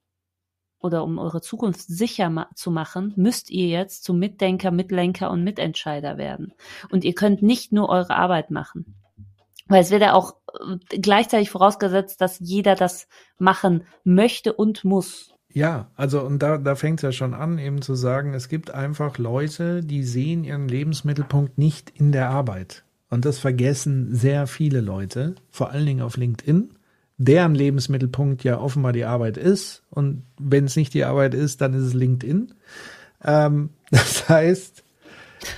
oder 0.81 1.03
um 1.03 1.19
eure 1.19 1.41
Zukunft 1.41 1.81
sicher 1.81 2.31
ma 2.31 2.49
zu 2.55 2.71
machen, 2.71 3.13
müsst 3.17 3.51
ihr 3.51 3.67
jetzt 3.67 4.05
zum 4.05 4.19
Mitdenker, 4.19 4.71
Mitlenker 4.71 5.31
und 5.31 5.43
Mitentscheider 5.43 6.17
werden. 6.19 6.55
Und 6.91 7.05
ihr 7.05 7.15
könnt 7.15 7.43
nicht 7.43 7.73
nur 7.73 7.89
eure 7.89 8.15
Arbeit 8.15 8.51
machen. 8.51 8.95
Weil 9.69 9.83
es 9.83 9.91
wird 9.91 10.03
ja 10.03 10.15
auch 10.15 10.35
äh, 10.61 10.99
gleichzeitig 10.99 11.51
vorausgesetzt, 11.51 12.21
dass 12.21 12.39
jeder 12.41 12.75
das 12.75 13.07
machen 13.39 13.85
möchte 14.05 14.53
und 14.53 14.85
muss. 14.85 15.35
Ja, 15.53 15.91
also 15.97 16.21
und 16.23 16.43
da, 16.43 16.59
da 16.59 16.75
fängt 16.75 17.01
es 17.01 17.03
ja 17.03 17.13
schon 17.13 17.35
an, 17.35 17.59
eben 17.59 17.83
zu 17.83 17.95
sagen, 17.95 18.35
es 18.35 18.49
gibt 18.49 18.71
einfach 18.71 19.19
Leute, 19.19 19.83
die 19.83 20.05
sehen 20.05 20.45
ihren 20.45 20.69
Lebensmittelpunkt 20.69 21.59
nicht 21.59 21.91
in 21.91 22.13
der 22.13 22.31
Arbeit. 22.31 22.85
Und 23.11 23.25
das 23.25 23.39
vergessen 23.39 24.15
sehr 24.15 24.47
viele 24.47 24.81
Leute, 24.81 25.35
vor 25.51 25.71
allen 25.71 25.87
Dingen 25.87 26.03
auf 26.03 26.17
LinkedIn 26.17 26.75
deren 27.19 27.55
Lebensmittelpunkt 27.55 28.45
ja 28.45 28.59
offenbar 28.59 28.93
die 28.93 29.05
Arbeit 29.05 29.37
ist. 29.37 29.83
Und 29.91 30.23
wenn 30.39 30.65
es 30.65 30.77
nicht 30.77 30.95
die 30.95 31.05
Arbeit 31.05 31.35
ist, 31.35 31.61
dann 31.61 31.75
ist 31.75 31.83
es 31.83 31.95
LinkedIn. 31.95 32.55
Ähm, 33.25 33.71
das 33.91 34.29
heißt, 34.29 34.85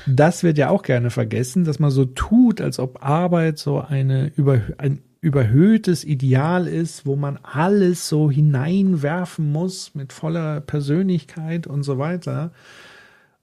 das 0.06 0.42
wird 0.42 0.58
ja 0.58 0.70
auch 0.70 0.82
gerne 0.82 1.10
vergessen, 1.10 1.64
dass 1.64 1.78
man 1.78 1.90
so 1.90 2.04
tut, 2.04 2.60
als 2.60 2.78
ob 2.78 3.04
Arbeit 3.04 3.58
so 3.58 3.80
eine 3.80 4.32
über, 4.36 4.60
ein 4.78 5.00
überhöhtes 5.20 6.04
Ideal 6.04 6.66
ist, 6.66 7.06
wo 7.06 7.16
man 7.16 7.38
alles 7.42 8.08
so 8.08 8.30
hineinwerfen 8.30 9.50
muss 9.50 9.94
mit 9.94 10.12
voller 10.12 10.60
Persönlichkeit 10.60 11.66
und 11.66 11.82
so 11.82 11.98
weiter 11.98 12.52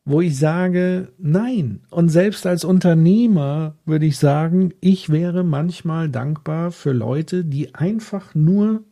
wo 0.09 0.21
ich 0.21 0.37
sage, 0.37 1.09
nein. 1.17 1.81
Und 1.89 2.07
selbst 2.07 2.47
als 2.47 2.63
Unternehmer 2.63 3.75
würde 3.85 4.05
ich 4.05 4.17
sagen, 4.17 4.73
ich 4.79 5.09
wäre 5.09 5.43
manchmal 5.43 6.07
dankbar 6.07 6.71
für 6.71 6.93
Leute, 6.93 7.43
die 7.43 7.75
einfach 7.75 8.33
nur 8.33 8.83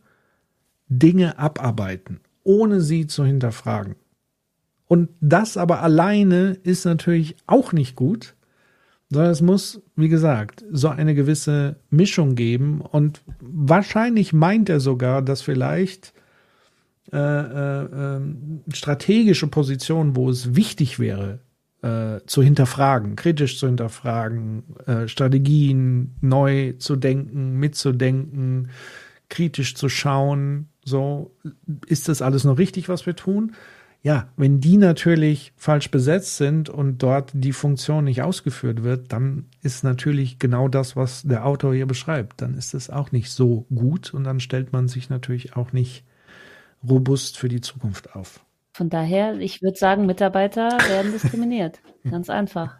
Dinge 0.88 1.38
abarbeiten, 1.38 2.20
ohne 2.44 2.82
sie 2.82 3.06
zu 3.06 3.24
hinterfragen. 3.24 3.94
Und 4.86 5.10
das 5.20 5.56
aber 5.56 5.82
alleine 5.82 6.58
ist 6.62 6.84
natürlich 6.84 7.36
auch 7.46 7.72
nicht 7.72 7.96
gut, 7.96 8.34
sondern 9.10 9.30
es 9.30 9.40
muss, 9.40 9.82
wie 9.94 10.08
gesagt, 10.08 10.64
so 10.70 10.88
eine 10.88 11.14
gewisse 11.14 11.76
Mischung 11.90 12.34
geben. 12.34 12.80
Und 12.80 13.22
wahrscheinlich 13.40 14.32
meint 14.32 14.68
er 14.68 14.80
sogar, 14.80 15.22
dass 15.22 15.42
vielleicht 15.42 16.12
äh, 17.12 17.18
äh, 17.18 17.84
ähm, 17.84 18.62
strategische 18.72 19.46
Positionen, 19.46 20.16
wo 20.16 20.28
es 20.28 20.56
wichtig 20.56 20.98
wäre, 20.98 21.38
äh, 21.82 22.20
zu 22.26 22.42
hinterfragen, 22.42 23.14
kritisch 23.14 23.58
zu 23.58 23.66
hinterfragen, 23.66 24.64
äh, 24.86 25.06
Strategien 25.06 26.16
neu 26.20 26.72
zu 26.78 26.96
denken, 26.96 27.58
mitzudenken, 27.58 28.70
kritisch 29.28 29.76
zu 29.76 29.88
schauen. 29.88 30.68
So, 30.84 31.36
ist 31.86 32.08
das 32.08 32.22
alles 32.22 32.42
noch 32.42 32.58
richtig, 32.58 32.88
was 32.88 33.06
wir 33.06 33.14
tun? 33.14 33.52
Ja, 34.06 34.28
wenn 34.36 34.60
die 34.60 34.76
natürlich 34.76 35.52
falsch 35.56 35.90
besetzt 35.90 36.36
sind 36.36 36.68
und 36.68 36.98
dort 36.98 37.32
die 37.34 37.52
Funktion 37.52 38.04
nicht 38.04 38.22
ausgeführt 38.22 38.84
wird, 38.84 39.12
dann 39.12 39.46
ist 39.64 39.82
natürlich 39.82 40.38
genau 40.38 40.68
das, 40.68 40.94
was 40.94 41.24
der 41.24 41.44
Autor 41.44 41.74
hier 41.74 41.86
beschreibt. 41.86 42.40
Dann 42.40 42.54
ist 42.54 42.72
es 42.72 42.88
auch 42.88 43.10
nicht 43.10 43.32
so 43.32 43.66
gut 43.74 44.14
und 44.14 44.22
dann 44.22 44.38
stellt 44.38 44.72
man 44.72 44.86
sich 44.86 45.10
natürlich 45.10 45.56
auch 45.56 45.72
nicht 45.72 46.04
robust 46.88 47.36
für 47.36 47.48
die 47.48 47.60
Zukunft 47.60 48.14
auf. 48.14 48.44
Von 48.74 48.90
daher, 48.90 49.40
ich 49.40 49.60
würde 49.60 49.76
sagen, 49.76 50.06
Mitarbeiter 50.06 50.68
werden 50.88 51.10
diskriminiert. 51.10 51.80
Ganz 52.08 52.30
einfach. 52.30 52.76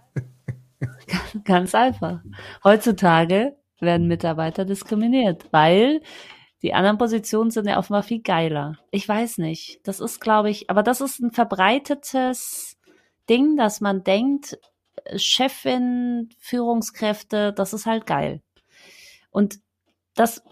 Ganz 1.43 1.75
einfach. 1.75 2.21
Heutzutage 2.63 3.57
werden 3.81 4.07
Mitarbeiter 4.07 4.65
diskriminiert, 4.65 5.45
weil 5.51 6.03
die 6.67 6.75
anderen 6.75 6.99
Positionen 6.99 7.53
sind 7.53 7.69
ja 7.69 7.79
offenbar 7.79 8.03
viel 8.03 8.21
geiler. 8.21 8.77
Ich 8.91 9.09
weiß 9.09 9.39
nicht. 9.39 9.79
Das 9.85 10.01
ist, 10.01 10.21
glaube 10.21 10.51
ich, 10.51 10.69
aber 10.69 10.83
das 10.83 11.01
ist 11.01 11.21
ein 11.21 11.31
verbreitetes 11.31 12.77
Ding, 13.31 13.57
dass 13.57 13.81
man 13.81 14.03
denkt, 14.03 14.59
Chefin, 15.15 16.29
Führungskräfte, 16.41 17.53
das 17.53 17.73
ist 17.73 17.87
halt 17.87 18.05
geil. 18.05 18.43
Und 19.31 19.61
das, 20.17 20.43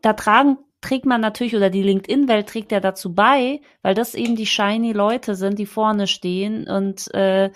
da 0.00 0.12
tragen 0.12 0.58
trägt 0.82 1.06
man 1.06 1.20
natürlich, 1.20 1.56
oder 1.56 1.70
die 1.70 1.82
LinkedIn-Welt 1.82 2.48
trägt 2.48 2.72
ja 2.72 2.80
dazu 2.80 3.14
bei, 3.14 3.60
weil 3.80 3.94
das 3.94 4.14
eben 4.14 4.36
die 4.36 4.46
shiny 4.46 4.92
Leute 4.92 5.34
sind, 5.36 5.58
die 5.58 5.66
vorne 5.66 6.06
stehen 6.06 6.68
und 6.68 7.12
äh, 7.14 7.50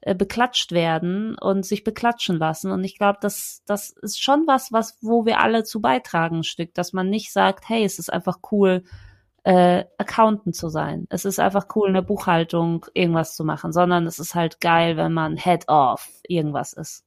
äh, 0.00 0.14
beklatscht 0.14 0.72
werden 0.72 1.36
und 1.38 1.64
sich 1.64 1.84
beklatschen 1.84 2.38
lassen. 2.38 2.72
Und 2.72 2.82
ich 2.82 2.98
glaube, 2.98 3.18
das, 3.20 3.62
das 3.66 3.90
ist 3.90 4.20
schon 4.20 4.46
was, 4.46 4.72
was, 4.72 4.96
wo 5.02 5.26
wir 5.26 5.40
alle 5.40 5.62
zu 5.62 5.80
beitragen, 5.80 6.38
ein 6.38 6.44
Stück, 6.44 6.74
dass 6.74 6.92
man 6.92 7.10
nicht 7.10 7.32
sagt, 7.32 7.68
hey, 7.68 7.84
es 7.84 7.98
ist 7.98 8.12
einfach 8.12 8.38
cool, 8.50 8.82
äh, 9.44 9.84
Accountant 9.98 10.56
zu 10.56 10.68
sein. 10.68 11.06
Es 11.10 11.24
ist 11.24 11.38
einfach 11.38 11.66
cool, 11.74 11.88
in 11.88 11.94
der 11.94 12.02
Buchhaltung 12.02 12.86
irgendwas 12.94 13.36
zu 13.36 13.44
machen, 13.44 13.72
sondern 13.72 14.06
es 14.06 14.18
ist 14.18 14.34
halt 14.34 14.60
geil, 14.60 14.96
wenn 14.96 15.12
man 15.12 15.36
Head 15.36 15.68
of 15.68 16.08
irgendwas 16.26 16.72
ist. 16.72 17.04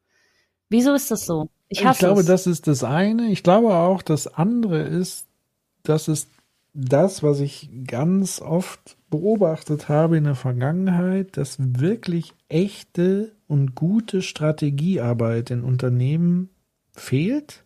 Wieso 0.69 0.93
ist 0.93 1.11
das 1.11 1.26
so? 1.26 1.49
Ich, 1.67 1.84
ich 1.84 1.97
glaube, 1.97 2.21
es. 2.21 2.28
das 2.28 2.47
ist 2.47 2.67
das 2.67 2.84
eine. 2.84 3.28
Ich 3.30 3.43
glaube 3.43 3.76
auch, 3.76 4.01
das 4.01 4.28
andere 4.28 4.82
ist, 4.82 5.28
das 5.84 6.07
ist 6.07 6.29
das, 6.73 7.21
was 7.21 7.39
ich 7.39 7.69
ganz 7.86 8.41
oft 8.41 8.97
beobachtet 9.09 9.89
habe 9.89 10.17
in 10.17 10.23
der 10.23 10.36
Vergangenheit, 10.36 11.38
dass 11.38 11.57
wirklich 11.59 12.34
echte 12.49 13.36
und 13.47 13.75
gute 13.75 14.23
Strategiearbeit 14.23 15.51
in 15.51 15.63
Unternehmen 15.63 16.49
fehlt. 16.93 17.63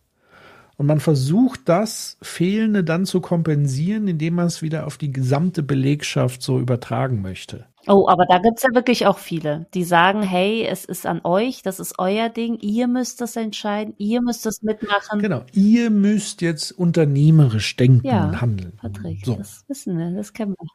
Und 0.75 0.85
man 0.85 0.99
versucht 0.99 1.61
das 1.65 2.17
Fehlende 2.21 2.83
dann 2.83 3.05
zu 3.05 3.21
kompensieren, 3.21 4.07
indem 4.07 4.35
man 4.35 4.47
es 4.47 4.61
wieder 4.61 4.85
auf 4.85 4.97
die 4.97 5.11
gesamte 5.11 5.63
Belegschaft 5.63 6.41
so 6.41 6.59
übertragen 6.59 7.21
möchte. 7.21 7.65
Oh, 7.87 8.07
aber 8.07 8.25
da 8.25 8.39
gibt's 8.39 8.63
ja 8.63 8.69
wirklich 8.73 9.05
auch 9.05 9.17
viele, 9.17 9.67
die 9.73 9.83
sagen, 9.83 10.21
hey, 10.21 10.65
es 10.65 10.85
ist 10.85 11.05
an 11.05 11.21
euch, 11.23 11.61
das 11.61 11.79
ist 11.79 11.99
euer 11.99 12.29
Ding, 12.29 12.57
ihr 12.59 12.87
müsst 12.87 13.21
das 13.21 13.35
entscheiden, 13.35 13.93
ihr 13.97 14.21
müsst 14.21 14.45
das 14.45 14.61
mitmachen. 14.61 15.19
Genau, 15.19 15.43
ihr 15.53 15.89
müsst 15.89 16.41
jetzt 16.41 16.71
unternehmerisch 16.71 17.75
denken 17.75 18.05
ja, 18.05 18.25
und 18.25 18.41
handeln. 18.41 18.73
Patrick, 18.77 19.25
so. 19.25 19.35
das 19.35 19.63
wissen 19.67 19.97
wir, 19.97 20.11
das 20.11 20.33
kennen 20.33 20.55
wir. 20.59 20.67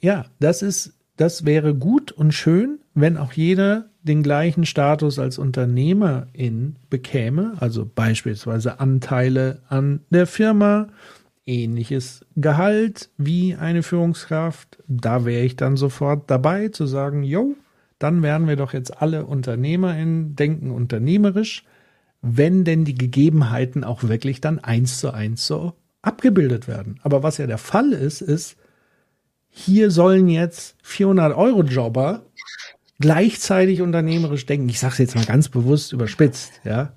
Ja, 0.00 0.26
das 0.40 0.62
ist 0.62 0.96
das 1.16 1.46
wäre 1.46 1.74
gut 1.74 2.12
und 2.12 2.32
schön, 2.32 2.80
wenn 2.94 3.16
auch 3.16 3.32
jeder 3.32 3.86
den 4.02 4.22
gleichen 4.22 4.66
Status 4.66 5.18
als 5.18 5.38
Unternehmerin 5.38 6.76
bekäme, 6.90 7.54
also 7.58 7.90
beispielsweise 7.92 8.80
Anteile 8.80 9.62
an 9.68 10.00
der 10.10 10.26
Firma, 10.26 10.88
ähnliches 11.46 12.24
Gehalt 12.34 13.10
wie 13.16 13.54
eine 13.54 13.82
Führungskraft. 13.82 14.82
Da 14.88 15.24
wäre 15.24 15.44
ich 15.44 15.56
dann 15.56 15.76
sofort 15.76 16.30
dabei 16.30 16.68
zu 16.68 16.86
sagen, 16.86 17.22
jo, 17.22 17.54
dann 17.98 18.22
wären 18.22 18.46
wir 18.46 18.56
doch 18.56 18.72
jetzt 18.72 19.00
alle 19.00 19.24
UnternehmerInnen, 19.24 20.36
denken 20.36 20.70
unternehmerisch, 20.70 21.64
wenn 22.20 22.64
denn 22.64 22.84
die 22.84 22.94
Gegebenheiten 22.94 23.84
auch 23.84 24.02
wirklich 24.02 24.40
dann 24.40 24.58
eins 24.58 24.98
zu 24.98 25.12
eins 25.12 25.46
so 25.46 25.74
abgebildet 26.02 26.68
werden. 26.68 27.00
Aber 27.02 27.22
was 27.22 27.38
ja 27.38 27.46
der 27.46 27.58
Fall 27.58 27.92
ist, 27.92 28.20
ist, 28.20 28.56
hier 29.48 29.90
sollen 29.90 30.28
jetzt 30.28 30.76
400 30.82 31.34
Euro 31.34 31.62
Jobber 31.62 32.26
gleichzeitig 32.98 33.80
unternehmerisch 33.80 34.46
denken. 34.46 34.68
Ich 34.68 34.80
sage 34.80 34.92
es 34.92 34.98
jetzt 34.98 35.14
mal 35.14 35.24
ganz 35.24 35.48
bewusst 35.48 35.92
überspitzt, 35.92 36.60
ja. 36.64 36.92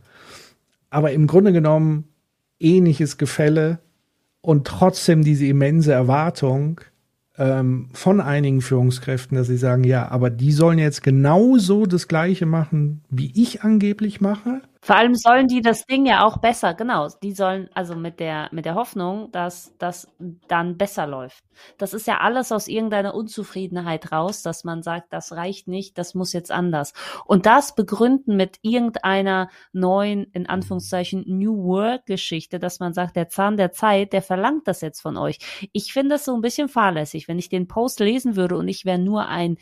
Aber 0.89 1.11
im 1.11 1.27
Grunde 1.27 1.53
genommen 1.53 2.05
ähnliches 2.59 3.17
Gefälle 3.17 3.79
und 4.41 4.65
trotzdem 4.67 5.23
diese 5.23 5.45
immense 5.45 5.91
Erwartung 5.91 6.81
ähm, 7.37 7.89
von 7.93 8.21
einigen 8.21 8.61
Führungskräften, 8.61 9.37
dass 9.37 9.47
sie 9.47 9.57
sagen, 9.57 9.83
ja, 9.83 10.09
aber 10.09 10.29
die 10.29 10.51
sollen 10.51 10.79
jetzt 10.79 11.03
genauso 11.03 11.85
das 11.85 12.07
Gleiche 12.07 12.45
machen, 12.45 13.01
wie 13.09 13.31
ich 13.35 13.63
angeblich 13.63 14.21
mache. 14.21 14.61
Vor 14.81 14.95
allem 14.95 15.13
sollen 15.13 15.47
die 15.47 15.61
das 15.61 15.85
Ding 15.85 16.05
ja 16.05 16.25
auch 16.25 16.37
besser, 16.37 16.73
genau. 16.73 17.09
Die 17.21 17.33
sollen 17.33 17.69
also 17.73 17.95
mit 17.95 18.21
der, 18.21 18.47
mit 18.51 18.63
der 18.63 18.75
Hoffnung, 18.75 19.29
dass 19.31 19.75
das 19.77 20.07
dann 20.47 20.77
besser 20.77 21.05
läuft. 21.05 21.43
Das 21.77 21.93
ist 21.93 22.07
ja 22.07 22.19
alles 22.19 22.53
aus 22.53 22.69
irgendeiner 22.69 23.13
Unzufriedenheit 23.13 24.13
raus, 24.13 24.41
dass 24.41 24.63
man 24.63 24.81
sagt, 24.81 25.11
das 25.11 25.33
reicht 25.33 25.67
nicht, 25.67 25.97
das 25.97 26.15
muss 26.15 26.31
jetzt 26.31 26.51
anders. 26.51 26.93
Und 27.25 27.45
das 27.45 27.75
begründen 27.75 28.37
mit 28.37 28.57
irgendeiner 28.61 29.49
neuen, 29.73 30.23
in 30.31 30.47
Anführungszeichen, 30.47 31.25
New 31.27 31.65
Work 31.65 32.05
Geschichte, 32.05 32.57
dass 32.57 32.79
man 32.79 32.93
sagt, 32.93 33.17
der 33.17 33.27
Zahn 33.27 33.57
der 33.57 33.73
Zeit, 33.73 34.13
der 34.13 34.21
verlangt 34.21 34.65
das 34.67 34.79
jetzt 34.79 35.01
von 35.01 35.17
euch. 35.17 35.39
Ich 35.73 35.91
finde 35.91 36.15
das 36.15 36.23
so 36.23 36.33
ein 36.33 36.41
bisschen 36.41 36.69
fahrlässig. 36.69 37.27
Wenn 37.27 37.39
ich 37.39 37.49
den 37.49 37.67
Post 37.67 37.99
lesen 37.99 38.37
würde 38.37 38.55
und 38.55 38.69
ich 38.69 38.85
wäre 38.85 38.99
nur 38.99 39.27
ein 39.27 39.57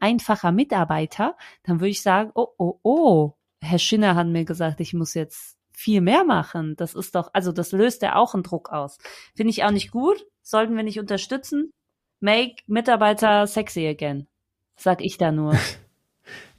einfacher 0.00 0.52
Mitarbeiter, 0.52 1.36
dann 1.64 1.80
würde 1.80 1.90
ich 1.90 2.02
sagen, 2.02 2.30
oh, 2.34 2.48
oh, 2.58 2.78
oh, 2.82 3.34
Herr 3.64 3.78
Schinner 3.78 4.14
hat 4.14 4.26
mir 4.26 4.44
gesagt, 4.44 4.80
ich 4.80 4.94
muss 4.94 5.14
jetzt 5.14 5.56
viel 5.72 6.00
mehr 6.00 6.24
machen. 6.24 6.76
Das 6.76 6.94
ist 6.94 7.14
doch, 7.14 7.30
also 7.32 7.52
das 7.52 7.72
löst 7.72 8.02
ja 8.02 8.16
auch 8.16 8.34
einen 8.34 8.42
Druck 8.42 8.70
aus. 8.70 8.98
Finde 9.34 9.50
ich 9.50 9.64
auch 9.64 9.70
nicht 9.70 9.90
gut. 9.90 10.24
Sollten 10.42 10.76
wir 10.76 10.82
nicht 10.82 11.00
unterstützen. 11.00 11.72
Make 12.20 12.56
Mitarbeiter 12.66 13.46
sexy 13.46 13.86
again. 13.86 14.26
Sag 14.76 15.02
ich 15.02 15.18
da 15.18 15.32
nur. 15.32 15.58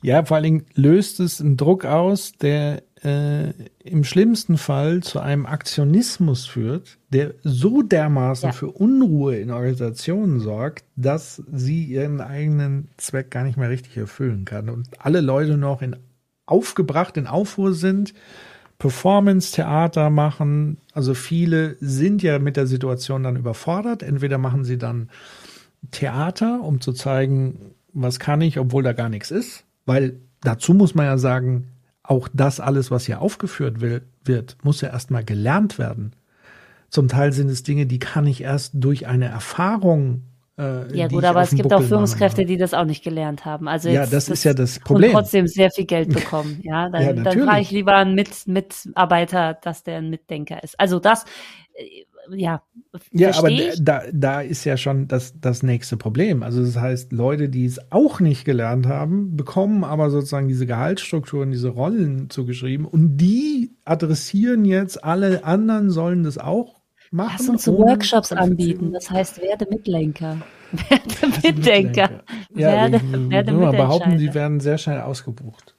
Ja, 0.02 0.24
vor 0.24 0.36
allen 0.36 0.44
Dingen 0.44 0.66
löst 0.76 1.20
es 1.20 1.42
einen 1.42 1.58
Druck 1.58 1.84
aus, 1.84 2.34
der 2.34 2.84
äh, 3.04 3.54
im 3.84 4.04
schlimmsten 4.04 4.58
Fall 4.58 5.02
zu 5.02 5.20
einem 5.20 5.48
Aktionismus 5.48 6.46
führt, 6.46 7.00
der 7.10 7.34
so 7.44 7.82
dermaßen 7.82 8.50
ja. 8.50 8.54
für 8.54 8.70
Unruhe 8.70 9.38
in 9.38 9.50
Organisationen 9.50 10.40
sorgt, 10.40 10.86
dass 10.96 11.42
sie 11.52 11.86
ihren 11.86 12.22
eigenen 12.22 12.90
Zweck 12.98 13.32
gar 13.32 13.44
nicht 13.44 13.58
mehr 13.58 13.70
richtig 13.70 13.98
erfüllen 13.98 14.46
kann 14.46 14.70
und 14.70 14.90
alle 15.00 15.22
Leute 15.22 15.58
noch 15.58 15.82
in 15.82 15.96
aufgebracht, 16.46 17.18
in 17.18 17.28
Aufruhr 17.28 17.74
sind, 17.74 18.14
Performance-Theater 18.78 20.10
machen. 20.10 20.78
Also 20.94 21.14
viele 21.14 21.78
sind 21.80 22.22
ja 22.24 22.40
mit 22.40 22.58
der 22.58 22.68
Situation 22.68 23.24
dann 23.24 23.38
überfordert. 23.38 24.04
Entweder 24.04 24.38
machen 24.38 24.66
sie 24.66 24.78
dann 24.78 25.10
Theater, 25.92 26.62
um 26.62 26.82
zu 26.82 26.94
zeigen, 26.94 27.74
was 27.94 28.20
kann 28.20 28.42
ich, 28.42 28.60
obwohl 28.60 28.84
da 28.84 28.94
gar 28.94 29.10
nichts 29.10 29.32
ist. 29.32 29.64
Weil 29.86 30.20
dazu 30.42 30.74
muss 30.74 30.96
man 30.96 31.06
ja 31.06 31.18
sagen, 31.18 31.68
auch 32.04 32.28
das 32.34 32.60
alles, 32.60 32.92
was 32.92 33.06
hier 33.06 33.22
aufgeführt 33.22 33.82
will, 33.82 34.04
wird, 34.24 34.58
muss 34.64 34.82
ja 34.82 34.90
erstmal 34.90 35.24
gelernt 35.24 35.80
werden. 35.80 36.14
Zum 36.90 37.08
Teil 37.08 37.34
sind 37.34 37.50
es 37.50 37.64
Dinge, 37.64 37.86
die 37.88 38.00
kann 38.00 38.28
ich 38.28 38.42
erst 38.42 38.74
durch 38.76 39.08
eine 39.08 39.26
Erfahrung 39.26 40.24
äh, 40.58 40.96
ja 40.96 41.08
gut, 41.08 41.24
aber 41.26 41.42
es 41.42 41.50
gibt 41.50 41.64
Buckel 41.64 41.78
auch 41.78 41.88
Führungskräfte, 41.88 42.46
die 42.46 42.58
das 42.58 42.74
auch 42.74 42.86
nicht 42.86 43.04
gelernt 43.04 43.44
haben. 43.44 43.68
Also 43.68 43.90
ja, 43.90 44.02
das, 44.02 44.12
das, 44.12 44.30
ist 44.30 44.44
ja 44.46 44.54
das 44.54 44.80
Problem. 44.80 45.10
Und 45.10 45.16
trotzdem 45.16 45.48
sehr 45.48 45.70
viel 45.70 45.86
Geld 45.86 46.10
bekommen. 46.14 46.62
Ja, 46.64 46.90
dann, 46.90 47.02
ja, 47.02 47.14
dann 47.14 47.40
frage 47.44 47.62
ich 47.62 47.72
lieber 47.72 47.96
einen 47.96 48.16
Mit 48.16 48.48
Mitarbeiter, 48.48 49.58
dass 49.62 49.84
der 49.84 49.98
ein 49.98 50.10
Mitdenker 50.10 50.64
ist. 50.64 50.80
Also 50.80 51.00
das, 51.00 51.26
äh, 51.74 52.06
ja. 52.30 52.64
Ja, 53.12 53.36
aber 53.38 53.52
da, 53.80 54.04
da 54.12 54.42
ist 54.42 54.64
ja 54.64 54.78
schon 54.78 55.08
das, 55.08 55.40
das 55.40 55.62
nächste 55.62 55.98
Problem. 55.98 56.44
Also 56.44 56.64
das 56.64 56.78
heißt, 56.78 57.12
Leute, 57.12 57.50
die 57.50 57.66
es 57.66 57.92
auch 57.92 58.22
nicht 58.22 58.46
gelernt 58.46 58.88
haben, 58.88 59.36
bekommen 59.36 59.84
aber 59.84 60.10
sozusagen 60.10 60.48
diese 60.48 60.66
Gehaltsstrukturen, 60.66 61.52
diese 61.52 61.70
Rollen 61.70 62.30
zugeschrieben 62.30 62.86
und 62.86 63.18
die 63.18 63.76
adressieren 63.84 64.64
jetzt, 64.64 65.04
alle 65.04 65.44
anderen 65.44 65.90
sollen 65.90 66.24
das 66.24 66.38
auch 66.38 66.75
machen. 67.16 67.36
Lass 67.40 67.50
uns 67.50 67.68
Workshops 67.68 68.32
anbieten. 68.32 68.92
Das 68.94 69.10
heißt, 69.10 69.42
werde 69.42 69.68
Mitlenker. 69.70 70.42
Werde 70.90 71.54
Mitdenker. 71.54 72.24
Ja, 72.54 72.90
werde, 72.92 73.30
werde 73.30 73.52
mal 73.54 73.72
behaupten, 73.72 74.18
sie 74.18 74.34
werden 74.34 74.60
sehr 74.60 74.78
schnell 74.78 75.02
ausgebucht. 75.02 75.76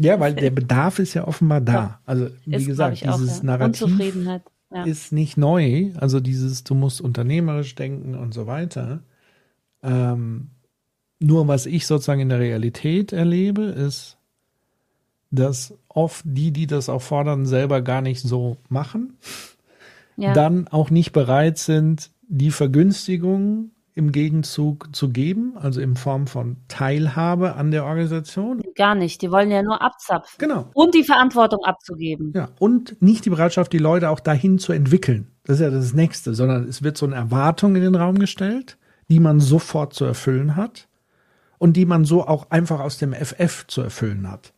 Ja, 0.00 0.18
weil 0.18 0.34
der 0.34 0.50
Bedarf 0.50 0.98
ist 0.98 1.14
ja 1.14 1.28
offenbar 1.28 1.60
da. 1.60 2.00
Also, 2.04 2.30
wie 2.44 2.56
ist, 2.56 2.66
gesagt, 2.66 3.02
dieses 3.02 3.08
auch, 3.08 3.36
ja. 3.36 3.42
Narrativ 3.44 4.16
ja. 4.72 4.84
ist 4.84 5.12
nicht 5.12 5.36
neu. 5.36 5.92
Also 5.96 6.18
dieses, 6.18 6.64
du 6.64 6.74
musst 6.74 7.00
unternehmerisch 7.00 7.74
denken 7.76 8.16
und 8.16 8.34
so 8.34 8.46
weiter. 8.46 9.04
Ähm, 9.82 10.50
nur 11.20 11.46
was 11.46 11.66
ich 11.66 11.86
sozusagen 11.86 12.20
in 12.20 12.28
der 12.28 12.40
Realität 12.40 13.12
erlebe, 13.12 13.62
ist, 13.62 14.18
dass 15.34 15.74
oft 15.88 16.24
die, 16.24 16.52
die 16.52 16.66
das 16.66 16.88
auch 16.88 17.02
fordern, 17.02 17.46
selber 17.46 17.82
gar 17.82 18.00
nicht 18.00 18.20
so 18.20 18.56
machen, 18.68 19.18
ja. 20.16 20.32
dann 20.32 20.68
auch 20.68 20.90
nicht 20.90 21.12
bereit 21.12 21.58
sind, 21.58 22.10
die 22.28 22.50
Vergünstigung 22.50 23.70
im 23.96 24.10
Gegenzug 24.10 24.94
zu 24.94 25.10
geben, 25.10 25.54
also 25.56 25.80
in 25.80 25.94
Form 25.94 26.26
von 26.26 26.56
Teilhabe 26.66 27.54
an 27.54 27.70
der 27.70 27.84
Organisation. 27.84 28.60
Gar 28.74 28.96
nicht, 28.96 29.22
die 29.22 29.30
wollen 29.30 29.52
ja 29.52 29.62
nur 29.62 29.80
abzapfen. 29.80 30.36
Genau. 30.38 30.68
Und 30.74 30.94
die 30.94 31.04
Verantwortung 31.04 31.64
abzugeben. 31.64 32.32
Ja, 32.34 32.48
und 32.58 33.00
nicht 33.00 33.24
die 33.24 33.30
Bereitschaft, 33.30 33.72
die 33.72 33.78
Leute 33.78 34.10
auch 34.10 34.18
dahin 34.18 34.58
zu 34.58 34.72
entwickeln. 34.72 35.28
Das 35.44 35.56
ist 35.56 35.62
ja 35.62 35.70
das 35.70 35.94
Nächste, 35.94 36.34
sondern 36.34 36.68
es 36.68 36.82
wird 36.82 36.96
so 36.96 37.06
eine 37.06 37.14
Erwartung 37.14 37.76
in 37.76 37.82
den 37.82 37.94
Raum 37.94 38.18
gestellt, 38.18 38.78
die 39.08 39.20
man 39.20 39.38
sofort 39.38 39.94
zu 39.94 40.04
erfüllen 40.04 40.56
hat 40.56 40.88
und 41.58 41.76
die 41.76 41.86
man 41.86 42.04
so 42.04 42.26
auch 42.26 42.50
einfach 42.50 42.80
aus 42.80 42.98
dem 42.98 43.12
FF 43.12 43.66
zu 43.68 43.82
erfüllen 43.82 44.28
hat. 44.28 44.53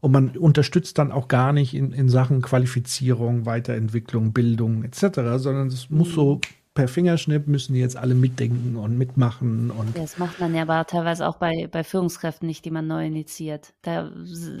Und 0.00 0.12
man 0.12 0.36
unterstützt 0.36 0.98
dann 0.98 1.12
auch 1.12 1.28
gar 1.28 1.52
nicht 1.52 1.74
in, 1.74 1.92
in 1.92 2.08
Sachen 2.08 2.42
Qualifizierung, 2.42 3.46
Weiterentwicklung, 3.46 4.32
Bildung 4.32 4.84
etc., 4.84 5.20
sondern 5.36 5.68
es 5.68 5.90
muss 5.90 6.12
so 6.12 6.40
per 6.72 6.86
Fingerschnipp 6.86 7.48
müssen 7.48 7.74
die 7.74 7.80
jetzt 7.80 7.96
alle 7.96 8.14
mitdenken 8.14 8.76
und 8.76 8.96
mitmachen. 8.96 9.70
Und 9.70 9.96
das 9.98 10.18
macht 10.18 10.38
man 10.38 10.54
ja 10.54 10.62
aber 10.62 10.86
teilweise 10.86 11.26
auch 11.26 11.36
bei, 11.36 11.68
bei 11.70 11.82
Führungskräften 11.82 12.46
nicht, 12.46 12.64
die 12.64 12.70
man 12.70 12.86
neu 12.86 13.06
initiiert. 13.06 13.74
Da 13.82 14.10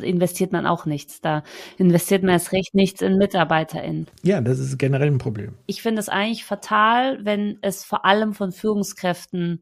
investiert 0.02 0.52
man 0.52 0.66
auch 0.66 0.86
nichts. 0.86 1.20
Da 1.20 1.44
investiert 1.78 2.22
man 2.22 2.32
erst 2.32 2.52
recht 2.52 2.74
nichts 2.74 3.00
in 3.00 3.16
MitarbeiterInnen. 3.16 4.08
Ja, 4.22 4.40
das 4.40 4.58
ist 4.58 4.76
generell 4.78 5.06
ein 5.06 5.18
Problem. 5.18 5.54
Ich 5.66 5.82
finde 5.82 6.00
es 6.00 6.08
eigentlich 6.08 6.44
fatal, 6.44 7.24
wenn 7.24 7.58
es 7.62 7.84
vor 7.84 8.04
allem 8.04 8.34
von 8.34 8.50
Führungskräften 8.50 9.60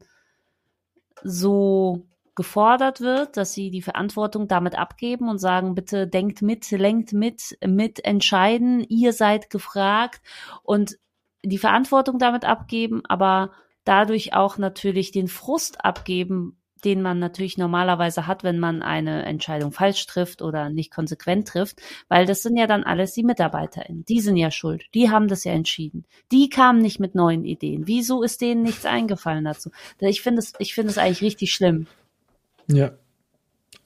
so 1.23 2.07
gefordert 2.39 3.01
wird, 3.01 3.35
dass 3.35 3.51
sie 3.51 3.69
die 3.69 3.81
Verantwortung 3.81 4.47
damit 4.47 4.73
abgeben 4.73 5.27
und 5.27 5.39
sagen, 5.39 5.75
bitte 5.75 6.07
denkt 6.07 6.41
mit, 6.41 6.71
lenkt 6.71 7.11
mit, 7.11 7.57
mit 7.67 8.05
entscheiden, 8.05 8.79
ihr 8.87 9.11
seid 9.11 9.49
gefragt 9.49 10.21
und 10.63 10.97
die 11.43 11.57
Verantwortung 11.57 12.17
damit 12.17 12.45
abgeben, 12.45 13.01
aber 13.09 13.51
dadurch 13.83 14.33
auch 14.35 14.57
natürlich 14.57 15.11
den 15.11 15.27
Frust 15.27 15.83
abgeben, 15.83 16.55
den 16.85 17.01
man 17.01 17.19
natürlich 17.19 17.57
normalerweise 17.57 18.25
hat, 18.25 18.45
wenn 18.45 18.57
man 18.57 18.81
eine 18.81 19.25
Entscheidung 19.25 19.73
falsch 19.73 20.05
trifft 20.05 20.41
oder 20.41 20.69
nicht 20.69 20.93
konsequent 20.93 21.49
trifft, 21.49 21.81
weil 22.07 22.25
das 22.25 22.41
sind 22.41 22.55
ja 22.55 22.67
dann 22.67 22.85
alles 22.85 23.11
die 23.11 23.23
MitarbeiterInnen. 23.23 24.05
Die 24.05 24.21
sind 24.21 24.37
ja 24.37 24.49
schuld. 24.49 24.85
Die 24.93 25.09
haben 25.09 25.27
das 25.27 25.43
ja 25.43 25.51
entschieden. 25.51 26.05
Die 26.31 26.47
kamen 26.47 26.81
nicht 26.81 27.01
mit 27.01 27.15
neuen 27.15 27.43
Ideen. 27.43 27.85
Wieso 27.85 28.23
ist 28.23 28.39
denen 28.39 28.63
nichts 28.63 28.85
eingefallen 28.85 29.43
dazu? 29.43 29.71
Ich 29.99 30.21
finde 30.21 30.39
es, 30.39 30.53
ich 30.59 30.73
finde 30.73 30.91
es 30.91 30.97
eigentlich 30.97 31.21
richtig 31.21 31.51
schlimm. 31.51 31.87
Ja. 32.71 32.91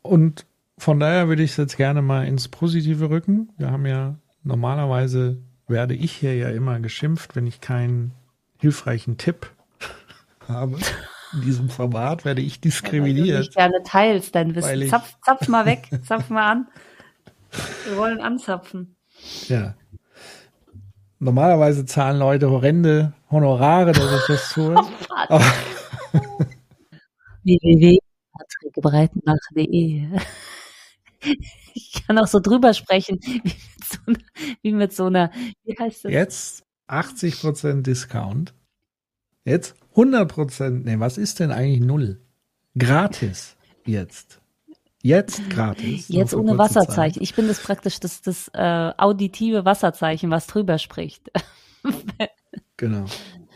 Und 0.02 0.46
von 0.78 1.00
daher 1.00 1.28
würde 1.28 1.44
ich 1.44 1.52
es 1.52 1.58
jetzt 1.58 1.78
gerne 1.78 2.02
mal 2.02 2.28
ins 2.28 2.48
Positive 2.50 3.10
rücken. 3.10 3.50
Wir 3.58 3.72
haben 3.72 3.86
ja 3.86 4.16
normalerweise 4.44 5.38
werde 5.68 5.94
ich 5.94 6.12
hier 6.12 6.36
ja 6.36 6.50
immer 6.50 6.80
geschimpft, 6.80 7.36
wenn 7.36 7.48
ich 7.48 7.62
keinen 7.62 8.12
hilfreichen 8.60 9.18
Tipp 9.18 9.50
habe. 10.48 10.78
In 11.34 11.42
diesem 11.42 11.70
Format 11.70 12.26
werde 12.26 12.42
ich 12.42 12.60
diskriminiert. 12.60 13.28
Ja, 13.28 13.36
weil 13.36 13.44
du 13.44 13.50
gerne 13.52 13.84
teilst 13.84 14.36
dein 14.36 14.56
Wissen. 14.56 14.88
Zapf, 14.88 15.16
zapf 15.24 15.48
mal 15.48 15.66
weg, 15.66 15.90
zapf 16.06 16.30
mal 16.30 16.52
an. 16.52 16.68
Wir 17.88 17.98
wollen 17.98 18.20
anzapfen. 18.20 18.96
Ja. 19.48 19.76
Normalerweise 21.20 21.86
zahlen 21.86 22.20
Leute 22.20 22.50
horrende 22.52 23.14
Honorare, 23.32 23.94
dass 23.94 24.22
ich 24.22 24.28
das 24.28 24.54
tue. 24.54 24.76
Www.patrickbreitenbach.de 28.34 30.08
Ich 31.74 32.04
kann 32.06 32.18
auch 32.18 32.28
so 32.28 32.40
drüber 32.40 32.74
sprechen, 32.74 33.20
wie 33.24 33.42
mit 33.42 33.86
so 33.86 33.98
einer, 34.06 34.20
wie, 34.62 34.72
mit 34.74 34.94
so 34.94 35.06
einer, 35.06 35.32
wie 35.64 35.76
heißt 35.80 36.06
das? 36.06 36.12
Jetzt 36.12 36.64
80% 36.88 37.82
Discount. 37.82 38.54
Jetzt 39.46 39.76
100%, 39.96 40.84
nee, 40.84 41.00
was 41.00 41.18
ist 41.18 41.40
denn 41.40 41.52
eigentlich 41.52 41.80
null? 41.80 42.22
Gratis 42.78 43.56
jetzt. 43.86 44.42
Jetzt 45.02 45.50
gratis. 45.50 46.08
Jetzt 46.08 46.34
ohne 46.34 46.58
Wasserzeichen. 46.58 47.16
Zeit. 47.16 47.22
Ich 47.22 47.36
bin 47.36 47.48
das 47.48 47.62
praktisch 47.62 48.00
das, 48.00 48.22
das 48.22 48.50
äh, 48.54 48.92
auditive 48.98 49.66
Wasserzeichen, 49.66 50.32
was 50.32 50.48
drüber 50.48 50.78
spricht. 50.78 51.30
genau. 52.78 53.06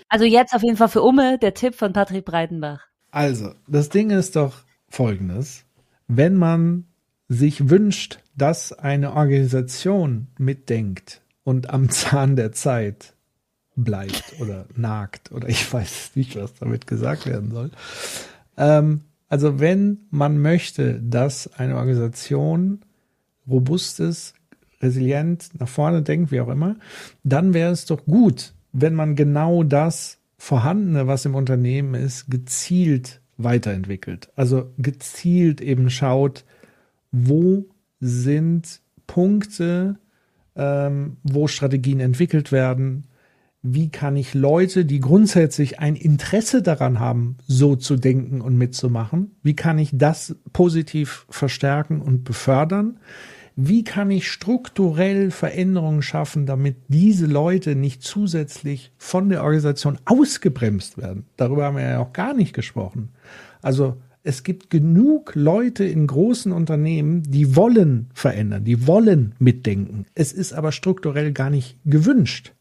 Also 0.09 0.25
jetzt 0.25 0.53
auf 0.53 0.63
jeden 0.63 0.75
Fall 0.77 0.89
für 0.89 1.01
Umme 1.01 1.37
der 1.37 1.53
Tipp 1.53 1.75
von 1.75 1.93
Patrick 1.93 2.25
Breitenbach. 2.25 2.87
Also, 3.11 3.53
das 3.67 3.89
Ding 3.89 4.09
ist 4.09 4.35
doch 4.35 4.66
folgendes. 4.89 5.63
Wenn 6.07 6.35
man 6.35 6.85
sich 7.27 7.69
wünscht, 7.69 8.19
dass 8.35 8.71
eine 8.71 9.13
Organisation 9.13 10.27
mitdenkt 10.37 11.21
und 11.43 11.69
am 11.69 11.89
Zahn 11.89 12.35
der 12.35 12.51
Zeit 12.51 13.13
bleibt 13.75 14.35
oder 14.39 14.65
nagt 14.75 15.31
oder 15.31 15.49
ich 15.49 15.71
weiß 15.71 16.11
nicht, 16.15 16.35
was 16.35 16.53
damit 16.55 16.87
gesagt 16.87 17.25
werden 17.25 17.51
soll, 17.51 17.71
ähm, 18.57 19.01
also 19.29 19.59
wenn 19.59 19.99
man 20.09 20.41
möchte, 20.41 21.01
dass 21.01 21.53
eine 21.53 21.75
Organisation 21.75 22.79
robust 23.47 23.99
ist, 23.99 24.33
resilient, 24.81 25.49
nach 25.59 25.67
vorne 25.67 26.01
denkt, 26.01 26.31
wie 26.31 26.39
auch 26.39 26.49
immer, 26.49 26.75
dann 27.23 27.53
wäre 27.53 27.71
es 27.71 27.85
doch 27.85 28.05
gut, 28.05 28.53
wenn 28.71 28.93
man 28.93 29.15
genau 29.15 29.63
das 29.63 30.19
Vorhandene, 30.37 31.07
was 31.07 31.25
im 31.25 31.35
Unternehmen 31.35 31.95
ist, 31.95 32.29
gezielt 32.29 33.21
weiterentwickelt. 33.37 34.29
Also 34.35 34.73
gezielt 34.77 35.61
eben 35.61 35.89
schaut, 35.89 36.45
wo 37.11 37.65
sind 37.99 38.81
Punkte, 39.05 39.97
ähm, 40.55 41.17
wo 41.23 41.47
Strategien 41.47 41.99
entwickelt 41.99 42.51
werden, 42.51 43.05
wie 43.63 43.89
kann 43.89 44.15
ich 44.15 44.33
Leute, 44.33 44.85
die 44.85 44.99
grundsätzlich 44.99 45.79
ein 45.79 45.95
Interesse 45.95 46.61
daran 46.61 46.99
haben, 46.99 47.37
so 47.47 47.75
zu 47.75 47.95
denken 47.95 48.41
und 48.41 48.57
mitzumachen, 48.57 49.35
wie 49.43 49.55
kann 49.55 49.77
ich 49.77 49.89
das 49.93 50.35
positiv 50.53 51.25
verstärken 51.29 52.01
und 52.01 52.23
befördern? 52.23 52.99
Wie 53.59 53.83
kann 53.83 54.11
ich 54.11 54.29
strukturell 54.31 55.31
Veränderungen 55.31 56.03
schaffen, 56.03 56.45
damit 56.45 56.75
diese 56.89 57.25
Leute 57.25 57.75
nicht 57.75 58.03
zusätzlich 58.03 58.91
von 58.99 59.29
der 59.29 59.41
Organisation 59.41 59.97
ausgebremst 60.05 60.99
werden? 60.99 61.25
Darüber 61.37 61.65
haben 61.65 61.77
wir 61.77 61.89
ja 61.89 61.99
auch 61.99 62.13
gar 62.13 62.35
nicht 62.35 62.53
gesprochen. 62.53 63.09
Also 63.63 63.97
es 64.21 64.43
gibt 64.43 64.69
genug 64.69 65.33
Leute 65.33 65.85
in 65.85 66.05
großen 66.05 66.51
Unternehmen, 66.51 67.23
die 67.23 67.55
wollen 67.55 68.11
verändern, 68.13 68.63
die 68.63 68.85
wollen 68.85 69.33
mitdenken. 69.39 70.05
Es 70.13 70.33
ist 70.33 70.53
aber 70.53 70.71
strukturell 70.71 71.31
gar 71.31 71.49
nicht 71.49 71.79
gewünscht. 71.83 72.53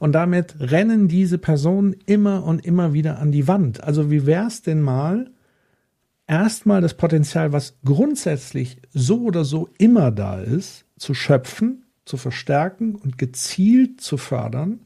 Und 0.00 0.10
damit 0.10 0.56
rennen 0.58 1.06
diese 1.06 1.38
Personen 1.38 1.94
immer 2.06 2.42
und 2.42 2.66
immer 2.66 2.92
wieder 2.92 3.20
an 3.20 3.30
die 3.30 3.46
Wand. 3.46 3.84
Also 3.84 4.10
wie 4.10 4.26
wäre 4.26 4.48
es 4.48 4.62
denn 4.62 4.82
mal, 4.82 5.30
erstmal 6.26 6.80
das 6.80 6.94
Potenzial, 6.94 7.52
was 7.52 7.78
grundsätzlich 7.84 8.78
so 8.92 9.22
oder 9.22 9.44
so 9.44 9.68
immer 9.78 10.10
da 10.10 10.40
ist, 10.40 10.84
zu 10.96 11.14
schöpfen, 11.14 11.84
zu 12.04 12.16
verstärken 12.16 12.94
und 12.94 13.18
gezielt 13.18 14.00
zu 14.00 14.16
fördern, 14.16 14.80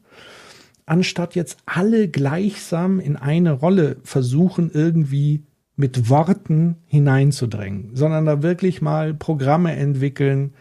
anstatt 0.85 1.35
jetzt 1.35 1.57
alle 1.65 2.07
gleichsam 2.07 2.99
in 2.99 3.15
eine 3.15 3.51
Rolle 3.51 3.97
versuchen, 4.03 4.71
irgendwie 4.71 5.43
mit 5.75 6.09
Worten 6.09 6.77
hineinzudrängen, 6.85 7.95
sondern 7.95 8.25
da 8.25 8.41
wirklich 8.41 8.81
mal 8.81 9.13
Programme 9.13 9.75
entwickeln, 9.75 10.53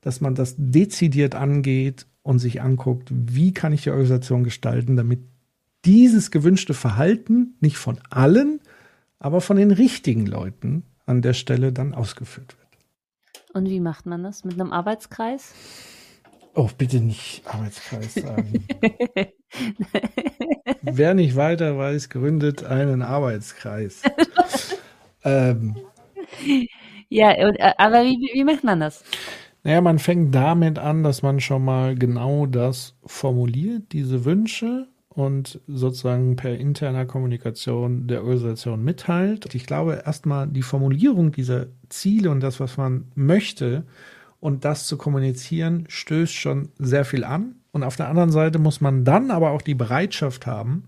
dass 0.00 0.20
man 0.20 0.34
das 0.34 0.54
dezidiert 0.56 1.34
angeht 1.34 2.06
und 2.22 2.38
sich 2.38 2.62
anguckt, 2.62 3.08
wie 3.12 3.52
kann 3.52 3.72
ich 3.72 3.82
die 3.82 3.90
Organisation 3.90 4.44
gestalten, 4.44 4.96
damit 4.96 5.20
dieses 5.84 6.30
gewünschte 6.30 6.74
Verhalten 6.74 7.56
nicht 7.60 7.76
von 7.76 7.98
allen, 8.08 8.60
aber 9.22 9.40
von 9.40 9.56
den 9.56 9.70
richtigen 9.70 10.26
Leuten 10.26 10.82
an 11.06 11.22
der 11.22 11.32
Stelle 11.32 11.72
dann 11.72 11.94
ausgeführt 11.94 12.56
wird. 12.58 12.68
Und 13.54 13.68
wie 13.68 13.80
macht 13.80 14.04
man 14.04 14.24
das? 14.24 14.44
Mit 14.44 14.54
einem 14.54 14.72
Arbeitskreis? 14.72 15.54
Oh, 16.54 16.68
bitte 16.76 17.00
nicht 17.00 17.46
Arbeitskreis 17.46 18.14
sagen. 18.14 18.66
Wer 20.82 21.14
nicht 21.14 21.36
weiter 21.36 21.78
weiß, 21.78 22.10
gründet 22.10 22.64
einen 22.64 23.02
Arbeitskreis. 23.02 24.02
ähm, 25.24 25.76
ja, 27.08 27.30
äh, 27.32 27.74
aber 27.78 28.02
wie, 28.02 28.18
wie 28.34 28.44
macht 28.44 28.64
man 28.64 28.80
das? 28.80 29.04
Naja, 29.62 29.80
man 29.80 30.00
fängt 30.00 30.34
damit 30.34 30.80
an, 30.80 31.04
dass 31.04 31.22
man 31.22 31.38
schon 31.38 31.64
mal 31.64 31.94
genau 31.94 32.46
das 32.46 32.96
formuliert, 33.04 33.92
diese 33.92 34.24
Wünsche 34.24 34.88
und 35.14 35.60
sozusagen 35.66 36.36
per 36.36 36.56
interner 36.56 37.04
Kommunikation 37.04 38.06
der 38.06 38.22
Organisation 38.22 38.82
mitteilt. 38.82 39.54
Ich 39.54 39.66
glaube, 39.66 40.02
erstmal 40.06 40.48
die 40.48 40.62
Formulierung 40.62 41.32
dieser 41.32 41.66
Ziele 41.88 42.30
und 42.30 42.40
das, 42.40 42.60
was 42.60 42.76
man 42.78 43.04
möchte 43.14 43.84
und 44.40 44.64
das 44.64 44.86
zu 44.86 44.96
kommunizieren, 44.96 45.84
stößt 45.88 46.32
schon 46.32 46.70
sehr 46.78 47.04
viel 47.04 47.24
an. 47.24 47.56
Und 47.72 47.82
auf 47.82 47.96
der 47.96 48.08
anderen 48.08 48.32
Seite 48.32 48.58
muss 48.58 48.80
man 48.80 49.04
dann 49.04 49.30
aber 49.30 49.50
auch 49.50 49.62
die 49.62 49.74
Bereitschaft 49.74 50.46
haben, 50.46 50.84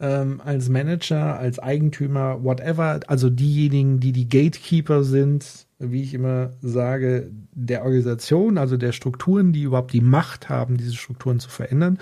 ähm, 0.00 0.40
als 0.44 0.68
Manager, 0.68 1.38
als 1.38 1.58
Eigentümer, 1.58 2.42
whatever, 2.42 3.00
also 3.06 3.30
diejenigen, 3.30 4.00
die 4.00 4.12
die 4.12 4.28
Gatekeeper 4.28 5.04
sind, 5.04 5.66
wie 5.78 6.02
ich 6.02 6.14
immer 6.14 6.50
sage, 6.60 7.30
der 7.52 7.84
Organisation, 7.84 8.58
also 8.58 8.76
der 8.76 8.92
Strukturen, 8.92 9.52
die 9.52 9.62
überhaupt 9.62 9.92
die 9.92 10.00
Macht 10.00 10.48
haben, 10.48 10.76
diese 10.76 10.94
Strukturen 10.94 11.38
zu 11.38 11.50
verändern, 11.50 11.98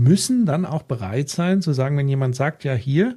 müssen 0.00 0.46
dann 0.46 0.64
auch 0.64 0.82
bereit 0.82 1.28
sein 1.28 1.62
zu 1.62 1.72
sagen, 1.72 1.96
wenn 1.96 2.08
jemand 2.08 2.34
sagt, 2.34 2.64
ja 2.64 2.74
hier, 2.74 3.16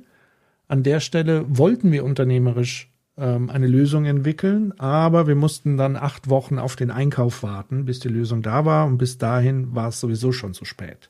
an 0.67 0.84
der 0.84 0.99
Stelle 0.99 1.45
wollten 1.47 1.91
wir 1.91 2.03
unternehmerisch 2.03 2.91
ähm, 3.17 3.49
eine 3.49 3.67
Lösung 3.67 4.05
entwickeln, 4.05 4.73
aber 4.79 5.27
wir 5.27 5.36
mussten 5.36 5.77
dann 5.77 5.95
acht 5.95 6.29
Wochen 6.29 6.59
auf 6.59 6.75
den 6.75 6.91
Einkauf 6.91 7.43
warten, 7.43 7.86
bis 7.86 7.99
die 7.99 8.09
Lösung 8.09 8.41
da 8.41 8.65
war 8.65 8.86
und 8.86 8.97
bis 8.97 9.17
dahin 9.17 9.73
war 9.75 9.89
es 9.89 9.99
sowieso 9.99 10.31
schon 10.31 10.53
zu 10.53 10.65
spät. 10.65 11.09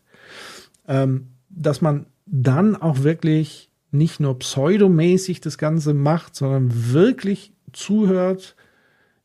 Ähm, 0.88 1.30
dass 1.50 1.82
man 1.82 2.06
dann 2.26 2.76
auch 2.76 3.04
wirklich 3.04 3.70
nicht 3.92 4.20
nur 4.20 4.40
pseudomäßig 4.40 5.42
das 5.42 5.58
Ganze 5.58 5.94
macht, 5.94 6.36
sondern 6.36 6.94
wirklich 6.94 7.54
zuhört, 7.74 8.56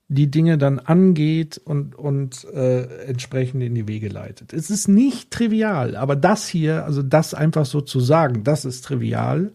die 0.08 0.30
Dinge 0.30 0.56
dann 0.56 0.78
angeht 0.78 1.60
und, 1.62 1.94
und 1.94 2.44
äh, 2.52 3.04
entsprechend 3.04 3.62
in 3.62 3.74
die 3.74 3.86
Wege 3.86 4.08
leitet. 4.08 4.54
Es 4.54 4.70
ist 4.70 4.88
nicht 4.88 5.30
trivial, 5.30 5.96
aber 5.96 6.16
das 6.16 6.48
hier, 6.48 6.84
also 6.84 7.02
das 7.02 7.34
einfach 7.34 7.66
so 7.66 7.82
zu 7.82 8.00
sagen, 8.00 8.42
das 8.42 8.64
ist 8.64 8.84
trivial 8.86 9.52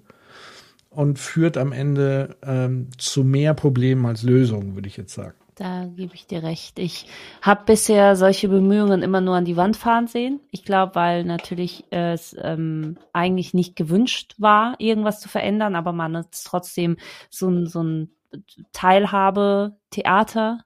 und 0.91 1.17
führt 1.17 1.57
am 1.57 1.71
Ende 1.71 2.35
ähm, 2.43 2.89
zu 2.99 3.23
mehr 3.23 3.55
Problemen 3.55 4.05
als 4.05 4.21
Lösungen, 4.21 4.75
würde 4.75 4.87
ich 4.87 4.95
jetzt 4.95 5.15
sagen. 5.15 5.33
Da 5.55 5.85
gebe 5.85 6.15
ich 6.15 6.25
dir 6.25 6.41
recht. 6.41 6.79
Ich 6.79 7.07
habe 7.41 7.63
bisher 7.65 8.15
solche 8.15 8.47
Bemühungen 8.49 9.03
immer 9.03 9.21
nur 9.21 9.35
an 9.35 9.45
die 9.45 9.57
Wand 9.57 9.77
fahren 9.77 10.07
sehen. 10.07 10.39
Ich 10.49 10.65
glaube, 10.65 10.95
weil 10.95 11.23
natürlich 11.25 11.85
es 11.91 12.35
ähm, 12.41 12.97
eigentlich 13.11 13.53
nicht 13.53 13.75
gewünscht 13.75 14.35
war, 14.39 14.75
irgendwas 14.79 15.19
zu 15.19 15.29
verändern, 15.29 15.75
aber 15.75 15.93
man 15.93 16.15
es 16.15 16.43
trotzdem 16.43 16.97
so 17.29 17.49
ein, 17.49 17.67
so 17.67 17.83
ein 17.83 18.09
Teilhabe-Theater 18.73 20.63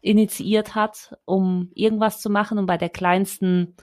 initiiert 0.00 0.74
hat, 0.74 1.16
um 1.24 1.70
irgendwas 1.74 2.20
zu 2.20 2.30
machen 2.30 2.58
und 2.58 2.66
bei 2.66 2.76
der 2.76 2.90
kleinsten 2.90 3.76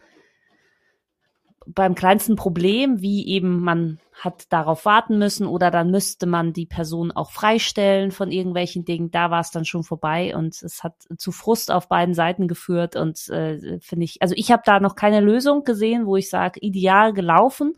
beim 1.76 1.96
kleinsten 1.96 2.36
Problem, 2.36 3.02
wie 3.02 3.28
eben 3.28 3.62
man 3.62 4.00
hat 4.14 4.52
darauf 4.52 4.86
warten 4.86 5.18
müssen 5.18 5.48
oder 5.48 5.72
dann 5.72 5.92
müsste 5.92 6.26
man 6.26 6.52
die 6.52 6.66
Person 6.66 7.12
auch 7.12 7.32
freistellen 7.32 8.12
von 8.12 8.32
irgendwelchen 8.32 8.84
Dingen, 8.84 9.12
da 9.12 9.32
war 9.32 9.40
es 9.40 9.52
dann 9.52 9.66
schon 9.66 9.84
vorbei 9.84 10.36
und 10.36 10.62
es 10.62 10.84
hat 10.84 10.96
zu 11.18 11.32
Frust 11.32 11.72
auf 11.72 11.88
beiden 11.88 12.14
Seiten 12.14 12.48
geführt 12.48 12.96
und 12.96 13.30
äh, 13.30 13.80
finde 13.80 14.04
ich, 14.04 14.22
also 14.22 14.36
ich 14.36 14.52
habe 14.52 14.64
da 14.66 14.80
noch 14.80 14.96
keine 14.96 15.22
Lösung 15.22 15.64
gesehen, 15.64 16.06
wo 16.06 16.18
ich 16.18 16.30
sage, 16.30 16.60
ideal 16.60 17.14
gelaufen, 17.14 17.76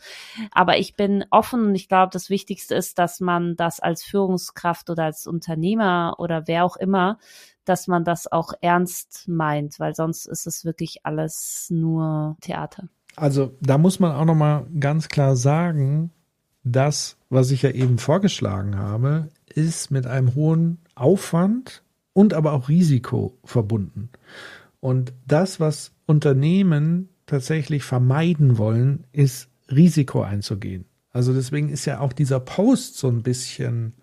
aber 0.52 0.78
ich 0.80 0.96
bin 0.96 1.26
offen 1.30 1.68
und 1.68 1.76
ich 1.76 1.88
glaube, 1.88 2.10
das 2.12 2.30
Wichtigste 2.30 2.74
ist, 2.74 2.98
dass 2.98 3.20
man 3.20 3.56
das 3.56 3.80
als 3.80 4.04
Führungskraft 4.04 4.90
oder 4.90 5.04
als 5.04 5.28
Unternehmer 5.28 6.16
oder 6.18 6.48
wer 6.48 6.66
auch 6.66 6.78
immer 6.78 7.20
dass 7.64 7.88
man 7.88 8.04
das 8.04 8.32
auch 8.32 8.54
ernst 8.62 9.28
meint, 9.28 9.80
weil 9.80 9.94
sonst 9.94 10.26
ist 10.26 10.48
es 10.48 10.66
wirklich 10.66 11.06
alles 11.06 11.68
nur 11.70 12.36
Theater. 12.42 12.90
Also 13.16 13.56
da 13.62 13.78
muss 13.78 14.00
man 14.00 14.14
auch 14.14 14.26
noch 14.26 14.36
mal 14.36 14.66
ganz 14.80 15.10
klar 15.10 15.36
sagen, 15.36 16.12
das, 16.64 17.18
was 17.30 17.52
ich 17.52 17.64
ja 17.64 17.72
eben 17.72 17.98
vorgeschlagen 17.98 18.78
habe, 18.78 19.30
ist 19.54 19.92
mit 19.92 20.08
einem 20.08 20.36
hohen 20.36 20.78
Aufwand 20.96 21.84
und 22.14 22.34
aber 22.34 22.54
auch 22.54 22.70
Risiko 22.70 23.38
verbunden. 23.44 24.10
Und 24.80 25.14
das, 25.28 25.60
was 25.60 25.92
Unternehmen 26.06 27.10
tatsächlich 27.26 27.84
vermeiden 27.84 28.58
wollen, 28.58 29.06
ist 29.12 29.50
Risiko 29.70 30.22
einzugehen. 30.22 30.86
Also 31.12 31.34
deswegen 31.34 31.70
ist 31.70 31.86
ja 31.86 32.00
auch 32.00 32.14
dieser 32.14 32.40
Post 32.40 32.98
so 32.98 33.08
ein 33.08 33.24
bisschen 33.24 33.94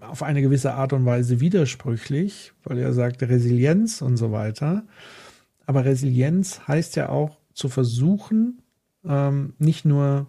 auf 0.00 0.22
eine 0.22 0.42
gewisse 0.42 0.74
Art 0.74 0.92
und 0.92 1.04
Weise 1.04 1.40
widersprüchlich, 1.40 2.52
weil 2.64 2.78
er 2.78 2.92
sagt 2.92 3.22
Resilienz 3.22 4.02
und 4.02 4.16
so 4.16 4.32
weiter. 4.32 4.84
Aber 5.66 5.84
Resilienz 5.84 6.60
heißt 6.66 6.96
ja 6.96 7.08
auch 7.08 7.38
zu 7.54 7.68
versuchen, 7.68 8.62
ähm, 9.04 9.54
nicht 9.58 9.84
nur 9.84 10.26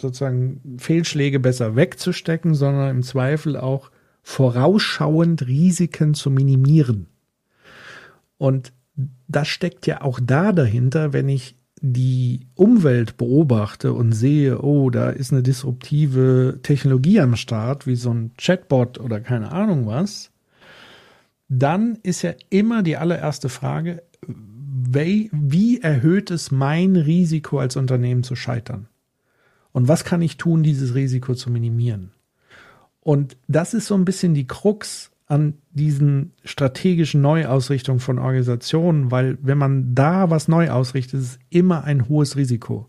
sozusagen 0.00 0.76
Fehlschläge 0.78 1.40
besser 1.40 1.76
wegzustecken, 1.76 2.54
sondern 2.54 2.90
im 2.90 3.02
Zweifel 3.02 3.56
auch 3.56 3.90
vorausschauend 4.22 5.46
Risiken 5.46 6.14
zu 6.14 6.30
minimieren. 6.30 7.06
Und 8.38 8.72
das 9.28 9.48
steckt 9.48 9.86
ja 9.86 10.02
auch 10.02 10.20
da 10.22 10.52
dahinter, 10.52 11.12
wenn 11.12 11.28
ich 11.28 11.56
die 11.80 12.46
Umwelt 12.54 13.16
beobachte 13.16 13.92
und 13.92 14.12
sehe, 14.12 14.62
oh, 14.62 14.90
da 14.90 15.10
ist 15.10 15.32
eine 15.32 15.42
disruptive 15.42 16.60
Technologie 16.62 17.20
am 17.20 17.34
Start, 17.34 17.86
wie 17.88 17.96
so 17.96 18.14
ein 18.14 18.32
Chatbot 18.36 19.00
oder 19.00 19.20
keine 19.20 19.50
Ahnung 19.50 19.86
was, 19.86 20.30
dann 21.48 21.98
ist 22.02 22.22
ja 22.22 22.34
immer 22.50 22.82
die 22.82 22.96
allererste 22.96 23.48
Frage, 23.48 24.02
wie, 24.74 25.28
wie 25.32 25.82
erhöht 25.82 26.30
es 26.30 26.50
mein 26.50 26.96
Risiko 26.96 27.58
als 27.58 27.76
Unternehmen 27.76 28.22
zu 28.22 28.34
scheitern? 28.34 28.88
Und 29.72 29.86
was 29.86 30.04
kann 30.04 30.22
ich 30.22 30.38
tun, 30.38 30.62
dieses 30.62 30.94
Risiko 30.94 31.34
zu 31.34 31.50
minimieren? 31.50 32.12
Und 33.00 33.36
das 33.48 33.74
ist 33.74 33.86
so 33.86 33.94
ein 33.94 34.06
bisschen 34.06 34.32
die 34.32 34.46
Krux 34.46 35.10
an 35.26 35.54
diesen 35.72 36.32
strategischen 36.44 37.20
Neuausrichtungen 37.20 38.00
von 38.00 38.18
Organisationen, 38.18 39.10
weil 39.10 39.36
wenn 39.42 39.58
man 39.58 39.94
da 39.94 40.30
was 40.30 40.48
neu 40.48 40.70
ausrichtet, 40.70 41.20
ist 41.20 41.26
es 41.32 41.38
immer 41.50 41.84
ein 41.84 42.08
hohes 42.08 42.36
Risiko, 42.36 42.88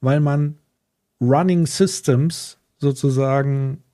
weil 0.00 0.18
man 0.18 0.56
Running 1.20 1.66
Systems 1.66 2.58
sozusagen 2.78 3.84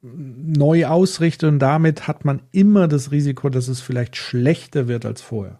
neu 0.00 0.86
ausrichtet 0.86 1.48
und 1.48 1.58
damit 1.58 2.08
hat 2.08 2.24
man 2.24 2.42
immer 2.52 2.88
das 2.88 3.10
Risiko, 3.10 3.50
dass 3.50 3.68
es 3.68 3.82
vielleicht 3.82 4.16
schlechter 4.16 4.88
wird 4.88 5.04
als 5.04 5.20
vorher. 5.20 5.58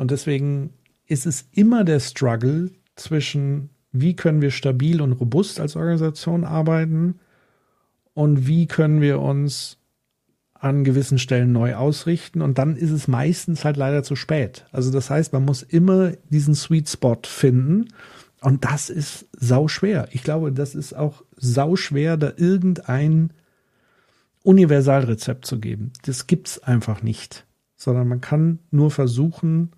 Und 0.00 0.10
deswegen 0.10 0.72
ist 1.04 1.26
es 1.26 1.46
immer 1.52 1.84
der 1.84 2.00
Struggle 2.00 2.70
zwischen, 2.96 3.68
wie 3.92 4.16
können 4.16 4.40
wir 4.40 4.50
stabil 4.50 5.02
und 5.02 5.12
robust 5.12 5.60
als 5.60 5.76
Organisation 5.76 6.44
arbeiten 6.44 7.20
und 8.14 8.46
wie 8.46 8.66
können 8.66 9.02
wir 9.02 9.20
uns 9.20 9.76
an 10.54 10.84
gewissen 10.84 11.18
Stellen 11.18 11.52
neu 11.52 11.74
ausrichten 11.74 12.40
und 12.40 12.56
dann 12.56 12.76
ist 12.76 12.92
es 12.92 13.08
meistens 13.08 13.66
halt 13.66 13.76
leider 13.76 14.02
zu 14.02 14.16
spät. 14.16 14.64
Also 14.72 14.90
das 14.90 15.10
heißt, 15.10 15.34
man 15.34 15.44
muss 15.44 15.62
immer 15.62 16.12
diesen 16.30 16.54
Sweet 16.54 16.88
Spot 16.88 17.20
finden 17.22 17.88
und 18.40 18.64
das 18.64 18.88
ist 18.88 19.28
sau 19.38 19.68
schwer. 19.68 20.08
Ich 20.12 20.22
glaube, 20.22 20.50
das 20.50 20.74
ist 20.74 20.94
auch 20.94 21.24
sau 21.36 21.76
schwer, 21.76 22.16
da 22.16 22.32
irgendein 22.38 23.34
Universalrezept 24.44 25.44
zu 25.44 25.60
geben. 25.60 25.92
Das 26.06 26.26
gibt's 26.26 26.58
einfach 26.58 27.02
nicht, 27.02 27.46
sondern 27.76 28.08
man 28.08 28.22
kann 28.22 28.60
nur 28.70 28.90
versuchen, 28.90 29.72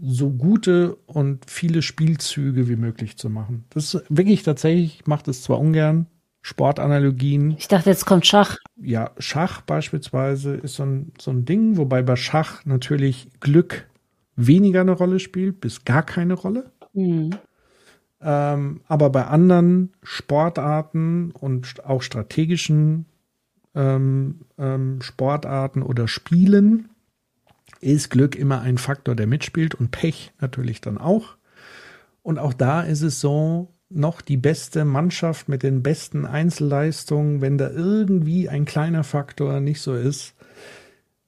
so 0.00 0.30
gute 0.30 0.96
und 1.06 1.50
viele 1.50 1.82
Spielzüge 1.82 2.68
wie 2.68 2.76
möglich 2.76 3.16
zu 3.16 3.28
machen. 3.28 3.64
Das 3.70 3.94
ist 3.94 4.04
wirklich 4.08 4.42
tatsächlich, 4.42 5.00
ich 5.00 5.06
mache 5.06 5.24
das 5.24 5.42
zwar 5.42 5.58
ungern, 5.58 6.06
Sportanalogien. 6.40 7.54
Ich 7.58 7.68
dachte, 7.68 7.90
jetzt 7.90 8.04
kommt 8.04 8.26
Schach. 8.26 8.56
Ja, 8.80 9.10
Schach 9.18 9.60
beispielsweise 9.60 10.54
ist 10.54 10.74
so 10.74 10.84
ein, 10.84 11.12
so 11.20 11.30
ein 11.30 11.44
Ding, 11.44 11.76
wobei 11.76 12.02
bei 12.02 12.16
Schach 12.16 12.64
natürlich 12.64 13.28
Glück 13.40 13.86
weniger 14.34 14.80
eine 14.80 14.92
Rolle 14.92 15.20
spielt, 15.20 15.60
bis 15.60 15.84
gar 15.84 16.02
keine 16.02 16.34
Rolle. 16.34 16.72
Mhm. 16.94 17.30
Ähm, 18.20 18.80
aber 18.88 19.10
bei 19.10 19.26
anderen 19.26 19.92
Sportarten 20.02 21.32
und 21.32 21.84
auch 21.84 22.02
strategischen 22.02 23.06
ähm, 23.74 24.40
ähm, 24.58 25.00
Sportarten 25.00 25.82
oder 25.82 26.08
Spielen 26.08 26.88
ist 27.82 28.10
Glück 28.10 28.36
immer 28.36 28.60
ein 28.62 28.78
Faktor, 28.78 29.14
der 29.14 29.26
mitspielt 29.26 29.74
und 29.74 29.90
Pech 29.90 30.32
natürlich 30.40 30.80
dann 30.80 30.98
auch. 30.98 31.36
Und 32.22 32.38
auch 32.38 32.54
da 32.54 32.82
ist 32.82 33.02
es 33.02 33.20
so, 33.20 33.68
noch 33.90 34.22
die 34.22 34.36
beste 34.36 34.84
Mannschaft 34.84 35.48
mit 35.48 35.62
den 35.62 35.82
besten 35.82 36.24
Einzelleistungen, 36.24 37.40
wenn 37.40 37.58
da 37.58 37.70
irgendwie 37.70 38.48
ein 38.48 38.64
kleiner 38.64 39.04
Faktor 39.04 39.60
nicht 39.60 39.82
so 39.82 39.94
ist, 39.94 40.34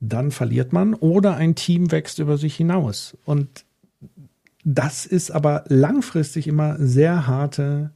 dann 0.01 0.31
verliert 0.31 0.73
man 0.73 0.95
oder 0.95 1.37
ein 1.37 1.55
Team 1.55 1.91
wächst 1.93 2.19
über 2.19 2.39
sich 2.39 2.57
hinaus. 2.57 3.19
Und 3.25 3.65
das 4.65 5.05
ist 5.05 5.31
aber 5.31 5.65
langfristig 5.69 6.47
immer 6.47 6.77
sehr 6.79 7.27
harte, 7.27 7.91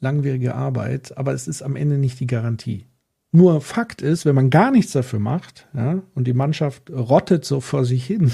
langwierige 0.00 0.54
Arbeit, 0.54 1.16
aber 1.16 1.32
es 1.32 1.46
ist 1.46 1.62
am 1.62 1.76
Ende 1.76 1.98
nicht 1.98 2.20
die 2.20 2.26
Garantie. 2.26 2.86
Nur 3.34 3.62
Fakt 3.62 4.02
ist, 4.02 4.26
wenn 4.26 4.34
man 4.34 4.50
gar 4.50 4.70
nichts 4.70 4.92
dafür 4.92 5.18
macht 5.18 5.66
ja, 5.74 6.02
und 6.14 6.26
die 6.26 6.34
Mannschaft 6.34 6.90
rottet 6.90 7.46
so 7.46 7.60
vor 7.60 7.86
sich 7.86 8.04
hin, 8.04 8.30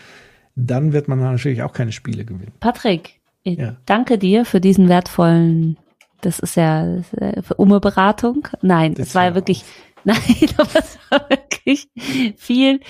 dann 0.54 0.92
wird 0.92 1.08
man 1.08 1.18
natürlich 1.18 1.62
auch 1.62 1.72
keine 1.72 1.92
Spiele 1.92 2.26
gewinnen. 2.26 2.52
Patrick, 2.60 3.20
ich 3.42 3.58
ja. 3.58 3.76
danke 3.86 4.18
dir 4.18 4.44
für 4.44 4.60
diesen 4.60 4.88
wertvollen, 4.88 5.78
das 6.20 6.38
ist 6.38 6.56
ja 6.56 7.02
für 7.42 7.54
Umme-Beratung. 7.56 8.48
Nein, 8.62 8.94
es 8.98 9.14
war 9.14 9.24
ja 9.24 9.34
wirklich, 9.34 9.64
nein, 10.04 10.18
aber 10.58 10.78
es 10.78 10.98
war 11.10 11.28
wirklich 11.30 11.88
viel, 12.36 12.80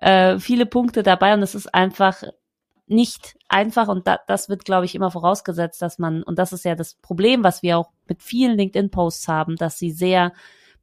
äh, 0.00 0.38
viele 0.38 0.66
Punkte 0.66 1.02
dabei 1.02 1.34
und 1.34 1.42
es 1.42 1.54
ist 1.54 1.72
einfach 1.72 2.22
nicht 2.86 3.36
einfach 3.48 3.88
und 3.88 4.06
da, 4.06 4.18
das 4.26 4.48
wird, 4.48 4.64
glaube 4.64 4.84
ich, 4.84 4.94
immer 4.94 5.10
vorausgesetzt, 5.10 5.80
dass 5.80 5.98
man, 5.98 6.22
und 6.22 6.38
das 6.38 6.52
ist 6.52 6.64
ja 6.64 6.74
das 6.74 6.94
Problem, 6.94 7.42
was 7.44 7.62
wir 7.62 7.78
auch 7.78 7.90
mit 8.08 8.22
vielen 8.22 8.56
LinkedIn-Posts 8.58 9.28
haben, 9.28 9.56
dass 9.56 9.78
sie 9.78 9.90
sehr 9.90 10.32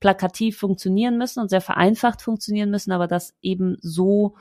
plakativ 0.02 0.58
funktionieren 0.58 1.18
müssen 1.18 1.40
und 1.40 1.50
sehr 1.50 1.62
vereinfacht 1.62 2.22
funktionieren 2.22 2.72
müssen, 2.72 2.92
aber 2.92 3.08
dass 3.08 3.36
eben 3.42 3.78
so 3.82 4.36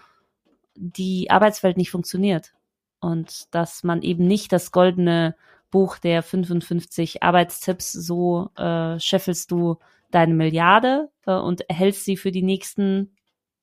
die 0.74 1.30
Arbeitswelt 1.30 1.76
nicht 1.76 1.90
funktioniert 1.90 2.54
und 2.98 3.54
dass 3.54 3.84
man 3.84 4.02
eben 4.02 4.26
nicht 4.26 4.52
das 4.52 4.72
goldene 4.72 5.36
Buch 5.70 5.98
der 5.98 6.22
55 6.22 7.22
Arbeitstipps, 7.22 7.92
so 7.92 8.50
äh, 8.56 8.98
scheffelst 8.98 9.50
du 9.50 9.76
deine 10.10 10.34
Milliarde 10.34 11.10
äh, 11.26 11.34
und 11.34 11.60
erhältst 11.68 12.04
sie 12.04 12.16
für 12.16 12.32
die 12.32 12.42
nächsten 12.42 13.14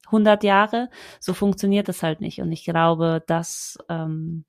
100 0.06 0.43
Jahre. 0.43 0.89
So 1.20 1.34
funktioniert 1.34 1.89
das 1.89 2.04
halt 2.04 2.22
nicht. 2.22 2.39
Und 2.39 2.52
ich 2.52 2.64
glaube, 2.64 3.24
das 3.28 3.78
ähm, 3.89 4.45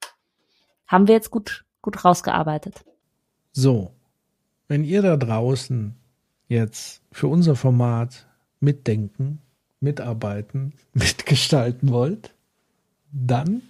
haben 0.87 1.09
wir 1.09 1.15
jetzt 1.15 1.31
gut, 1.31 1.65
gut 1.83 2.05
rausgearbeitet. 2.05 2.85
So, 3.53 3.93
wenn 4.69 4.85
ihr 4.85 5.03
da 5.03 5.17
draußen 5.17 5.98
jetzt 6.49 7.03
für 7.13 7.29
unser 7.29 7.55
Format 7.55 8.27
mitdenken, 8.61 9.41
mitarbeiten, 9.81 10.73
mitgestalten 10.95 11.91
wollt, 11.91 12.35
dann 13.13 13.63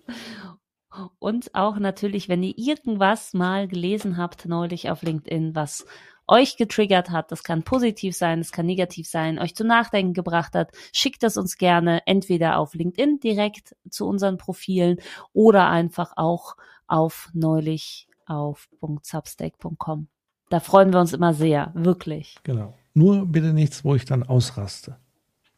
Und 1.18 1.54
auch 1.54 1.78
natürlich, 1.78 2.28
wenn 2.28 2.42
ihr 2.42 2.54
irgendwas 2.56 3.32
mal 3.32 3.66
gelesen 3.66 4.16
habt 4.18 4.46
neulich 4.46 4.90
auf 4.90 5.02
LinkedIn, 5.02 5.54
was 5.54 5.86
euch 6.26 6.56
getriggert 6.56 7.10
hat, 7.10 7.32
das 7.32 7.42
kann 7.42 7.62
positiv 7.62 8.16
sein, 8.16 8.40
das 8.40 8.52
kann 8.52 8.66
negativ 8.66 9.08
sein, 9.08 9.38
euch 9.38 9.54
zu 9.54 9.64
Nachdenken 9.64 10.14
gebracht 10.14 10.54
hat, 10.54 10.70
schickt 10.92 11.22
es 11.22 11.36
uns 11.36 11.58
gerne 11.58 12.02
entweder 12.06 12.58
auf 12.58 12.74
LinkedIn 12.74 13.20
direkt 13.20 13.76
zu 13.88 14.06
unseren 14.06 14.38
Profilen 14.38 14.98
oder 15.32 15.68
einfach 15.68 16.12
auch 16.16 16.56
auf 16.86 17.30
neulich 17.32 18.08
auf 18.26 18.68
.substack.com. 18.80 20.08
Da 20.48 20.60
freuen 20.60 20.92
wir 20.92 21.00
uns 21.00 21.12
immer 21.12 21.34
sehr, 21.34 21.72
wirklich. 21.74 22.36
Genau. 22.42 22.74
Nur 22.94 23.26
bitte 23.26 23.52
nichts, 23.52 23.84
wo 23.84 23.94
ich 23.94 24.04
dann 24.04 24.22
ausraste. 24.22 24.96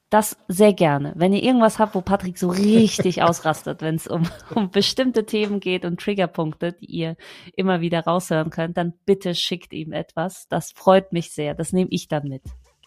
Das 0.08 0.36
sehr 0.46 0.72
gerne. 0.72 1.12
Wenn 1.16 1.32
ihr 1.32 1.42
irgendwas 1.42 1.80
habt, 1.80 1.96
wo 1.96 2.00
Patrick 2.00 2.38
so 2.38 2.48
richtig 2.48 3.22
ausrastet, 3.24 3.82
wenn 3.82 3.96
es 3.96 4.06
um, 4.06 4.22
um 4.54 4.70
bestimmte 4.70 5.26
Themen 5.26 5.58
geht 5.58 5.84
und 5.84 6.00
Triggerpunkte, 6.00 6.72
die 6.72 6.86
ihr 6.86 7.16
immer 7.56 7.80
wieder 7.80 8.00
raushören 8.04 8.50
könnt, 8.50 8.76
dann 8.76 8.92
bitte 9.04 9.34
schickt 9.34 9.72
ihm 9.72 9.92
etwas. 9.92 10.46
Das 10.48 10.72
freut 10.72 11.12
mich 11.12 11.32
sehr. 11.32 11.54
Das 11.54 11.72
nehme 11.72 11.90
ich 11.90 12.06
dann 12.06 12.28
mit. 12.28 12.42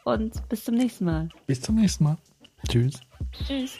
Und 0.06 0.48
bis 0.48 0.64
zum 0.64 0.76
nächsten 0.76 1.06
Mal. 1.06 1.30
Bis 1.46 1.62
zum 1.62 1.76
nächsten 1.76 2.06
Mal. 2.06 2.18
Tschüss. 2.68 3.02
Tschüss. 3.46 3.78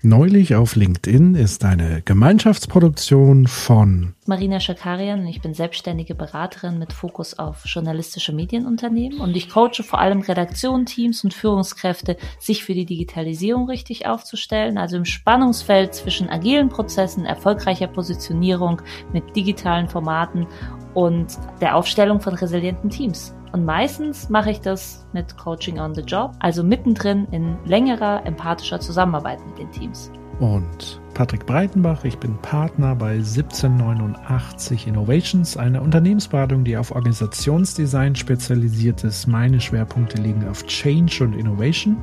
Neulich 0.00 0.54
auf 0.54 0.76
LinkedIn 0.76 1.34
ist 1.34 1.64
eine 1.64 2.02
Gemeinschaftsproduktion 2.02 3.48
von 3.48 4.14
Marina 4.28 4.60
Schakarian 4.60 5.20
und 5.20 5.26
ich 5.26 5.40
bin 5.40 5.54
selbstständige 5.54 6.14
Beraterin 6.14 6.78
mit 6.78 6.92
Fokus 6.92 7.38
auf 7.38 7.64
journalistische 7.64 8.34
Medienunternehmen 8.34 9.20
und 9.20 9.34
ich 9.34 9.48
coache 9.48 9.82
vor 9.82 10.00
allem 10.00 10.20
Redaktionen, 10.20 10.84
Teams 10.84 11.24
und 11.24 11.32
Führungskräfte, 11.32 12.18
sich 12.38 12.62
für 12.62 12.74
die 12.74 12.84
Digitalisierung 12.84 13.70
richtig 13.70 14.06
aufzustellen, 14.06 14.76
also 14.76 14.98
im 14.98 15.06
Spannungsfeld 15.06 15.94
zwischen 15.94 16.28
agilen 16.28 16.68
Prozessen, 16.68 17.24
erfolgreicher 17.24 17.86
Positionierung 17.86 18.82
mit 19.14 19.34
digitalen 19.34 19.88
Formaten 19.88 20.46
und 20.92 21.38
der 21.62 21.74
Aufstellung 21.74 22.20
von 22.20 22.34
resilienten 22.34 22.90
Teams. 22.90 23.34
Und 23.52 23.64
meistens 23.64 24.28
mache 24.28 24.50
ich 24.50 24.60
das 24.60 25.06
mit 25.14 25.38
Coaching 25.38 25.80
on 25.80 25.94
the 25.94 26.02
Job, 26.02 26.32
also 26.40 26.62
mittendrin 26.62 27.26
in 27.32 27.56
längerer 27.64 28.26
empathischer 28.26 28.78
Zusammenarbeit 28.78 29.38
mit 29.46 29.58
den 29.58 29.70
Teams. 29.70 30.12
Und 30.40 31.00
Patrick 31.14 31.46
Breitenbach, 31.46 32.04
ich 32.04 32.16
bin 32.18 32.36
Partner 32.38 32.94
bei 32.94 33.14
1789 33.14 34.86
Innovations, 34.86 35.56
einer 35.56 35.82
Unternehmensberatung, 35.82 36.62
die 36.62 36.76
auf 36.76 36.92
Organisationsdesign 36.92 38.14
spezialisiert 38.14 39.02
ist. 39.02 39.26
Meine 39.26 39.60
Schwerpunkte 39.60 40.22
liegen 40.22 40.46
auf 40.46 40.64
Change 40.66 41.24
und 41.24 41.34
Innovation 41.34 41.96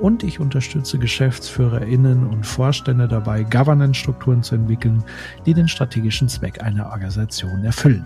und 0.00 0.24
ich 0.24 0.40
unterstütze 0.40 0.98
GeschäftsführerInnen 0.98 2.26
und 2.26 2.44
Vorstände 2.44 3.06
dabei, 3.06 3.44
Governance-Strukturen 3.44 4.42
zu 4.42 4.56
entwickeln, 4.56 5.04
die 5.46 5.54
den 5.54 5.68
strategischen 5.68 6.28
Zweck 6.28 6.60
einer 6.60 6.86
Organisation 6.86 7.64
erfüllen. 7.64 8.04